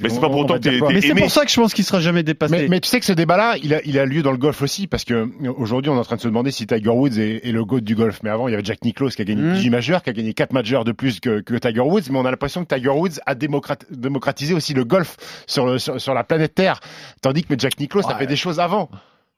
Mais 0.00 0.08
c'est 0.08 0.20
pas 0.20 0.28
pour 0.28 0.38
autant 0.38 0.54
que 0.54 0.60
t'es- 0.60 0.80
Mais 0.88 1.00
c'est 1.00 1.14
pour 1.14 1.30
ça 1.30 1.44
que 1.44 1.50
je 1.50 1.60
pense 1.60 1.74
qu'il 1.74 1.84
sera 1.84 2.00
jamais 2.00 2.22
dépassé. 2.22 2.52
Mais, 2.56 2.68
mais 2.68 2.80
tu 2.80 2.88
sais 2.88 3.00
que 3.00 3.06
ce 3.06 3.12
débat-là, 3.12 3.56
il 3.62 3.74
a, 3.74 3.80
il 3.84 3.98
a 3.98 4.06
lieu 4.06 4.22
dans 4.22 4.32
le 4.32 4.38
golf 4.38 4.62
aussi, 4.62 4.86
parce 4.86 5.04
que 5.04 5.14
euh, 5.14 5.28
aujourd'hui, 5.58 5.90
on 5.90 5.96
est 5.96 5.98
en 6.00 6.04
train 6.04 6.16
de 6.16 6.20
se 6.20 6.28
demander 6.28 6.50
si 6.50 6.66
Tiger 6.66 6.88
Woods 6.88 7.18
est, 7.18 7.52
le 7.52 7.64
GOAT 7.64 7.80
du 7.80 7.94
golf. 7.94 8.20
Mais 8.22 8.30
avant, 8.30 8.48
il 8.48 8.52
y 8.52 8.54
avait 8.54 8.64
Jack 8.64 8.84
Nicklaus 8.84 9.10
qui 9.14 9.22
a 9.22 9.24
gagné 9.24 9.42
Mhm. 9.42 9.54
18 9.54 9.70
majeurs, 9.74 10.02
qui 10.02 10.10
a 10.10 10.12
gagné 10.12 10.32
4 10.34 10.52
majeurs 10.52 10.84
de 10.84 10.92
plus 10.92 11.20
que, 11.20 11.40
que 11.40 11.54
Tiger 11.54 11.80
Woods, 11.80 12.02
mais 12.10 12.18
on 12.18 12.24
a 12.24 12.30
l'impression 12.30 12.64
que 12.64 12.74
Tiger 12.74 12.88
Woods 12.90 13.18
a 13.26 13.34
démocrat- 13.34 13.76
démocratisé 13.90 14.54
aussi 14.54 14.72
le 14.74 14.84
golf 14.84 15.16
sur, 15.46 15.66
le, 15.66 15.78
sur, 15.78 16.00
sur 16.00 16.14
la 16.14 16.24
planète 16.24 16.54
Terre, 16.54 16.80
tandis 17.22 17.42
que 17.44 17.54
Jack 17.58 17.78
Nicklaus 17.78 18.04
a 18.06 18.08
Ouais. 18.12 18.18
fait 18.20 18.26
des 18.26 18.36
choses 18.36 18.60
avant. 18.60 18.88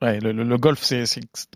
Ouais, 0.02 0.18
le, 0.20 0.32
le- 0.32 0.44
le 0.44 0.58
golf, 0.58 0.78
c'est 0.82 1.04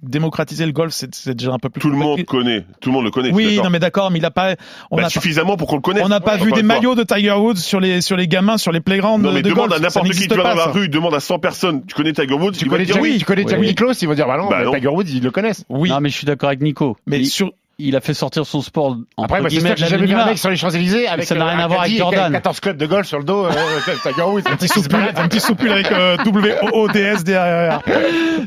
démocratiser 0.02 0.64
le 0.64 0.72
golf, 0.72 0.94
c'est 0.94 1.34
déjà 1.36 1.52
un 1.52 1.58
peu 1.58 1.68
plus. 1.68 1.80
Tout 1.80 1.90
le 1.90 1.96
monde 1.96 2.24
connaît. 2.24 2.64
Tout 2.80 2.88
le 2.88 2.94
monde 2.94 3.04
le 3.04 3.10
connaît. 3.10 3.30
Oui, 3.32 3.60
non 3.62 3.68
mais 3.68 3.78
d'accord, 3.78 4.10
mais 4.10 4.18
il 4.18 4.24
a 4.24 4.30
pas. 4.30 4.54
On 4.90 4.96
Bah, 4.96 5.02
n'a 5.02 5.06
pas, 5.08 5.10
suffisamment 5.10 5.58
pour 5.58 5.68
qu'on 5.68 5.76
le 5.76 5.82
connaisse. 5.82 6.02
on 6.04 6.08
n'a 6.08 6.20
pas 6.20 6.38
vu 6.38 6.50
des 6.52 6.62
maillots 6.62 6.94
de 6.94 7.02
Tiger 7.02 7.32
Woods 7.32 7.56
sur 7.56 7.80
les 7.80 8.00
sur 8.00 8.16
les 8.16 8.28
gamins, 8.28 8.56
sur 8.56 8.72
les 8.72 8.80
playgrounds 8.80 9.22
Non, 9.22 9.32
mais 9.32 9.42
de, 9.42 9.48
de 9.50 9.54
demande 9.54 9.68
golf. 9.68 9.80
à 9.80 9.82
n'importe 9.82 10.10
qui, 10.12 10.26
tu 10.26 10.34
vas 10.34 10.42
dans 10.42 10.54
la 10.54 10.66
rue, 10.66 10.88
demande 10.88 11.14
à 11.14 11.20
100 11.20 11.38
personnes, 11.38 11.84
tu 11.84 11.94
connais 11.94 12.14
Tiger 12.14 12.32
Woods, 12.32 12.52
Tu 12.52 12.66
connais, 12.66 12.86
dire 12.86 12.94
Jack, 12.94 13.02
oui. 13.02 13.18
tu 13.18 13.24
connais 13.26 13.44
Jack 13.46 13.60
Oui. 13.60 13.66
Nicklaus, 13.66 14.00
ils 14.00 14.06
vont 14.08 14.14
dire, 14.14 14.26
bah 14.26 14.38
non, 14.38 14.48
Bah 14.48 14.64
non. 14.64 14.72
Tiger 14.72 14.88
Woods, 14.88 15.04
ils 15.08 15.22
le 15.22 15.30
connaissent. 15.30 15.64
Oui, 15.68 15.90
Non, 15.90 16.00
mais 16.00 16.08
je 16.08 16.16
suis 16.16 16.26
d'accord 16.26 16.48
avec 16.48 16.62
Nico. 16.62 16.96
mais 17.06 17.18
il, 17.18 17.26
sur 17.26 17.52
il 17.80 17.96
a 17.96 18.00
fait 18.00 18.14
sortir 18.14 18.46
son 18.46 18.62
sport 18.62 18.98
entre 19.16 19.24
Après, 19.24 19.40
moi, 19.40 19.50
c'est 19.50 19.56
guillemets 19.56 19.68
sûr 19.70 19.74
que 19.76 19.80
j'ai 19.82 19.88
jamais 19.88 20.06
vu 20.06 20.14
un 20.14 20.26
mec 20.26 20.38
sur 20.38 20.50
les 20.50 20.56
Champs-Élysées 20.56 21.08
avec 21.08 21.26
ça 21.26 21.34
n'a 21.34 21.44
euh, 21.44 21.48
rien 21.48 21.58
à 21.58 21.66
voir 21.66 21.82
avec 21.82 21.96
Jordan. 21.96 22.32
14 22.32 22.60
clubs 22.60 22.76
de 22.76 22.86
golf 22.86 23.06
sur 23.06 23.18
le 23.18 23.24
dos, 23.24 23.46
euh, 23.46 23.50
un 24.46 24.56
petit 24.56 24.68
soupul, 24.68 25.00
un 25.14 25.28
petit 25.28 25.40
soupul 25.40 25.70
avec 25.70 25.90
euh, 25.92 26.16
W-O-O-D-S 26.24 27.24
derrière. 27.24 27.82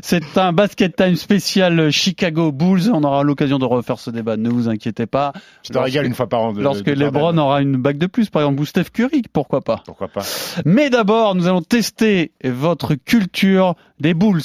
C'est 0.02 0.38
un 0.38 0.52
basket 0.52 0.96
time 0.96 1.16
spécial 1.16 1.90
Chicago 1.90 2.52
Bulls. 2.52 2.90
On 2.92 3.02
aura 3.02 3.22
l'occasion 3.22 3.58
de 3.58 3.64
refaire 3.64 3.98
ce 3.98 4.10
débat. 4.10 4.36
Ne 4.36 4.50
vous 4.50 4.68
inquiétez 4.68 5.06
pas. 5.06 5.32
Je 5.62 5.72
te 5.72 5.78
régale 5.78 6.06
une 6.06 6.14
fois 6.14 6.28
par 6.28 6.42
an. 6.42 6.52
De, 6.52 6.62
Lorsque 6.62 6.84
de 6.84 6.94
Jordan. 6.94 7.06
LeBron 7.06 7.38
aura 7.38 7.62
une 7.62 7.76
bague 7.76 7.98
de 7.98 8.06
plus, 8.06 8.30
par 8.30 8.42
exemple, 8.42 8.60
ou 8.60 8.64
Steph 8.64 8.90
Curry, 8.92 9.22
pourquoi 9.32 9.60
pas. 9.60 9.82
Pourquoi 9.84 10.08
pas 10.08 10.22
Mais 10.64 10.90
d'abord, 10.90 11.34
nous 11.34 11.46
allons 11.46 11.62
tester 11.62 12.32
votre 12.44 12.94
culture 12.94 13.74
des 14.00 14.14
Bulls. 14.14 14.42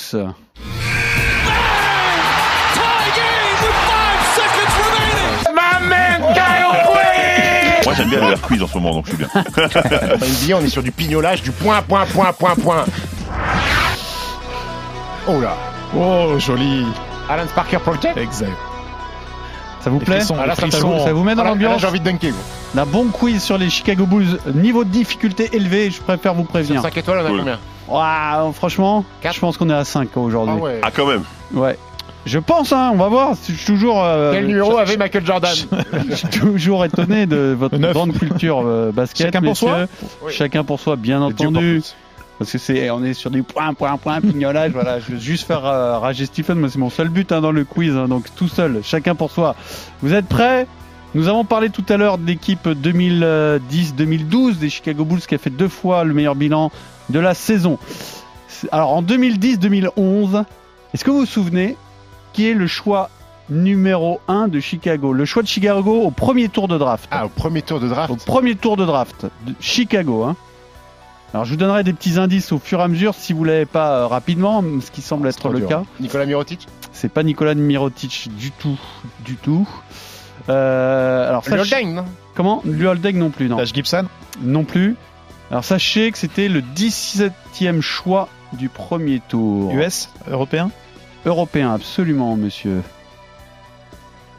Moi, 7.89 7.95
j'aime 7.97 8.09
bien 8.09 8.19
le 8.27 8.31
air 8.33 8.41
quiz 8.41 8.61
en 8.61 8.67
ce 8.67 8.73
moment, 8.77 8.91
donc 8.91 9.05
je 9.07 9.15
suis 9.15 9.17
bien. 9.17 9.29
NBA, 9.35 10.57
on 10.57 10.63
est 10.63 10.69
sur 10.69 10.83
du 10.83 10.91
pignolage, 10.91 11.41
du 11.41 11.51
point, 11.51 11.81
point, 11.81 12.05
point, 12.05 12.31
point, 12.33 12.55
point. 12.55 12.85
Oh 15.27 15.39
là 15.41 15.55
Oh, 15.95 16.37
joli. 16.37 16.85
Alan 17.29 17.45
Parker 17.55 17.79
Project 17.79 18.17
Exact. 18.17 18.51
Ça 19.81 19.89
vous 19.89 19.99
Les 19.99 20.05
plaît 20.05 20.15
frissons, 20.17 20.35
Ah, 20.39 20.45
là, 20.45 20.55
ça 20.55 20.65
vous, 20.65 20.99
ça 20.99 21.13
vous 21.13 21.23
met 21.23 21.33
dans 21.35 21.43
Ah, 21.43 21.49
l'ambiance 21.49 21.81
J'ai 21.81 21.87
envie 21.87 21.99
de 21.99 22.05
dunker. 22.05 22.31
gros. 22.31 22.81
Un 22.81 22.85
bon 22.85 23.05
quiz 23.07 23.41
sur 23.41 23.57
les 23.57 23.69
Chicago 23.69 24.05
Bulls. 24.05 24.37
Niveau 24.53 24.83
de 24.83 24.89
difficulté 24.89 25.49
élevé, 25.53 25.89
je 25.89 26.01
préfère 26.01 26.33
vous 26.33 26.41
Sur 26.43 26.49
prévenir. 26.51 26.81
5 26.81 26.97
étoiles, 26.97 27.19
on 27.21 27.25
a 27.25 27.29
Cool. 27.29 27.37
combien? 27.39 27.59
Ouah, 27.87 28.51
franchement, 28.53 29.03
Quatre. 29.21 29.33
je 29.35 29.39
pense 29.39 29.57
qu'on 29.57 29.69
est 29.69 29.73
à 29.73 29.83
5 29.85 30.15
aujourd'hui. 30.17 30.55
Ah 30.57 30.61
ouais. 30.63 30.79
Ah, 30.83 30.91
quand 30.95 31.07
même. 31.07 31.23
Ouais. 31.53 31.77
Je 32.25 32.37
pense, 32.37 32.73
hein, 32.73 32.91
on 32.93 32.97
va 32.97 33.07
voir. 33.07 33.33
Je 33.47 33.53
suis 33.53 33.65
toujours, 33.65 34.03
euh, 34.03 34.33
Quel 34.33 34.45
numéro 34.47 34.77
avait 34.77 34.97
Michael 34.97 35.25
Jordan 35.25 35.51
je 36.09 36.15
suis 36.15 36.27
toujours 36.39 36.83
étonné 36.85 37.25
de 37.25 37.55
votre 37.57 37.77
Neuf. 37.77 37.93
grande 37.93 38.13
culture 38.17 38.61
euh, 38.65 38.91
basket. 38.91 39.27
Chacun 39.27 39.41
pour 39.41 39.57
soi? 39.57 39.79
Messieurs. 39.79 40.07
Oui. 40.23 40.33
Chacun 40.33 40.63
pour 40.63 40.79
soi, 40.79 40.95
bien 40.95 41.21
entendu. 41.21 41.81
Parce 42.37 42.51
que 42.51 42.57
c'est, 42.57 42.89
on 42.89 43.03
est 43.03 43.13
sur 43.13 43.31
du 43.31 43.43
point, 43.43 43.73
point, 43.73 43.97
point, 43.97 44.21
pignolage. 44.21 44.71
voilà, 44.71 44.99
je 44.99 45.11
veux 45.11 45.19
juste 45.19 45.45
faire 45.47 45.65
euh, 45.65 45.97
rager 45.97 46.25
Stephen. 46.25 46.59
Moi, 46.59 46.69
c'est 46.69 46.77
mon 46.79 46.89
seul 46.89 47.09
but 47.09 47.31
hein, 47.31 47.41
dans 47.41 47.51
le 47.51 47.63
quiz. 47.65 47.95
hein, 47.97 48.07
donc 48.07 48.25
tout 48.35 48.47
seul, 48.47 48.79
chacun 48.83 49.15
pour 49.15 49.31
soi. 49.31 49.55
Vous 50.01 50.13
êtes 50.13 50.27
prêts? 50.27 50.67
Nous 51.15 51.27
avons 51.27 51.43
parlé 51.43 51.69
tout 51.69 51.83
à 51.89 51.97
l'heure 51.97 52.17
de 52.19 52.27
l'équipe 52.27 52.67
2010-2012 52.67 54.57
des 54.59 54.69
Chicago 54.69 55.03
Bulls 55.05 55.21
qui 55.21 55.35
a 55.35 55.37
fait 55.37 55.49
deux 55.49 55.67
fois 55.67 56.03
le 56.03 56.13
meilleur 56.13 56.35
bilan 56.35 56.71
de 57.09 57.19
la 57.19 57.33
saison. 57.33 57.79
C'est- 58.47 58.69
Alors 58.71 58.91
en 58.91 59.01
2010-2011, 59.01 60.43
est-ce 60.93 61.03
que 61.03 61.09
vous 61.11 61.21
vous 61.21 61.25
souvenez 61.25 61.75
qui 62.33 62.47
est 62.49 62.53
le 62.53 62.67
choix 62.67 63.09
numéro 63.49 64.21
1 64.27 64.47
de 64.47 64.59
Chicago 64.59 65.11
Le 65.13 65.25
choix 65.25 65.41
de 65.41 65.47
Chicago 65.47 66.01
au 66.01 66.11
premier 66.11 66.49
tour 66.49 66.67
de 66.67 66.77
draft. 66.77 67.07
Ah, 67.11 67.25
au 67.25 67.29
premier 67.29 67.61
tour 67.61 67.79
de 67.79 67.87
draft. 67.87 68.11
Au 68.11 68.15
premier 68.15 68.55
tour 68.55 68.77
de 68.77 68.85
draft 68.85 69.25
de 69.45 69.53
Chicago. 69.59 70.23
Hein. 70.23 70.35
Alors 71.33 71.45
je 71.45 71.51
vous 71.51 71.57
donnerai 71.57 71.83
des 71.83 71.93
petits 71.93 72.17
indices 72.19 72.51
au 72.51 72.59
fur 72.59 72.79
et 72.79 72.83
à 72.83 72.87
mesure 72.87 73.13
si 73.13 73.33
vous 73.33 73.43
l'avez 73.43 73.65
pas 73.65 73.91
euh, 73.91 74.07
rapidement, 74.07 74.63
ce 74.81 74.89
qui 74.91 75.01
semble 75.01 75.27
être 75.27 75.49
le 75.49 75.59
dur. 75.59 75.67
cas. 75.69 75.83
Nicolas 75.99 76.25
Mirotic 76.25 76.67
C'est 76.91 77.09
pas 77.11 77.23
Nicolas 77.23 77.53
Mirotic 77.55 78.29
du 78.35 78.51
tout, 78.51 78.79
du 79.25 79.35
tout. 79.35 79.67
Euh, 80.49 81.29
alors 81.29 81.43
Holding, 81.49 81.93
non 81.93 82.05
comment? 82.35 82.61
Luoldeng 82.65 83.13
non 83.17 83.29
plus, 83.29 83.47
non, 83.49 83.57
Flash 83.57 83.73
Gibson. 83.73 84.05
non 84.41 84.63
plus. 84.63 84.95
Alors 85.51 85.63
sachez 85.63 86.11
que 86.11 86.17
c'était 86.17 86.47
le 86.47 86.61
17e 86.61 87.81
choix 87.81 88.29
du 88.53 88.69
premier 88.69 89.21
tour. 89.27 89.71
US, 89.73 90.09
européen? 90.29 90.71
Européen, 91.25 91.73
absolument, 91.73 92.35
monsieur. 92.35 92.81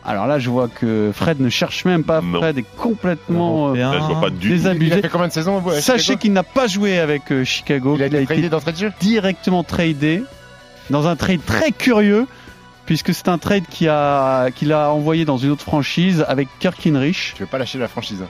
Alors 0.05 0.26
là, 0.26 0.39
je 0.39 0.49
vois 0.49 0.68
que 0.68 1.12
Fred 1.14 1.41
ne 1.41 1.51
cherche 1.51 1.85
même 1.85 2.05
pas. 2.05 2.20
Non. 2.22 2.41
Fred 2.41 2.59
est 2.59 2.76
complètement 2.76 3.68
euh, 3.68 3.76
Européen. 3.76 3.93
Là, 3.93 3.99
je 4.01 4.05
vois 4.12 4.20
pas 4.20 4.31
du 4.31 4.39
tout. 4.39 4.47
Il 4.47 4.53
a 4.53 4.57
désabusé. 4.57 5.03
fait 5.03 5.09
combien 5.09 5.28
de 5.28 5.33
saisons 5.33 5.59
à 5.68 5.81
Sachez 5.81 6.03
Chicago 6.03 6.20
qu'il 6.20 6.33
n'a 6.33 6.43
pas 6.43 6.66
joué 6.66 6.99
avec 6.99 7.31
euh, 7.31 7.45
Chicago. 7.45 7.97
Il 7.97 8.03
a 8.03 8.09
qu'il 8.09 8.16
été 8.16 8.26
tradé 8.26 8.49
d'entrée 8.49 8.72
de 8.72 8.78
jeu 8.78 8.93
directement 9.01 9.62
tradé 9.62 10.22
dans 10.89 11.07
un 11.07 11.16
trade 11.16 11.45
très 11.45 11.70
curieux 11.70 12.26
puisque 12.87 13.14
c'est 13.14 13.28
un 13.28 13.39
trade 13.39 13.64
qui 13.70 13.89
a 13.89 14.51
qu'il 14.51 14.72
a 14.72 14.91
envoyé 14.91 15.24
dans 15.24 15.37
une 15.37 15.51
autre 15.51 15.62
franchise 15.62 16.24
avec 16.26 16.49
Kirk 16.59 16.85
Hinrich. 16.87 17.35
Je 17.35 17.45
vais 17.45 17.51
pas 17.51 17.59
lâcher 17.59 17.78
la 17.78 17.89
franchise. 17.89 18.24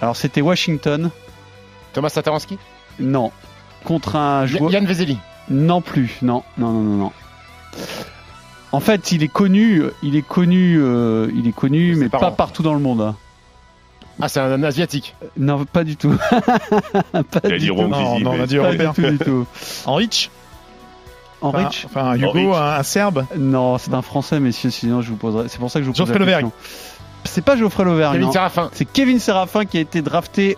Alors 0.00 0.16
c'était 0.16 0.40
Washington. 0.40 1.10
Thomas 1.92 2.10
Satoransky 2.10 2.58
Non. 3.00 3.32
Contre 3.84 4.16
un 4.16 4.46
joueur. 4.46 4.70
Yann 4.70 4.86
Vezeli. 4.86 5.18
Non 5.50 5.80
plus. 5.80 6.18
Non. 6.22 6.44
Non. 6.56 6.70
Non. 6.70 6.82
Non. 6.82 6.96
non. 6.96 7.12
En 8.72 8.80
fait, 8.80 9.12
il 9.12 9.22
est 9.22 9.28
connu. 9.28 9.82
Il 10.02 10.16
est 10.16 10.26
connu. 10.26 10.76
euh, 10.80 11.28
il 11.34 11.46
est 11.48 11.52
connu, 11.54 11.94
mais 11.96 12.08
parents. 12.08 12.26
pas 12.26 12.30
partout 12.32 12.62
dans 12.62 12.74
le 12.74 12.80
monde. 12.80 13.00
hein. 13.00 13.14
Ah, 14.20 14.28
c'est 14.28 14.40
un 14.40 14.62
asiatique. 14.62 15.14
Non, 15.36 15.64
pas 15.66 15.84
du 15.84 15.96
tout. 15.96 16.14
pas 16.30 17.22
Il 17.44 17.46
a 17.46 17.50
du 17.50 17.58
dit 17.58 17.66
tout. 17.68 17.74
Ron 17.74 17.88
Non, 17.88 18.12
Dizzy, 18.14 18.24
non, 18.24 18.30
on 18.32 18.40
a 18.42 18.46
dit 18.46 18.56
Pas 18.56 18.72
du 18.74 18.86
tout, 18.94 19.10
du 19.10 19.18
tout. 19.18 19.46
Henrich. 19.84 20.30
Enfin, 21.42 21.68
enfin, 21.84 22.16
Hugo, 22.16 22.54
un, 22.54 22.76
un 22.78 22.82
Serbe. 22.82 23.26
Non, 23.36 23.76
c'est 23.76 23.92
un 23.92 24.00
Français, 24.02 24.40
messieurs. 24.40 24.70
Sinon, 24.70 25.02
je 25.02 25.10
vous 25.10 25.16
poserai. 25.16 25.48
C'est 25.48 25.58
pour 25.58 25.70
ça 25.70 25.80
que 25.80 25.84
je 25.84 25.90
vous 25.90 25.92
pose 25.92 25.98
Geoffrey 25.98 26.14
la 26.14 26.24
Lauvergne. 26.24 26.50
question. 26.50 26.70
C'est 27.24 27.44
pas 27.44 27.56
Geoffrey 27.56 27.84
Lauvergne. 27.84 28.12
Kevin 28.14 28.26
non. 28.26 28.32
Serafin. 28.32 28.70
C'est 28.72 28.84
Kevin 28.86 29.18
Serafin 29.20 29.64
qui 29.66 29.76
a 29.76 29.80
été 29.80 30.00
drafté 30.00 30.56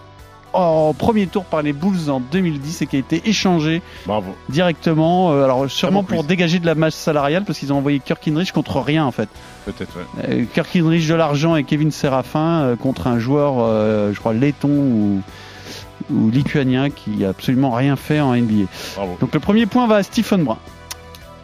en 0.52 0.94
premier 0.94 1.26
tour 1.26 1.44
par 1.44 1.62
les 1.62 1.72
Bulls 1.72 2.10
en 2.10 2.20
2010 2.20 2.82
et 2.82 2.86
qui 2.86 2.96
a 2.96 2.98
été 2.98 3.22
échangé 3.28 3.82
Bravo. 4.06 4.34
directement. 4.48 5.32
euh, 5.32 5.44
alors 5.44 5.70
sûrement 5.70 6.02
pour 6.02 6.24
dégager 6.24 6.58
de 6.58 6.66
la 6.66 6.74
masse 6.74 6.94
salariale 6.94 7.44
parce 7.44 7.58
qu'ils 7.58 7.72
ont 7.72 7.76
envoyé 7.78 8.00
Kirk 8.00 8.26
Hinrich 8.26 8.52
contre 8.52 8.80
rien 8.80 9.04
en 9.04 9.10
fait. 9.12 9.28
Peut-être, 9.66 9.96
ouais. 9.96 10.24
Euh, 10.28 10.44
Kirk 10.54 10.74
Hinrich 10.74 11.06
de 11.06 11.14
l'argent 11.14 11.54
et 11.56 11.64
Kevin 11.64 11.90
Serafin 11.90 12.62
euh, 12.62 12.76
contre 12.76 13.06
un 13.06 13.18
joueur, 13.18 13.56
euh, 13.58 14.12
je 14.14 14.18
crois, 14.18 14.32
laiton 14.32 14.68
ou, 14.70 15.22
ou 16.10 16.30
lituanien 16.30 16.88
qui 16.90 17.24
a 17.24 17.28
absolument 17.30 17.70
rien 17.72 17.96
fait 17.96 18.20
en 18.20 18.34
NBA. 18.34 18.64
Bravo. 18.96 19.16
Donc 19.20 19.34
le 19.34 19.40
premier 19.40 19.66
point 19.66 19.86
va 19.86 19.96
à 19.96 20.02
Stephen 20.02 20.44
Brun. 20.44 20.58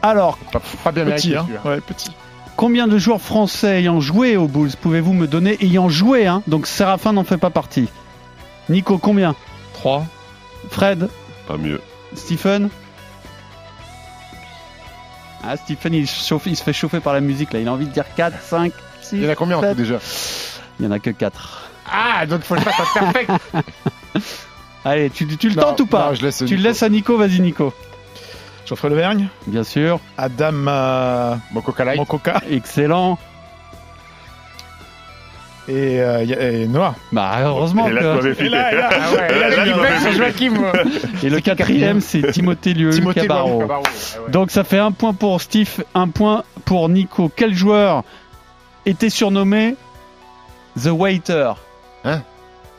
Alors, 0.03 0.39
Pas, 0.53 0.61
pas 0.83 0.93
bien 0.93 1.05
Petit, 1.05 1.31
mérité, 1.31 1.37
hein. 1.55 1.69
Ouais, 1.69 1.81
petit. 1.81 2.11
combien 2.57 2.87
de 2.87 2.99
joueurs 2.99 3.21
français 3.23 3.81
ayant 3.81 4.01
joué 4.01 4.37
aux 4.37 4.49
Bulls 4.49 4.73
pouvez-vous 4.81 5.13
me 5.15 5.27
donner 5.27 5.57
ayant 5.63 5.89
joué 5.89 6.27
hein 6.27 6.43
Donc 6.47 6.67
Serafin 6.67 7.13
n'en 7.15 7.25
fait 7.25 7.39
pas 7.39 7.51
partie. 7.51 7.89
Nico, 8.69 8.99
combien 8.99 9.35
3. 9.75 10.05
Fred 10.71 11.09
Pas 11.47 11.57
mieux. 11.57 11.81
Stephen 12.15 12.71
Ah, 15.47 15.57
Stephen, 15.57 15.93
il, 15.95 16.07
chauffe- 16.07 16.47
il 16.47 16.57
se 16.57 16.63
fait 16.63 16.73
chauffer 16.73 17.01
par 17.01 17.13
la 17.13 17.21
musique 17.21 17.53
là. 17.53 17.61
Il 17.61 17.69
a 17.69 17.73
envie 17.73 17.87
de 17.87 17.93
dire 17.93 18.05
4, 18.17 18.41
5, 18.41 18.73
6. 19.03 19.17
Il 19.17 19.25
y 19.25 19.27
en 19.27 19.31
a 19.31 19.35
combien 19.35 19.59
en 19.59 19.61
tout 19.63 19.75
déjà 19.75 19.99
Il 20.81 20.87
y 20.87 20.89
en 20.89 20.93
a 20.93 20.99
que 20.99 21.11
4. 21.11 21.63
Ah, 21.93 22.25
donc 22.27 22.43
faut 22.43 22.55
le 22.55 22.63
faire 22.63 22.75
perfect. 22.95 23.31
Allez, 24.87 25.11
tu, 25.11 25.27
tu 25.37 25.49
le 25.51 25.55
Non, 25.55 25.63
tentes 25.63 25.81
ou 25.81 25.87
pas 25.87 26.09
non, 26.11 26.15
je 26.15 26.23
laisse 26.23 26.39
Tu 26.39 26.45
Nico. 26.45 26.57
le 26.57 26.63
laisses 26.63 26.83
à 26.83 26.89
Nico, 26.89 27.17
vas-y 27.19 27.41
Nico. 27.41 27.73
Geoffrey 28.67 28.89
Levergne. 28.89 29.29
Bien 29.47 29.65
sûr. 29.65 30.01
Adam 30.17 30.67
euh. 30.67 31.37
Mokoka. 31.53 32.43
Excellent. 32.51 33.19
Et, 35.67 36.01
euh, 36.01 36.21
et 36.27 36.67
Noah. 36.67 36.95
Bah 37.11 37.39
heureusement 37.43 37.89
Et 37.89 37.93
là, 37.93 38.19
que... 38.21 38.43
là, 38.45 38.73
là. 38.73 38.91
Ah 38.93 39.13
ouais, 39.13 39.39
là, 39.41 39.49
là. 39.65 40.13
Joachim, 40.13 40.55
le 41.23 41.41
quatrième, 41.41 42.01
c'est 42.01 42.33
Timothée 42.33 42.75
Lieu 42.75 42.91
Timothée 42.91 43.23
Cabarro. 43.23 43.61
Cabarro. 43.61 43.83
Ah 43.87 44.21
ouais. 44.21 44.31
Donc 44.31 44.51
ça 44.51 44.63
fait 44.63 44.79
un 44.79 44.93
point 44.93 45.15
pour 45.15 45.41
Steve, 45.41 45.83
un 45.95 46.09
point 46.09 46.45
pour 46.67 46.89
Nico. 46.91 47.31
Quel 47.35 47.55
joueur 47.55 48.05
était 48.85 49.09
surnommé 49.09 49.77
The 50.83 50.89
Waiter 50.89 51.53
Hein 52.05 52.23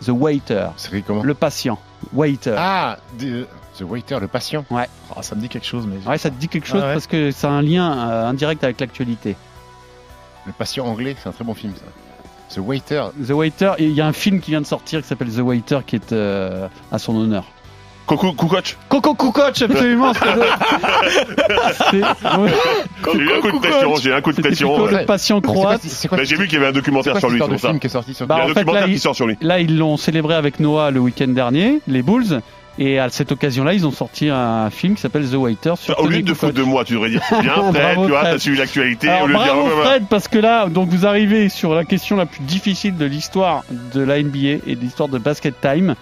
The 0.05 0.09
Waiter. 0.09 0.67
C'est 0.77 1.01
comment 1.01 1.23
Le 1.23 1.33
patient. 1.33 1.79
Waiter. 2.13 2.53
Ah, 2.55 2.97
the, 3.17 3.47
the 3.79 3.81
Waiter, 3.81 4.19
le 4.19 4.27
patient. 4.27 4.63
Ah, 4.71 4.85
ça 5.21 5.33
me 5.33 5.41
dit 5.41 5.49
quelque 5.49 5.65
chose, 5.65 5.87
mais. 5.87 6.07
Ouais, 6.07 6.19
ça 6.19 6.29
te 6.29 6.35
dit 6.35 6.49
quelque 6.49 6.67
chose 6.67 6.81
Ah 6.83 6.87
ouais. 6.89 6.93
parce 6.93 7.07
que 7.07 7.31
ça 7.31 7.47
a 7.47 7.51
un 7.51 7.61
lien 7.63 8.09
euh, 8.09 8.27
indirect 8.27 8.63
avec 8.63 8.79
l'actualité. 8.79 9.35
Le 10.45 10.51
patient 10.51 10.85
anglais, 10.85 11.15
c'est 11.19 11.29
un 11.29 11.31
très 11.31 11.43
bon 11.43 11.55
film, 11.55 11.73
ça. 11.75 11.85
The 12.53 12.59
Waiter. 12.59 13.03
The 13.25 13.31
Waiter, 13.31 13.71
il 13.79 13.91
y 13.91 14.01
a 14.01 14.07
un 14.07 14.13
film 14.13 14.39
qui 14.39 14.51
vient 14.51 14.61
de 14.61 14.65
sortir 14.65 15.01
qui 15.01 15.07
s'appelle 15.07 15.29
The 15.29 15.39
Waiter 15.39 15.79
qui 15.85 15.95
est 15.95 16.13
euh, 16.13 16.67
à 16.91 16.99
son 16.99 17.15
honneur. 17.15 17.45
Coucou, 18.05 18.33
Kukoc. 18.33 18.77
Coco 18.87 19.15
Kukoc, 19.15 19.59
absolument. 19.63 20.13
c'est- 20.13 20.21
c'est- 21.89 22.01
J'ai 23.13 23.19
eu 23.19 23.31
un 23.33 23.41
coup 23.41 23.51
de 23.51 23.57
pression, 23.59 23.95
j'ai 23.95 24.09
eu 24.09 24.13
un 24.13 24.21
coup 24.21 24.31
de 24.31 24.41
pression. 24.41 24.83
ouais. 24.83 24.99
le 24.99 25.05
patient 25.05 25.37
C'est 25.41 25.47
quoi, 25.47 25.55
croate. 25.55 25.81
c'est 25.83 26.07
quoi, 26.07 26.17
Mais 26.19 26.25
j'ai 26.25 26.35
vu 26.35 26.45
qu'il 26.47 26.53
y 26.53 26.57
avait 26.57 26.67
un 26.67 26.71
documentaire 26.71 27.17
sur 27.17 27.29
lui, 27.29 27.41
c'est 27.43 27.57
ça. 27.57 27.67
film 27.69 27.79
qui 27.79 27.87
est 27.87 27.89
sorti 27.89 28.13
sur 28.13 28.27
Bah, 28.27 28.35
Il 28.37 28.39
y 28.39 28.41
a 28.41 28.45
un 28.45 28.47
fait, 28.49 28.53
documentaire 28.59 28.87
là, 28.87 28.93
qui 28.93 28.99
sort 28.99 29.15
sur 29.15 29.25
lui. 29.27 29.37
Là, 29.41 29.59
ils 29.59 29.75
l'ont 29.77 29.97
célébré 29.97 30.35
avec 30.35 30.59
Noah 30.59 30.91
le 30.91 30.99
week-end 30.99 31.27
dernier, 31.29 31.81
les 31.87 32.03
Bulls. 32.03 32.41
Et 32.77 32.99
à 32.99 33.09
cette 33.09 33.31
occasion-là, 33.31 33.73
ils 33.73 33.87
ont 33.87 33.91
sorti 33.91 34.29
un 34.29 34.69
film 34.69 34.95
qui 34.95 35.01
s'appelle 35.01 35.29
The 35.29 35.35
Waiter 35.35 35.75
sur 35.77 35.97
Au 35.99 36.07
lieu 36.07 36.21
de 36.21 36.33
foutre 36.33 36.53
de 36.53 36.61
moi, 36.61 36.83
tu 36.83 36.93
devrais 36.93 37.09
dire 37.09 37.21
bien 37.41 37.53
Fred, 37.71 37.73
Bravo, 37.73 38.03
tu 38.05 38.09
vois, 38.11 38.19
Fred. 38.19 38.33
t'as 38.33 38.39
suivi 38.39 38.57
l'actualité. 38.57 39.07
Alors, 39.09 39.23
Au 39.23 39.27
lieu 39.27 39.33
de 39.35 39.39
dire 39.43 39.53
bravo 39.53 39.61
ouais, 39.67 39.73
ouais, 39.73 39.79
ouais. 39.79 39.85
Fred, 39.85 40.03
parce 40.09 40.27
que 40.27 40.39
là, 40.39 40.67
donc 40.67 40.89
vous 40.89 41.05
arrivez 41.05 41.47
sur 41.47 41.73
la 41.73 41.85
question 41.85 42.17
la 42.17 42.25
plus 42.25 42.41
difficile 42.41 42.97
de 42.97 43.05
l'histoire 43.05 43.63
de 43.93 44.01
la 44.01 44.21
NBA 44.21 44.37
et 44.67 44.75
de 44.75 44.81
l'histoire 44.81 45.07
de 45.07 45.17
Basket 45.19 45.55
Time. 45.61 45.95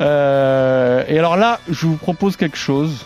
Euh, 0.00 1.02
et 1.08 1.18
alors 1.18 1.36
là, 1.36 1.60
je 1.68 1.86
vous 1.86 1.96
propose 1.96 2.36
quelque 2.36 2.56
chose. 2.56 3.04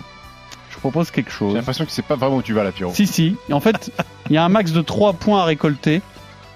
Je 0.69 0.75
vous 0.75 0.81
propose 0.81 1.11
quelque 1.11 1.31
J'ai 1.31 1.37
chose. 1.39 1.55
l'impression 1.55 1.85
que 1.85 1.93
c'est 1.93 2.05
pas 2.05 2.17
vraiment 2.17 2.37
où 2.37 2.43
tu 2.43 2.53
vas 2.53 2.65
là, 2.65 2.73
Pierrot. 2.73 2.93
Si, 2.95 3.07
si. 3.07 3.37
En 3.51 3.61
fait, 3.61 3.91
il 4.29 4.35
y 4.35 4.37
a 4.37 4.45
un 4.45 4.49
max 4.49 4.73
de 4.73 4.83
3 4.83 5.15
points 5.15 5.41
à 5.41 5.45
récolter. 5.45 6.03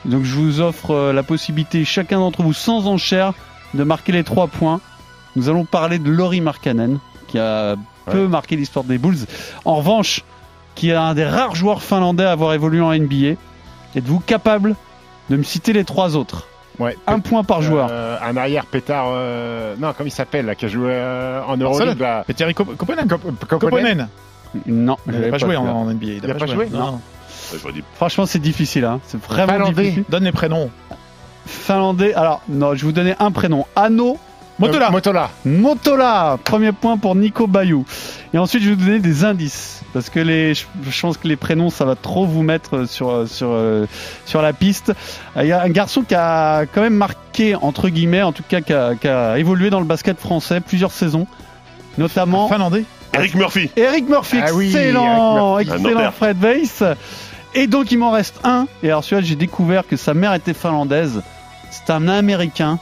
Donc 0.05 0.25
je 0.25 0.35
vous 0.35 0.61
offre 0.61 0.91
euh, 0.91 1.13
la 1.15 1.23
possibilité, 1.23 1.85
chacun 1.87 2.19
d'entre 2.19 2.43
vous, 2.43 2.53
sans 2.53 2.87
enchère, 2.87 3.33
de 3.73 3.83
marquer 3.85 4.13
les 4.13 4.25
3 4.25 4.49
points. 4.49 4.81
Nous 5.37 5.49
allons 5.49 5.65
parler 5.65 5.99
de 5.99 6.11
Laurie 6.11 6.41
Markkanen, 6.41 6.99
qui 7.29 7.39
a 7.39 7.77
peu 8.07 8.29
marqué 8.29 8.57
l'histoire 8.57 8.85
des 8.85 8.99
Bulls. 8.99 9.19
En 9.65 9.77
revanche, 9.77 10.23
qui 10.75 10.91
est 10.91 10.95
un 10.95 11.15
des 11.15 11.25
rares 11.25 11.55
joueurs 11.55 11.83
finlandais 11.83 12.25
à 12.25 12.33
avoir 12.33 12.53
évolué 12.55 12.81
en 12.81 12.93
NBA. 12.93 13.37
Êtes-vous 13.97 14.21
capable 14.21 14.75
de 15.31 15.37
me 15.37 15.43
citer 15.43 15.73
les 15.73 15.85
trois 15.85 16.17
autres 16.17 16.49
Ouais. 16.81 16.97
Un 17.07 17.21
point 17.21 17.45
par 17.45 17.63
joueur. 17.63 17.89
Euh, 17.93 18.17
un 18.21 18.37
arrière 18.37 18.67
pétard. 18.67 19.07
euh, 19.11 19.77
Non, 19.79 19.93
comment 19.97 20.09
il 20.09 20.11
s'appelle 20.11 20.47
là, 20.47 20.57
qui 20.57 20.65
a 20.65 20.69
joué 20.69 20.89
euh, 20.91 21.41
en. 21.47 21.57
Euroleague 21.57 22.01
là? 22.01 22.25
Koponen. 23.49 24.09
Non, 24.67 24.97
Il 25.07 25.21
n'a 25.21 25.29
pas 25.29 25.39
joué 25.39 25.57
en, 25.57 25.85
NBA. 25.85 26.07
Il 26.25 26.31
a 26.31 26.35
pas 26.35 26.47
joué 26.47 26.69
Non. 26.73 27.01
Franchement, 27.95 28.27
c'est 28.27 28.41
difficile. 28.41 28.85
Hein. 28.85 29.01
C'est 29.07 29.23
vraiment 29.23 29.53
Finlandais. 29.53 29.83
difficile. 29.83 30.05
Donne 30.09 30.25
les 30.25 30.33
prénoms. 30.33 30.71
Finlandais. 31.47 32.15
Alors, 32.15 32.41
non, 32.49 32.75
je 32.75 32.81
vais 32.81 32.87
vous 32.87 32.93
donner 32.93 33.15
un 33.21 33.31
prénom. 33.31 33.67
Anno 33.77 34.19
Motola. 34.59 34.89
Euh, 34.89 34.91
Motola. 34.93 35.31
Motola, 35.45 36.39
premier 36.45 36.73
point 36.73 36.97
pour 36.97 37.15
Nico 37.17 37.47
Bayou. 37.47 37.85
Et 38.33 38.39
ensuite, 38.39 38.63
je 38.63 38.71
vais 38.71 38.75
vous 38.77 38.85
donner 38.85 39.01
des 39.01 39.25
indices. 39.25 39.83
parce 39.93 40.11
que 40.11 40.21
les, 40.21 40.55
je 40.55 41.01
pense 41.01 41.17
que 41.17 41.27
les 41.27 41.37
prénoms, 41.37 41.71
ça 41.71 41.85
va 41.85 41.97
trop 41.97 42.25
vous 42.27 42.43
mettre 42.43 42.87
sur 42.89 43.29
sur 43.29 43.49
euh, 43.51 43.87
sur 44.27 44.43
la 44.43 44.53
piste. 44.53 44.93
Il 45.37 45.47
y 45.47 45.53
a 45.53 45.63
un 45.63 45.69
garçon 45.71 46.03
qui 46.03 46.15
a 46.15 46.67
quand 46.67 46.81
même 46.83 46.95
marqué 46.95 47.55
entre 47.57 47.89
guillemets, 47.89 48.23
en 48.23 48.33
tout 48.33 48.45
cas 48.49 48.61
qui 48.61 48.73
a, 48.73 48.95
qui 48.95 49.09
a 49.09 49.39
évolué 49.39 49.71
dans 49.71 49.81
le 49.81 49.87
basket 49.87 50.19
français 50.21 50.61
plusieurs 50.61 50.93
saisons, 50.93 51.27
notamment 51.99 52.49
Finlandais. 52.49 52.85
Eric 53.13 53.35
Murphy. 53.37 53.71
Eric 53.77 54.09
Murphy, 54.09 54.39
Ah 54.43 54.53
oui, 54.55 54.67
excellent, 54.75 55.59
Eric 55.59 55.69
Murphy. 55.71 55.89
excellent. 55.89 56.13
Fred 56.13 56.37
Weiss. 56.43 56.83
Et 57.55 57.67
donc 57.69 57.93
il 57.93 57.99
m'en 57.99 58.11
reste 58.11 58.41
un. 58.45 58.67
Et 58.83 58.89
alors 58.91 59.05
celui-là, 59.05 59.27
j'ai 59.27 59.37
découvert 59.37 59.87
que 59.87 59.97
sa 59.97 60.15
mère 60.15 60.35
était 60.35 60.55
finlandaise. 60.55 61.23
C'est 61.71 61.91
un 61.93 62.09
Américain 62.09 62.79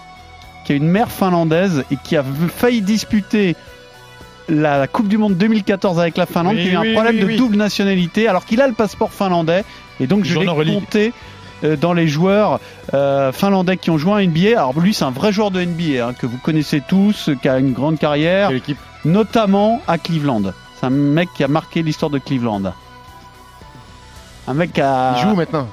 qui 0.64 0.72
a 0.72 0.74
une 0.74 0.88
mère 0.88 1.10
finlandaise 1.10 1.84
et 1.90 1.96
qui 1.96 2.16
a 2.16 2.24
failli 2.56 2.82
disputer 2.82 3.56
la, 4.48 4.86
Coupe 4.86 5.08
du 5.08 5.18
Monde 5.18 5.36
2014 5.36 5.98
avec 6.00 6.16
la 6.16 6.26
Finlande, 6.26 6.56
Oui, 6.56 6.64
qui 6.64 6.70
a 6.70 6.72
eu 6.72 6.78
oui, 6.78 6.90
un 6.90 6.94
problème 6.94 7.24
oui, 7.24 7.34
de 7.34 7.38
double 7.38 7.56
nationalité, 7.56 8.28
alors 8.28 8.44
qu'il 8.44 8.60
a 8.60 8.66
le 8.66 8.74
passeport 8.74 9.12
finlandais. 9.12 9.64
Et 10.00 10.06
donc 10.06 10.24
je 10.24 10.38
l'ai 10.38 10.46
compté 10.46 11.12
euh, 11.64 11.76
dans 11.76 11.92
les 11.92 12.08
joueurs 12.08 12.60
euh, 12.94 13.32
finlandais 13.32 13.76
qui 13.76 13.90
ont 13.90 13.98
joué 13.98 14.12
en 14.12 14.20
NBA. 14.20 14.50
Alors 14.50 14.78
lui, 14.78 14.94
c'est 14.94 15.04
un 15.04 15.10
vrai 15.10 15.32
joueur 15.32 15.50
de 15.50 15.62
NBA 15.62 16.06
hein, 16.06 16.12
que 16.12 16.26
vous 16.26 16.38
connaissez 16.38 16.82
tous, 16.86 17.30
qui 17.40 17.48
a 17.48 17.58
une 17.58 17.72
grande 17.72 17.98
carrière 17.98 18.50
notamment 19.04 19.80
à 19.88 19.98
Cleveland. 19.98 20.52
C'est 20.78 20.86
un 20.86 20.90
mec 20.90 21.28
qui 21.34 21.44
a 21.44 21.48
marqué 21.48 21.82
l'histoire 21.82 22.10
de 22.10 22.18
Cleveland. 22.18 22.72
Un 24.46 24.54
mec 24.54 24.72
qui 24.72 24.80
a... 24.80 25.14
Il 25.16 25.22
joue 25.22 25.34
maintenant? 25.34 25.68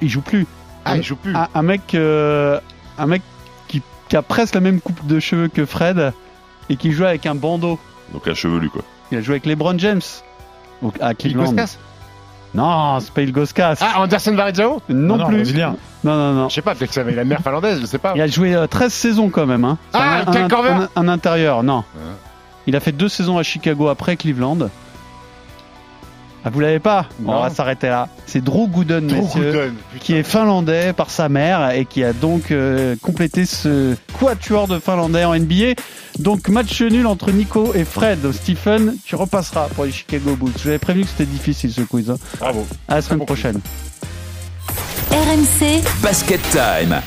Il 0.00 0.08
joue 0.08 0.20
plus. 0.20 0.46
Ah, 0.84 0.96
il 0.96 1.02
joue 1.02 1.16
plus. 1.16 1.34
Un, 1.34 1.48
un 1.54 1.62
mec, 1.62 1.94
euh, 1.94 2.58
un 2.98 3.06
mec 3.06 3.22
qui, 4.12 4.16
a 4.18 4.22
presque 4.22 4.54
la 4.54 4.60
même 4.60 4.80
coupe 4.80 5.06
de 5.06 5.18
cheveux 5.20 5.48
que 5.48 5.64
Fred 5.64 6.12
et 6.68 6.76
qui 6.76 6.92
joue 6.92 7.04
avec 7.04 7.24
un 7.26 7.34
bandeau. 7.34 7.78
Donc 8.12 8.28
un 8.28 8.34
chevelu, 8.34 8.68
quoi. 8.68 8.82
Il 9.10 9.18
a 9.18 9.20
joué 9.22 9.34
avec 9.34 9.46
LeBron 9.46 9.78
James 9.78 10.00
au- 10.82 10.92
à 11.00 11.12
Il 11.12 11.16
Cleveland. 11.16 11.54
Non, 12.54 13.00
c'est 13.00 13.10
pas 13.12 13.22
Ilgoskas. 13.22 13.76
Ah, 13.80 14.00
Anderson 14.02 14.34
Varejao 14.34 14.82
non, 14.90 15.14
Ah 15.14 15.18
non, 15.18 15.26
plus. 15.28 15.36
brésilien. 15.36 15.76
Non, 16.04 16.14
non, 16.16 16.32
non. 16.34 16.48
Je 16.50 16.54
sais 16.56 16.60
pas, 16.62 16.74
peut-être 16.74 16.90
que 16.90 16.94
ça 16.94 17.00
avait 17.00 17.14
la 17.14 17.24
mère 17.24 17.40
finlandaise, 17.40 17.80
je 17.80 17.86
sais 17.86 17.96
pas. 17.98 18.12
Il 18.14 18.20
a 18.20 18.26
joué 18.26 18.54
euh, 18.54 18.66
13 18.66 18.92
saisons 18.92 19.30
quand 19.30 19.46
même. 19.46 19.64
Hein. 19.64 19.78
Ah, 19.94 20.22
un, 20.26 20.32
un- 20.32 20.82
un- 20.82 20.88
un 20.94 21.08
intérieur, 21.08 21.62
non. 21.62 21.78
Ouais. 21.78 22.02
Il 22.66 22.76
a 22.76 22.80
fait 22.80 22.92
deux 22.92 23.08
saisons 23.08 23.38
à 23.38 23.42
Chicago 23.42 23.88
après 23.88 24.16
Cleveland. 24.16 24.58
Ah, 26.44 26.50
vous 26.50 26.58
l'avez 26.60 26.80
pas 26.80 27.06
Non. 27.20 27.34
On 27.34 27.40
va 27.42 27.50
s'arrêter 27.50 27.88
là. 27.88 28.08
C'est 28.26 28.42
Drew 28.42 28.66
Gooden, 28.68 29.04
messieurs, 29.04 29.52
Gooden, 29.52 29.74
qui 30.00 30.14
est 30.14 30.22
finlandais 30.24 30.92
par 30.92 31.08
sa 31.10 31.28
mère 31.28 31.70
et 31.70 31.84
qui 31.84 32.02
a 32.02 32.12
donc 32.12 32.50
euh, 32.50 32.96
complété 33.00 33.46
ce 33.46 33.94
quatuor 34.18 34.66
de 34.66 34.80
finlandais 34.80 35.24
en 35.24 35.34
NBA. 35.38 35.74
Donc 36.18 36.48
match 36.48 36.82
nul 36.82 37.06
entre 37.06 37.30
Nico 37.30 37.72
et 37.74 37.84
Fred. 37.84 38.32
Stephen, 38.32 38.96
tu 39.04 39.14
repasseras 39.14 39.68
pour 39.68 39.84
les 39.84 39.92
Chicago 39.92 40.34
Bulls. 40.34 40.52
Je 40.58 40.62
vous 40.64 40.68
avais 40.70 40.78
prévenu 40.78 41.04
que 41.04 41.10
c'était 41.10 41.26
difficile 41.26 41.72
ce 41.72 41.82
quiz. 41.82 42.10
hein. 42.10 42.16
Bravo. 42.40 42.66
À 42.88 42.96
la 42.96 43.02
semaine 43.02 43.24
prochaine. 43.24 43.60
RMC 45.10 45.82
Basket 46.02 46.40
Time. 46.50 47.00